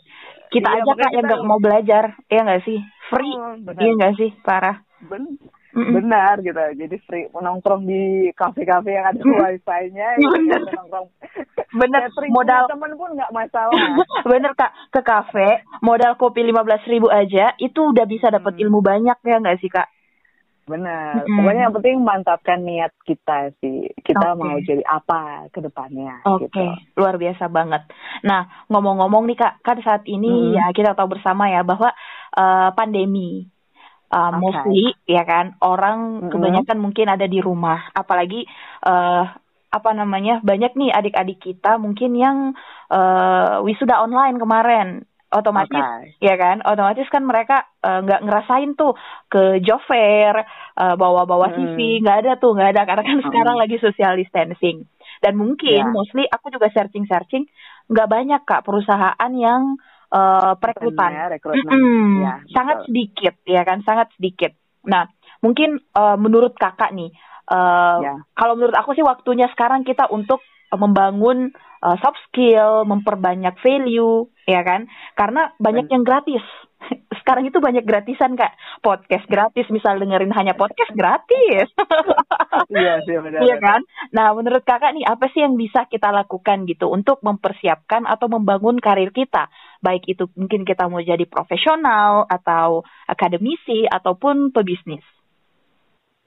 kita 0.50 0.68
iya, 0.74 0.82
aja 0.82 0.92
kak 0.98 1.12
yang 1.14 1.24
nggak 1.30 1.46
mau 1.46 1.60
belajar 1.62 2.04
ya 2.26 2.40
nggak 2.42 2.62
sih 2.66 2.82
free 3.14 3.30
oh, 3.38 3.54
iya 3.78 3.92
nggak 3.94 4.14
sih 4.18 4.30
parah 4.42 4.82
ben 5.06 5.38
benar 5.74 6.42
gitu 6.42 6.58
jadi 6.74 6.96
free 7.06 7.30
nongkrong 7.30 7.86
di 7.86 8.34
kafe-kafe 8.34 8.90
yang 8.90 9.06
ada 9.14 9.22
wifi-nya 9.22 10.08
gitu, 10.18 10.34
bener 10.34 10.60
nongkrong 10.66 11.08
bener 11.70 12.02
modal 12.34 12.66
temen 12.66 12.92
pun 12.98 13.10
nggak 13.14 13.30
masalah 13.30 13.78
bener 14.30 14.52
kak 14.58 14.72
ke 14.90 15.00
kafe 15.06 15.62
modal 15.82 16.18
kopi 16.18 16.42
lima 16.42 16.66
belas 16.66 16.82
ribu 16.90 17.06
aja 17.06 17.54
itu 17.62 17.94
udah 17.94 18.04
bisa 18.06 18.34
dapat 18.34 18.58
hmm. 18.58 18.62
ilmu 18.66 18.80
banyak 18.82 19.18
ya 19.22 19.36
nggak 19.38 19.58
sih 19.62 19.70
kak 19.70 19.86
Benar. 20.70 21.26
Mm. 21.26 21.34
Pokoknya 21.34 21.62
yang 21.66 21.74
penting 21.74 21.96
mantapkan 22.06 22.58
niat 22.62 22.94
kita 23.02 23.50
sih. 23.58 23.90
Kita 23.90 24.38
okay. 24.38 24.38
mau 24.38 24.54
jadi 24.62 24.84
apa 24.86 25.50
ke 25.50 25.58
depannya. 25.58 26.22
Oke, 26.22 26.46
okay. 26.46 26.70
gitu. 26.70 27.02
luar 27.02 27.18
biasa 27.18 27.50
banget. 27.50 27.82
Nah, 28.22 28.46
ngomong-ngomong 28.70 29.26
nih 29.26 29.38
Kak, 29.40 29.66
kan 29.66 29.82
saat 29.82 30.06
ini 30.06 30.30
mm. 30.30 30.54
ya 30.54 30.66
kita 30.70 30.94
tahu 30.94 31.18
bersama 31.18 31.50
ya 31.50 31.66
bahwa 31.66 31.90
uh, 32.38 32.70
pandemi 32.78 33.50
uh, 34.10 34.30
okay. 34.34 34.38
mostly 34.38 34.84
ya 35.06 35.22
kan 35.24 35.56
orang 35.62 35.98
mm-hmm. 36.20 36.30
kebanyakan 36.34 36.78
mungkin 36.78 37.06
ada 37.08 37.26
di 37.30 37.38
rumah 37.38 37.90
apalagi 37.94 38.44
uh, 38.84 39.24
apa 39.70 39.90
namanya 39.94 40.42
banyak 40.42 40.74
nih 40.74 40.90
adik-adik 40.90 41.38
kita 41.38 41.78
mungkin 41.78 42.18
yang 42.18 42.38
uh, 42.90 43.62
wisuda 43.62 44.02
online 44.02 44.36
kemarin 44.42 45.06
otomatis 45.30 45.78
okay. 45.78 46.18
ya 46.18 46.34
kan 46.34 46.58
otomatis 46.66 47.06
kan 47.06 47.22
mereka 47.22 47.70
nggak 47.78 48.20
uh, 48.20 48.24
ngerasain 48.26 48.74
tuh 48.74 48.98
ke 49.30 49.62
job 49.62 49.78
fair 49.86 50.42
uh, 50.74 50.98
bawa-bawa 50.98 51.54
hmm. 51.54 51.54
CV 51.54 51.78
nggak 52.02 52.18
ada 52.26 52.32
tuh 52.42 52.58
nggak 52.58 52.70
ada 52.74 52.82
karena 52.82 53.02
kan 53.06 53.18
hmm. 53.22 53.26
sekarang 53.30 53.56
lagi 53.56 53.78
social 53.78 54.18
distancing 54.18 54.90
dan 55.22 55.38
mungkin 55.38 55.86
yeah. 55.86 55.94
mostly 55.94 56.26
aku 56.26 56.50
juga 56.50 56.66
searching-searching 56.74 57.46
nggak 57.86 58.10
banyak 58.10 58.42
kak 58.42 58.66
perusahaan 58.66 59.32
yang 59.38 59.78
uh, 60.10 60.52
perekrutan. 60.58 61.10
Ya, 61.10 61.26
rekrutmen. 61.30 61.70
Mm 61.70 61.80
-hmm. 61.80 62.10
ya, 62.22 62.34
sangat 62.52 62.76
sedikit 62.86 63.34
ya 63.46 63.62
kan, 63.64 63.82
sangat 63.86 64.10
sedikit. 64.18 64.52
Nah, 64.86 65.08
mungkin 65.42 65.80
uh, 65.94 66.16
menurut 66.18 66.54
kakak 66.58 66.92
nih, 66.92 67.10
uh, 67.50 67.98
ya. 68.02 68.14
kalau 68.34 68.54
menurut 68.58 68.76
aku 68.76 68.94
sih 68.94 69.04
waktunya 69.06 69.48
sekarang 69.52 69.82
kita 69.86 70.08
untuk 70.10 70.42
membangun 70.70 71.50
uh, 71.82 71.96
soft 71.98 72.20
skill, 72.30 72.86
memperbanyak 72.86 73.58
value, 73.58 74.30
ya 74.46 74.62
kan? 74.62 74.86
Karena 75.18 75.50
banyak 75.58 75.90
yang 75.90 76.06
gratis. 76.06 76.44
Sekarang 77.20 77.46
itu 77.46 77.60
banyak 77.60 77.84
gratisan 77.86 78.34
kak, 78.34 78.56
podcast 78.80 79.26
gratis, 79.28 79.66
misal 79.70 80.00
dengerin 80.00 80.32
hanya 80.34 80.56
podcast 80.56 80.90
gratis. 80.96 81.68
iya 82.74 82.98
sih 83.06 83.16
benar. 83.20 83.40
Iya 83.44 83.56
kan? 83.60 83.80
Nah, 84.10 84.34
menurut 84.34 84.64
kakak 84.66 84.96
nih 84.96 85.06
apa 85.06 85.30
sih 85.30 85.44
yang 85.44 85.54
bisa 85.54 85.86
kita 85.86 86.10
lakukan 86.10 86.66
gitu 86.66 86.90
untuk 86.90 87.22
mempersiapkan 87.22 88.08
atau 88.08 88.26
membangun 88.26 88.80
karir 88.82 89.14
kita? 89.14 89.52
Baik 89.78 90.08
itu 90.10 90.26
mungkin 90.34 90.66
kita 90.66 90.90
mau 90.90 91.00
jadi 91.00 91.24
profesional 91.28 92.26
atau 92.26 92.82
akademisi 93.06 93.86
ataupun 93.86 94.50
pebisnis. 94.50 95.04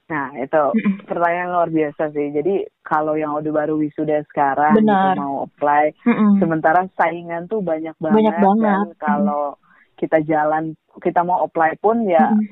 Nah, 0.04 0.36
itu 0.36 0.64
pertanyaan 1.08 1.48
luar 1.48 1.70
biasa 1.72 2.12
sih. 2.12 2.28
Jadi, 2.28 2.68
kalau 2.84 3.16
yang 3.16 3.32
udah 3.40 3.52
baru 3.64 3.80
wisuda 3.80 4.20
sekarang 4.28 4.76
gitu, 4.76 4.92
mau 5.16 5.48
apply, 5.48 5.96
mm 6.04 6.12
-mm. 6.12 6.30
sementara 6.44 6.84
saingan 6.92 7.48
tuh 7.48 7.64
banyak 7.64 7.96
banget. 7.96 8.16
Banyak 8.20 8.36
banget. 8.36 8.84
Dan 8.84 9.00
kalau 9.00 9.56
mm. 9.56 9.63
Kita 9.94 10.22
jalan, 10.26 10.74
kita 11.00 11.22
mau 11.22 11.46
apply 11.46 11.78
pun 11.78 12.06
ya 12.06 12.32
mm. 12.34 12.44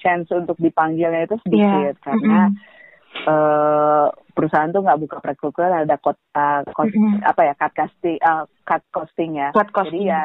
chance 0.00 0.28
untuk 0.32 0.56
dipanggilnya 0.60 1.28
itu 1.28 1.36
sedikit 1.44 1.96
yeah. 1.96 2.04
karena 2.04 2.40
mm 2.48 2.52
-hmm. 2.52 3.26
uh, 3.28 4.06
perusahaan 4.36 4.68
tuh 4.68 4.84
nggak 4.84 5.00
buka 5.00 5.16
rekrutmen 5.24 5.72
ada 5.72 5.96
kot, 5.96 6.20
uh, 6.36 6.60
kot 6.72 6.92
mm 6.92 6.96
-hmm. 6.96 7.20
apa 7.24 7.40
ya 7.48 7.54
cut 7.56 7.72
costing 7.72 8.18
uh, 8.20 8.44
cut 8.68 8.84
costing 8.92 9.30
ya. 9.40 9.48
Cut 9.56 9.72
costing. 9.72 10.04
Jadi 10.04 10.12
ya, 10.12 10.22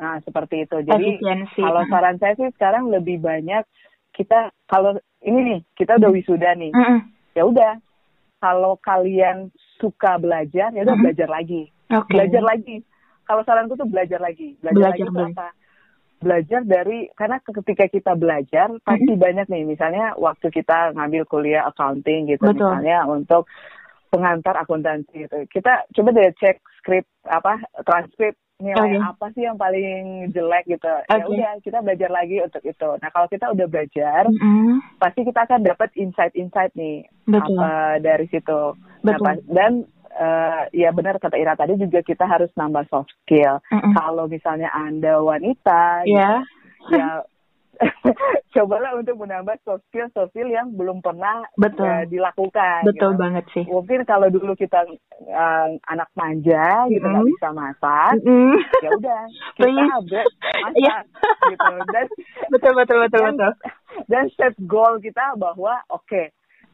nah 0.00 0.16
seperti 0.24 0.64
itu. 0.64 0.76
Jadi 0.80 1.20
kalau 1.56 1.82
saran 1.92 2.16
saya 2.16 2.32
sih 2.40 2.48
sekarang 2.56 2.88
lebih 2.88 3.20
banyak 3.20 3.64
kita 4.14 4.50
kalau 4.66 4.98
ini 5.22 5.38
nih 5.40 5.60
kita 5.76 5.96
udah 6.00 6.10
wisuda 6.10 6.50
nih 6.56 6.72
mm 6.72 6.82
-hmm. 6.82 6.98
ya 7.36 7.42
udah 7.46 7.72
kalau 8.40 8.76
kalian 8.80 9.52
suka 9.78 10.16
belajar 10.18 10.72
ya 10.74 10.82
udah 10.82 10.84
mm 10.84 10.88
-hmm. 10.92 11.04
belajar 11.04 11.28
lagi 11.28 11.62
okay. 11.88 12.12
belajar 12.12 12.42
lagi 12.42 12.76
kalau 13.24 13.42
saranku 13.46 13.78
tuh 13.78 13.86
belajar 13.86 14.18
lagi 14.18 14.58
belajar, 14.58 14.92
belajar 14.92 15.08
lagi 15.08 15.32
apa 15.32 15.48
belajar 16.20 16.60
dari 16.68 17.08
karena 17.16 17.40
ketika 17.40 17.88
kita 17.88 18.12
belajar 18.12 18.68
pasti 18.84 19.08
mm 19.08 19.16
-hmm. 19.16 19.24
banyak 19.24 19.46
nih 19.48 19.64
misalnya 19.64 20.12
waktu 20.20 20.52
kita 20.52 20.92
ngambil 20.92 21.24
kuliah 21.24 21.64
accounting 21.64 22.28
gitu 22.28 22.44
Betul. 22.44 22.60
misalnya 22.60 23.08
untuk 23.08 23.48
pengantar 24.12 24.54
akuntansi 24.60 25.26
gitu 25.26 25.48
kita 25.48 25.88
coba 25.96 26.08
deh 26.12 26.28
cek 26.36 26.60
skrip 26.82 27.08
apa 27.24 27.64
transkrip 27.88 28.36
nilai 28.60 29.00
okay. 29.00 29.00
apa 29.00 29.26
sih 29.32 29.42
yang 29.48 29.56
paling 29.56 30.28
jelek 30.36 30.68
gitu 30.68 30.92
okay. 31.08 31.16
ya 31.16 31.24
udah 31.24 31.52
kita 31.64 31.78
belajar 31.80 32.10
lagi 32.12 32.36
untuk 32.44 32.62
itu 32.68 32.90
nah 33.00 33.08
kalau 33.08 33.28
kita 33.32 33.46
udah 33.48 33.66
belajar 33.72 34.22
mm 34.28 34.36
-hmm. 34.36 34.74
pasti 35.00 35.24
kita 35.24 35.40
akan 35.48 35.60
dapat 35.64 35.88
insight-insight 35.96 36.76
nih 36.76 37.08
Betul. 37.24 37.56
apa 37.56 37.96
dari 38.04 38.26
situ 38.28 38.76
nah, 39.00 39.16
Betul. 39.16 39.24
Nah, 39.24 39.34
dan 39.48 39.72
uh, 40.14 40.62
ya 40.74 40.90
benar 40.90 41.18
kata 41.22 41.38
Ira 41.38 41.54
tadi 41.54 41.78
juga 41.78 42.02
kita 42.02 42.26
harus 42.26 42.50
nambah 42.58 42.86
soft 42.90 43.12
skill 43.22 43.62
mm 43.70 43.78
-hmm. 43.78 43.92
kalau 43.94 44.24
misalnya 44.26 44.70
anda 44.74 45.18
wanita 45.22 46.06
yeah. 46.06 46.42
gitu, 46.88 46.98
ya 46.98 47.22
cobalah 48.54 48.96
untuk 48.98 49.16
menambah 49.16 49.56
soft 49.64 49.84
skill 49.88 50.08
soft 50.12 50.32
skill 50.36 50.50
yang 50.52 50.72
belum 50.76 51.00
pernah 51.00 51.44
Betul. 51.56 51.88
Uh, 51.88 52.04
dilakukan. 52.08 52.84
Betul 52.84 53.16
gitu. 53.16 53.20
banget 53.20 53.44
sih. 53.56 53.64
Mungkin 53.64 54.00
kalau 54.04 54.28
dulu 54.28 54.52
kita 54.56 54.84
uh, 55.32 55.68
anak 55.88 56.08
manja 56.12 56.88
gitu 56.92 57.04
nggak 57.04 57.28
bisa 57.36 57.48
masak, 57.56 58.14
mm. 58.24 58.56
ya 58.84 58.90
udah 58.96 59.22
kita 59.56 59.68
masak 59.92 60.26
yeah. 60.76 61.00
gitu 61.48 61.74
dan 61.92 62.06
betul 62.52 62.72
betul 62.76 62.98
betul 63.06 63.20
dan, 63.24 63.34
betul. 63.36 63.52
Dan 64.06 64.24
set 64.36 64.54
goal 64.64 65.00
kita 65.00 65.36
bahwa 65.40 65.80
oke 65.88 66.04
okay, 66.06 66.26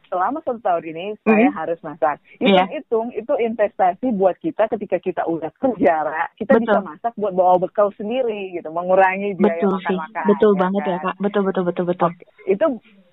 selama 0.07 0.39
satu 0.43 0.59
tahun 0.63 0.83
ini 0.95 1.05
mm-hmm. 1.13 1.27
saya 1.27 1.49
harus 1.53 1.79
masak. 1.83 2.17
Hitung-hitung 2.39 3.07
yeah. 3.13 3.19
itu 3.21 3.33
investasi 3.37 4.07
buat 4.15 4.35
kita 4.39 4.67
ketika 4.71 4.97
kita 4.99 5.21
udah 5.27 5.51
kerja, 5.59 6.27
kita 6.39 6.57
betul. 6.57 6.63
bisa 6.67 6.79
masak 6.83 7.13
buat 7.15 7.33
bawa 7.35 7.61
bekal 7.61 7.91
sendiri 7.95 8.55
gitu, 8.55 8.69
mengurangi 8.71 9.35
biaya 9.35 9.59
betul 9.61 9.71
makan 9.77 9.95
makan. 9.99 10.23
Betul 10.27 10.51
ya 10.51 10.59
banget 10.59 10.81
kan? 10.83 10.91
ya 10.91 10.97
kak, 11.03 11.15
betul 11.19 11.41
betul 11.43 11.63
betul 11.67 11.85
betul. 11.85 12.11
Itu 12.47 12.65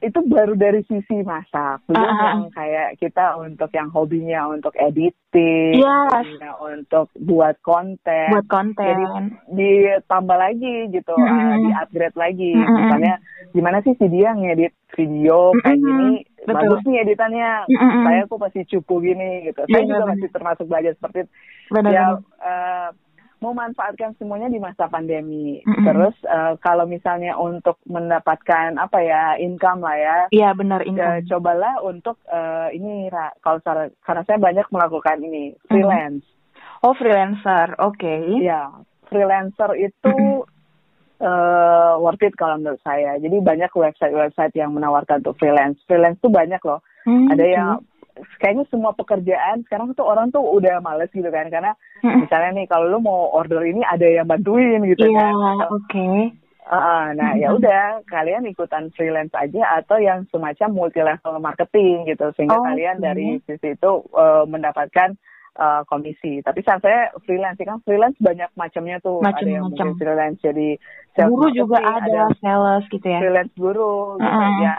itu 0.05 0.21
baru 0.29 0.55
dari 0.55 0.85
sisi 0.85 1.25
masak, 1.25 1.81
belum 1.89 2.05
uh-huh. 2.05 2.25
yang 2.25 2.41
kayak 2.53 2.89
kita 3.01 3.41
untuk 3.41 3.71
yang 3.73 3.89
hobinya 3.89 4.53
untuk 4.53 4.77
editing, 4.77 5.81
yes. 5.81 6.29
ya, 6.39 6.53
untuk 6.61 7.09
buat 7.17 7.57
konten, 7.65 8.29
buat 8.31 8.49
konten. 8.49 8.85
Jadi 8.85 9.05
ditambah 9.57 10.37
lagi 10.37 10.93
gitu, 10.93 11.15
mm-hmm. 11.17 11.49
uh, 11.49 11.57
di 11.65 11.71
upgrade 11.73 12.19
lagi, 12.21 12.53
mm-hmm. 12.53 12.77
misalnya 12.77 13.15
gimana 13.57 13.79
sih 13.83 13.95
si 13.97 14.07
dia 14.13 14.37
ngedit 14.37 14.75
video 14.95 15.51
kayak 15.63 15.79
mm-hmm. 15.79 15.87
gini 15.91 16.11
Betul. 16.45 16.55
bagus 16.61 16.81
nih 16.87 16.99
editannya 17.03 17.51
Mm-mm. 17.67 18.05
saya 18.05 18.21
kok 18.29 18.41
masih 18.41 18.63
cupu 18.69 18.95
gini 19.01 19.31
gitu 19.51 19.63
saya 19.65 19.83
juga 19.89 20.05
benar. 20.05 20.11
masih 20.15 20.29
termasuk 20.31 20.67
belajar 20.69 20.93
seperti 20.95 21.19
itu 21.25 21.89
ya 21.89 22.07
eh, 22.21 22.89
memanfaatkan 23.45 24.17
semuanya 24.17 24.49
di 24.49 24.57
masa 24.57 24.89
pandemi 24.89 25.61
Mm-mm. 25.61 25.85
terus 25.85 26.17
eh, 26.25 26.57
kalau 26.65 26.89
misalnya 26.89 27.37
untuk 27.37 27.77
mendapatkan 27.85 28.81
apa 28.81 28.99
ya 29.05 29.37
income 29.37 29.85
lah 29.85 29.97
ya 29.97 30.17
iya 30.33 30.51
benar 30.57 30.81
Ya, 30.85 30.89
income 30.89 31.29
cobalah 31.29 31.75
untuk 31.85 32.17
eh, 32.25 32.69
ini 32.73 33.13
kalau 33.45 33.61
karena 34.01 34.23
saya 34.25 34.39
banyak 34.41 34.67
melakukan 34.73 35.21
ini 35.21 35.53
freelance. 35.69 36.25
oh 36.81 36.97
freelancer 36.97 37.77
oke 37.79 38.17
Ya, 38.41 38.73
freelancer 39.09 39.77
itu 39.77 40.45
eh, 41.21 41.93
worth 42.01 42.23
it 42.23 42.35
kalau 42.37 42.59
menurut 42.61 42.81
saya. 42.83 43.17
Jadi 43.17 43.39
banyak 43.41 43.71
website-website 43.71 44.53
yang 44.59 44.75
menawarkan 44.75 45.23
untuk 45.25 45.39
freelance. 45.39 45.79
Freelance 45.87 46.19
tuh 46.21 46.29
banyak 46.29 46.61
loh. 46.61 46.83
Hmm, 47.05 47.29
Ada 47.31 47.45
yang 47.45 47.69
kayaknya 48.39 48.65
semua 48.67 48.93
pekerjaan 48.93 49.63
sekarang 49.63 49.91
tuh 49.93 50.03
orang 50.03 50.31
tuh 50.31 50.41
udah 50.41 50.79
males 50.79 51.11
gitu 51.11 51.27
kan 51.27 51.49
karena 51.49 51.75
misalnya 52.01 52.51
nih 52.55 52.67
kalau 52.67 52.87
lu 52.87 52.99
mau 52.99 53.31
order 53.31 53.63
ini 53.63 53.83
ada 53.83 54.05
yang 54.05 54.25
bantuin 54.25 54.83
gitu 54.85 55.05
iya 55.05 55.29
kan. 55.29 55.67
oke 55.69 56.09
Ah, 56.65 57.13
nah 57.13 57.37
ya 57.37 57.53
Mhm. 57.53 57.61
udah 57.61 57.81
kalian 58.05 58.49
ikutan 58.49 58.89
freelance 58.91 59.37
aja 59.37 59.85
atau 59.85 60.01
yang 60.01 60.25
semacam 60.33 60.73
multi 60.73 60.97
level 60.99 61.37
marketing 61.37 62.09
gitu 62.09 62.33
sehingga 62.33 62.57
Oh, 62.57 62.65
kalian 62.65 62.97
oke. 62.97 63.05
dari 63.05 63.27
sisi 63.45 63.77
itu 63.77 63.93
eh, 64.17 64.45
mendapatkan 64.49 65.13
eh, 65.55 65.83
komisi. 65.85 66.41
Tapi 66.41 66.65
saat 66.65 66.81
saya 66.81 67.13
freelance 67.23 67.61
kan 67.61 67.85
freelance 67.85 68.17
banyak 68.17 68.49
macamnya 68.57 68.97
tuh. 68.99 69.21
ada 69.21 69.45
yang 69.45 69.69
mungkin 69.69 69.93
freelance 69.95 70.41
jadi 70.41 70.81
guru 71.21 71.53
juga 71.53 71.79
marketing, 71.79 72.17
ada 72.17 72.23
sales 72.41 72.85
gitu 72.89 73.07
ya 73.07 73.19
freelance 73.21 73.55
guru 73.55 74.17
gitu 74.19 74.25
Uh-uh. 74.25 74.63
ya. 74.65 74.75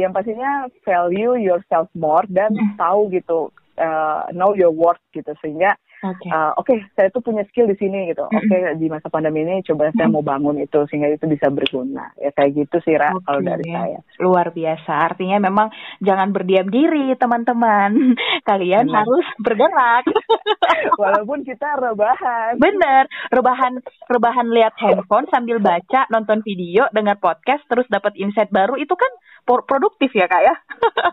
Yang 0.00 0.12
pastinya 0.16 0.52
value 0.82 1.36
yourself 1.36 1.92
more 1.92 2.24
dan 2.32 2.56
Mm. 2.56 2.80
tahu 2.80 3.12
gitu 3.12 3.52
eh, 3.76 4.20
know 4.36 4.52
your 4.56 4.72
worth 4.72 5.00
gitu 5.12 5.32
sehingga 5.40 5.76
oke. 6.02 6.28
Uh, 6.28 6.52
oke 6.58 6.74
saya 6.96 7.08
tuh 7.12 7.22
punya 7.22 7.42
skill 7.48 7.68
di 7.70 7.76
sini 7.76 8.10
gitu. 8.10 8.26
Oke 8.26 8.56
Mm-mm. 8.56 8.78
di 8.80 8.86
masa 8.90 9.08
pandemi 9.12 9.44
ini 9.44 9.62
coba 9.64 9.92
saya 9.92 10.08
mau 10.10 10.24
bangun 10.24 10.58
itu 10.60 10.80
sehingga 10.90 11.10
itu 11.12 11.26
bisa 11.26 11.52
berguna. 11.52 12.10
Ya 12.16 12.30
kayak 12.32 12.66
gitu 12.66 12.76
sih 12.82 12.96
Ra 12.96 13.14
Oke. 13.14 13.24
kalau 13.26 13.40
dari 13.44 13.66
saya. 13.70 13.98
luar 14.20 14.50
biasa. 14.50 14.92
Artinya 15.12 15.38
memang 15.42 15.68
jangan 16.00 16.30
berdiam 16.32 16.66
diri 16.66 17.14
teman-teman. 17.16 18.16
Kalian 18.48 18.86
harus 18.90 19.26
bergerak. 19.38 20.04
Walaupun 21.02 21.44
kita 21.44 21.76
rebahan. 21.76 22.56
Bener 22.56 23.06
rebahan 23.30 23.80
rebahan 24.08 24.48
lihat 24.50 24.74
handphone 24.80 25.28
sambil 25.30 25.60
baca 25.60 26.06
nonton 26.10 26.42
video 26.42 26.88
dengar 26.90 27.20
podcast 27.20 27.62
terus 27.68 27.86
dapat 27.92 28.16
insight 28.16 28.50
baru 28.50 28.74
itu 28.80 28.92
kan 28.96 29.10
produktif 29.44 30.14
ya 30.14 30.30
kak 30.30 30.42
ya? 30.46 30.54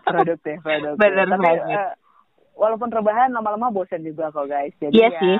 Produktif 0.06 0.48
produktif. 0.62 0.96
Benar 1.02 1.26
tapi 1.28 1.42
banget. 1.42 1.78
uh, 1.78 1.92
walaupun 2.58 2.90
rebahan 2.90 3.30
lama-lama 3.30 3.70
bosan 3.70 4.02
juga 4.02 4.28
kok 4.28 4.44
guys 4.44 4.74
jadi 4.76 4.90
Iya 4.92 5.08
ya 5.08 5.12
sih. 5.16 5.36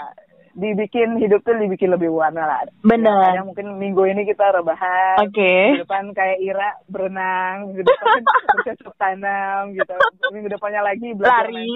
dibikin 0.55 1.19
hidup 1.19 1.43
tuh 1.43 1.55
dibikin 1.55 1.91
lebih 1.91 2.11
warna 2.11 2.43
lah 2.43 2.67
Benar. 2.81 3.31
Ya, 3.33 3.43
mungkin 3.43 3.75
minggu 3.75 4.07
ini 4.07 4.23
kita 4.23 4.51
rebahan 4.53 5.19
oke 5.21 5.39
minggu 5.71 5.83
depan 5.83 6.11
kayak 6.13 6.39
Ira 6.41 6.71
berenang, 6.87 7.55
minggu 7.69 7.83
depan 7.85 8.23
bercocok 8.55 8.95
tanam 8.97 9.71
gitu. 9.71 9.95
Minggu 10.31 10.49
depannya 10.49 10.83
lagi 10.83 11.15
belajar 11.15 11.47
Lari, 11.47 11.69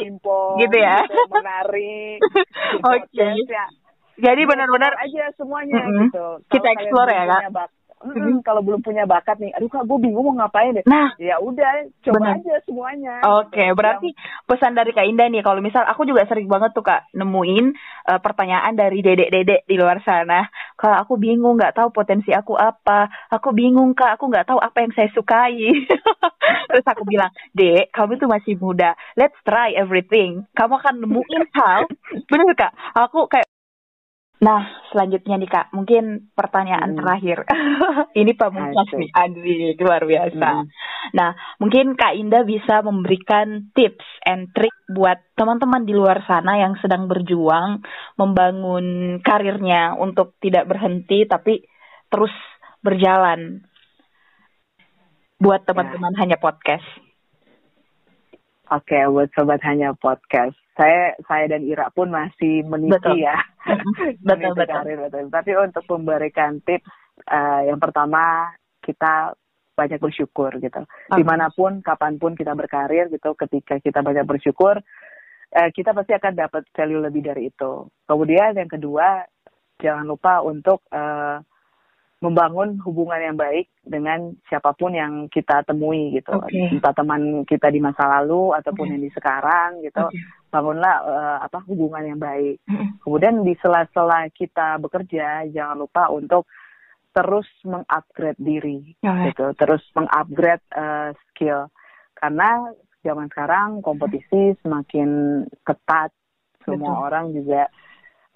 gitu 0.58 0.76
ya. 0.78 0.98
menari, 1.28 2.18
gitu. 2.22 2.42
Oke. 2.82 3.06
Dance, 3.14 3.50
ya. 3.50 3.66
jadi 4.18 4.42
benar-benar 4.42 4.92
aja 4.98 5.30
semuanya 5.34 5.78
Mm-mm. 5.78 6.08
gitu. 6.08 6.26
Kita 6.48 6.58
Kalau 6.58 6.62
kalian 6.64 6.82
explore 6.82 7.10
ya, 7.10 7.22
Kak? 7.28 7.42
Mm-mm, 8.02 8.42
kalau 8.42 8.62
belum 8.66 8.82
punya 8.82 9.06
bakat 9.06 9.38
nih, 9.38 9.54
aduh 9.54 9.70
kak 9.70 9.86
gue 9.86 9.98
bingung 10.02 10.34
mau 10.34 10.42
ngapain 10.42 10.74
deh. 10.74 10.84
nah 10.84 11.14
Ya 11.22 11.38
udah, 11.38 11.86
coba 12.02 12.18
Benar. 12.18 12.34
aja 12.42 12.54
semuanya. 12.66 13.14
Oke, 13.42 13.62
gitu. 13.62 13.78
berarti 13.78 14.08
pesan 14.50 14.74
dari 14.74 14.90
Kak 14.90 15.06
Indah 15.06 15.30
nih, 15.30 15.42
kalau 15.46 15.62
misal 15.62 15.86
aku 15.86 16.02
juga 16.02 16.26
sering 16.26 16.50
banget 16.50 16.74
tuh 16.74 16.82
Kak 16.82 17.14
nemuin 17.14 17.66
eh, 18.10 18.20
pertanyaan 18.20 18.74
dari 18.74 18.98
dedek-dedek 19.04 19.70
di 19.70 19.76
luar 19.78 20.02
sana. 20.02 20.50
Kak, 20.74 21.06
aku 21.06 21.14
bingung 21.20 21.54
nggak 21.54 21.78
tahu 21.78 21.94
potensi 21.94 22.34
aku 22.34 22.58
apa. 22.58 23.06
Aku 23.30 23.54
bingung 23.54 23.94
Kak, 23.94 24.18
aku 24.18 24.26
nggak 24.26 24.50
tahu 24.50 24.58
apa 24.58 24.82
yang 24.82 24.92
saya 24.98 25.08
sukai. 25.14 25.54
Terus 26.72 26.86
aku 26.88 27.06
bilang, 27.06 27.30
Dek, 27.54 27.92
kamu 27.94 28.18
tuh 28.18 28.26
masih 28.26 28.58
muda. 28.58 28.98
Let's 29.14 29.36
try 29.46 29.76
everything. 29.78 30.48
Kamu 30.58 30.80
akan 30.80 31.04
nemuin 31.06 31.44
hal. 31.54 31.86
Bener 32.26 32.50
Kak? 32.56 32.72
Aku 32.96 33.28
kayak 33.28 33.46
Nah, 34.42 34.66
selanjutnya 34.90 35.38
nih 35.38 35.50
Kak, 35.50 35.66
mungkin 35.70 36.34
pertanyaan 36.34 36.92
Hmm. 36.92 36.98
terakhir. 36.98 37.46
Ini 38.20 38.34
pamungkas 38.34 38.90
nih, 38.90 39.10
Andri, 39.14 39.78
luar 39.78 40.02
biasa. 40.02 40.48
Mm. 40.58 40.66
Nah, 41.14 41.30
mungkin 41.62 41.94
Kak 41.94 42.18
Indah 42.18 42.42
bisa 42.42 42.82
memberikan 42.82 43.70
tips 43.70 44.02
and 44.26 44.50
trick 44.50 44.74
buat 44.90 45.22
teman-teman 45.38 45.86
di 45.86 45.94
luar 45.94 46.26
sana 46.26 46.58
yang 46.58 46.74
sedang 46.82 47.06
berjuang 47.06 47.86
membangun 48.18 49.18
karirnya 49.22 49.94
untuk 49.94 50.34
tidak 50.42 50.66
berhenti 50.66 51.22
tapi 51.22 51.62
terus 52.10 52.34
berjalan. 52.82 53.62
Buat 55.38 55.70
teman-teman 55.70 56.18
hanya 56.18 56.38
podcast. 56.42 56.86
Oke, 58.72 58.96
buat 59.04 59.28
sobat 59.36 59.60
hanya 59.68 59.92
podcast. 60.00 60.56
Saya 60.80 61.12
saya 61.28 61.44
dan 61.44 61.60
Ira 61.60 61.92
pun 61.92 62.08
masih 62.08 62.64
meniti 62.64 62.96
Betul. 62.96 63.20
ya. 63.20 63.36
Betul, 64.24 64.48
meniti 64.48 64.64
betul. 64.64 64.72
karir, 64.72 64.98
betul. 65.06 65.24
Tapi 65.28 65.50
untuk 65.60 65.84
memberikan 65.92 66.58
tips, 66.64 66.88
eh, 67.28 67.68
yang 67.68 67.76
pertama 67.76 68.48
kita 68.80 69.36
banyak 69.76 70.00
bersyukur 70.00 70.56
gitu. 70.56 70.82
Di 71.12 71.22
mana 71.22 71.52
pun, 71.52 71.84
kapan 71.84 72.16
pun 72.16 72.32
kita 72.32 72.56
berkarir 72.56 73.12
gitu, 73.12 73.36
ketika 73.36 73.76
kita 73.78 74.00
banyak 74.00 74.24
bersyukur, 74.24 74.80
eh, 75.52 75.70
kita 75.70 75.92
pasti 75.92 76.16
akan 76.16 76.32
dapat 76.32 76.64
value 76.72 77.04
lebih 77.04 77.22
dari 77.22 77.52
itu. 77.52 77.86
Kemudian 78.08 78.56
yang 78.56 78.72
kedua, 78.72 79.22
jangan 79.78 80.08
lupa 80.08 80.40
untuk 80.40 80.82
eh, 80.88 81.38
membangun 82.22 82.78
hubungan 82.86 83.18
yang 83.18 83.34
baik 83.34 83.66
dengan 83.82 84.30
siapa 84.46 84.70
pun 84.78 84.94
yang 84.94 85.26
kita 85.26 85.66
temui 85.66 86.14
gitu. 86.14 86.38
Oke. 86.38 86.70
Entah 86.70 86.94
teman 86.94 87.42
kita 87.42 87.66
di 87.66 87.82
masa 87.82 88.06
lalu 88.06 88.54
ataupun 88.54 88.86
Oke. 88.86 88.92
yang 88.94 89.02
di 89.02 89.10
sekarang 89.10 89.82
gitu. 89.82 90.06
Oke. 90.06 90.16
Bangunlah 90.46 90.96
eh, 91.02 91.36
apa 91.42 91.58
hubungan 91.66 92.06
yang 92.06 92.20
baik. 92.22 92.62
Kemudian 93.02 93.42
di 93.42 93.58
sela-sela 93.58 94.30
kita 94.30 94.78
bekerja, 94.78 95.50
jangan 95.50 95.82
lupa 95.82 96.14
untuk 96.14 96.46
terus 97.10 97.50
mengupgrade 97.66 98.38
diri, 98.38 98.94
Oke. 99.02 99.34
gitu. 99.34 99.46
Terus 99.58 99.82
mengupgrade 99.98 100.64
eh, 100.78 101.10
skill. 101.26 101.74
Karena 102.14 102.70
zaman 103.02 103.26
sekarang 103.34 103.82
kompetisi 103.82 104.54
semakin 104.62 105.42
ketat, 105.66 106.14
semua 106.62 106.94
Betul. 106.94 107.04
orang 107.10 107.24
juga 107.34 107.66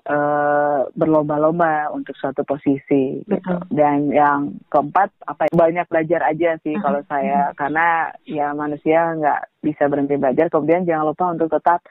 eh, 0.07 0.81
berlomba-lomba 0.95 1.91
untuk 1.91 2.15
suatu 2.15 2.47
posisi. 2.47 3.27
Gitu. 3.27 3.27
Betul. 3.27 3.59
Dan 3.75 4.15
yang 4.15 4.55
keempat, 4.71 5.11
apa 5.27 5.51
ya, 5.51 5.53
banyak 5.53 5.87
belajar 5.91 6.21
aja 6.31 6.55
sih 6.63 6.79
Mhm. 6.79 6.83
kalau 6.83 7.01
saya, 7.11 7.51
karena 7.59 8.15
ya 8.23 8.55
manusia 8.55 9.19
nggak 9.19 9.41
bisa 9.67 9.91
berhenti 9.91 10.15
belajar. 10.15 10.47
Kemudian 10.47 10.87
jangan 10.87 11.11
lupa 11.11 11.35
untuk 11.35 11.51
tetap 11.51 11.83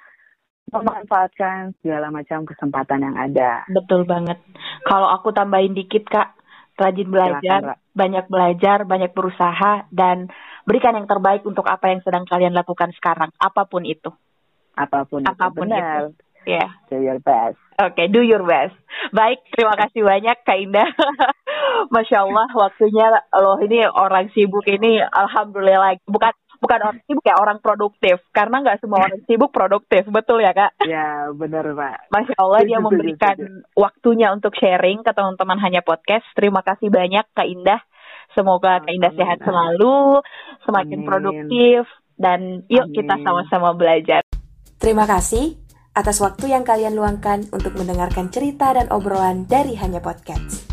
memanfaatkan 0.71 1.75
segala 1.83 2.09
macam 2.09 2.47
kesempatan 2.47 3.03
yang 3.03 3.15
ada. 3.19 3.67
Betul 3.69 4.07
banget. 4.07 4.39
Kalau 4.87 5.11
aku 5.11 5.29
tambahin 5.35 5.75
dikit 5.75 6.07
Kak, 6.09 6.33
rajin 6.79 7.11
belajar, 7.11 7.77
banyak 7.95 8.25
belajar, 8.27 8.83
banyak 8.83 9.11
berusaha 9.11 9.87
dan 9.93 10.27
berikan 10.65 10.97
yang 10.97 11.07
terbaik 11.07 11.45
untuk 11.45 11.67
apa 11.67 11.91
yang 11.93 12.01
sedang 12.01 12.25
kalian 12.25 12.55
lakukan 12.55 12.91
sekarang, 12.97 13.29
apa 13.37 13.63
pun 13.69 13.85
itu. 13.85 14.09
Apa 14.75 15.07
pun, 15.07 15.23
Apa 15.23 15.53
pun 15.53 15.67
itu 15.67 15.71
benar. 15.71 16.11
Ya. 16.45 16.65
Do 16.87 17.01
your 17.01 17.19
best. 17.19 17.57
Oke, 17.75 18.07
do 18.07 18.23
your 18.23 18.45
best. 18.47 18.77
Baik, 19.11 19.43
terima 19.51 19.75
kasih 19.75 20.05
banyak 20.05 20.37
Kak 20.47 20.57
Indah. 20.61 20.87
Masya 21.93 22.23
Allah, 22.23 22.47
waktunya 22.55 23.11
loh 23.35 23.59
ini 23.59 23.83
orang 23.83 24.31
sibuk 24.31 24.63
ini, 24.63 25.03
alhamdulillah 25.03 25.99
bukan 26.07 26.31
bukan 26.63 26.79
orang 26.79 26.99
sibuk 27.03 27.25
ya 27.27 27.35
orang 27.35 27.59
produktif 27.59 28.23
karena 28.31 28.63
nggak 28.63 28.79
semua 28.79 29.03
orang 29.03 29.19
sibuk 29.27 29.51
produktif, 29.51 30.07
betul 30.07 30.39
ya 30.39 30.55
Kak? 30.55 30.79
Ya 30.87 31.27
benar 31.35 31.67
Pak. 31.67 32.15
Masya 32.15 32.35
Allah 32.39 32.61
dia 32.63 32.79
memberikan 32.79 33.37
waktunya 33.75 34.31
untuk 34.31 34.55
sharing 34.55 35.03
ke 35.03 35.11
teman-teman 35.11 35.59
hanya 35.59 35.83
podcast. 35.83 36.23
Terima 36.37 36.63
kasih 36.63 36.87
banyak 36.87 37.27
Kak 37.35 37.49
Indah. 37.49 37.81
Semoga 38.33 38.79
Kak 38.83 38.93
Indah 38.93 39.13
sehat 39.19 39.43
selalu, 39.43 40.23
semakin 40.63 40.99
Amin. 41.03 41.07
produktif 41.07 41.91
dan 42.15 42.63
yuk 42.71 42.87
kita 42.95 43.19
sama-sama 43.19 43.75
belajar. 43.75 44.23
Terima 44.79 45.03
kasih 45.03 45.64
atas 45.95 46.19
waktu 46.19 46.51
yang 46.51 46.67
kalian 46.67 46.93
luangkan 46.93 47.47
untuk 47.55 47.79
mendengarkan 47.79 48.27
cerita 48.27 48.75
dan 48.75 48.91
obrolan 48.91 49.47
dari 49.47 49.79
Hanya 49.79 50.03
Podcast. 50.03 50.67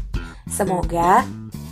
Semoga 0.51 1.23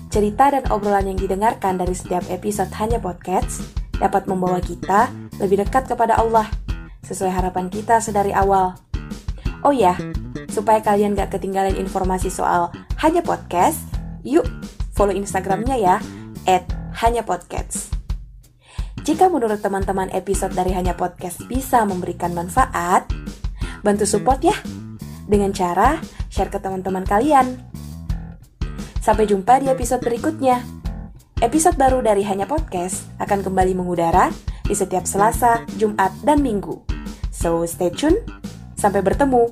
cerita 0.08 0.54
dan 0.54 0.64
obrolan 0.70 1.10
yang 1.10 1.18
didengarkan 1.18 1.76
dari 1.76 1.92
setiap 1.92 2.22
episode 2.30 2.70
Hanya 2.78 3.02
Podcast 3.02 3.66
dapat 3.98 4.30
membawa 4.30 4.62
kita 4.62 5.10
lebih 5.42 5.66
dekat 5.66 5.90
kepada 5.90 6.16
Allah, 6.22 6.46
sesuai 7.02 7.34
harapan 7.34 7.66
kita 7.68 7.98
sedari 7.98 8.30
awal. 8.30 8.78
Oh 9.66 9.74
ya, 9.74 9.98
supaya 10.48 10.80
kalian 10.80 11.18
gak 11.18 11.34
ketinggalan 11.34 11.74
informasi 11.74 12.30
soal 12.30 12.70
Hanya 13.02 13.20
Podcast, 13.20 13.82
yuk 14.22 14.46
follow 14.94 15.12
Instagramnya 15.12 15.76
ya, 15.76 15.96
at 16.46 16.64
Hanya 17.02 17.26
Podcast. 17.26 17.99
Jika 19.10 19.26
menurut 19.26 19.58
teman-teman 19.58 20.06
episode 20.14 20.54
dari 20.54 20.70
Hanya 20.70 20.94
Podcast 20.94 21.42
bisa 21.50 21.82
memberikan 21.82 22.30
manfaat, 22.30 23.10
bantu 23.82 24.06
support 24.06 24.38
ya 24.38 24.54
dengan 25.26 25.50
cara 25.50 25.98
share 26.30 26.46
ke 26.46 26.62
teman-teman 26.62 27.02
kalian. 27.02 27.58
Sampai 29.02 29.26
jumpa 29.26 29.58
di 29.58 29.66
episode 29.66 29.98
berikutnya. 30.06 30.62
Episode 31.42 31.74
baru 31.74 32.06
dari 32.06 32.22
Hanya 32.22 32.46
Podcast 32.46 33.10
akan 33.18 33.42
kembali 33.42 33.74
mengudara 33.74 34.30
di 34.62 34.78
setiap 34.78 35.02
Selasa, 35.02 35.66
Jumat, 35.74 36.14
dan 36.22 36.38
Minggu. 36.38 36.78
So 37.34 37.66
stay 37.66 37.90
tune, 37.90 38.14
sampai 38.78 39.02
bertemu 39.02 39.50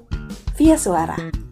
via 0.54 0.78
suara. 0.78 1.47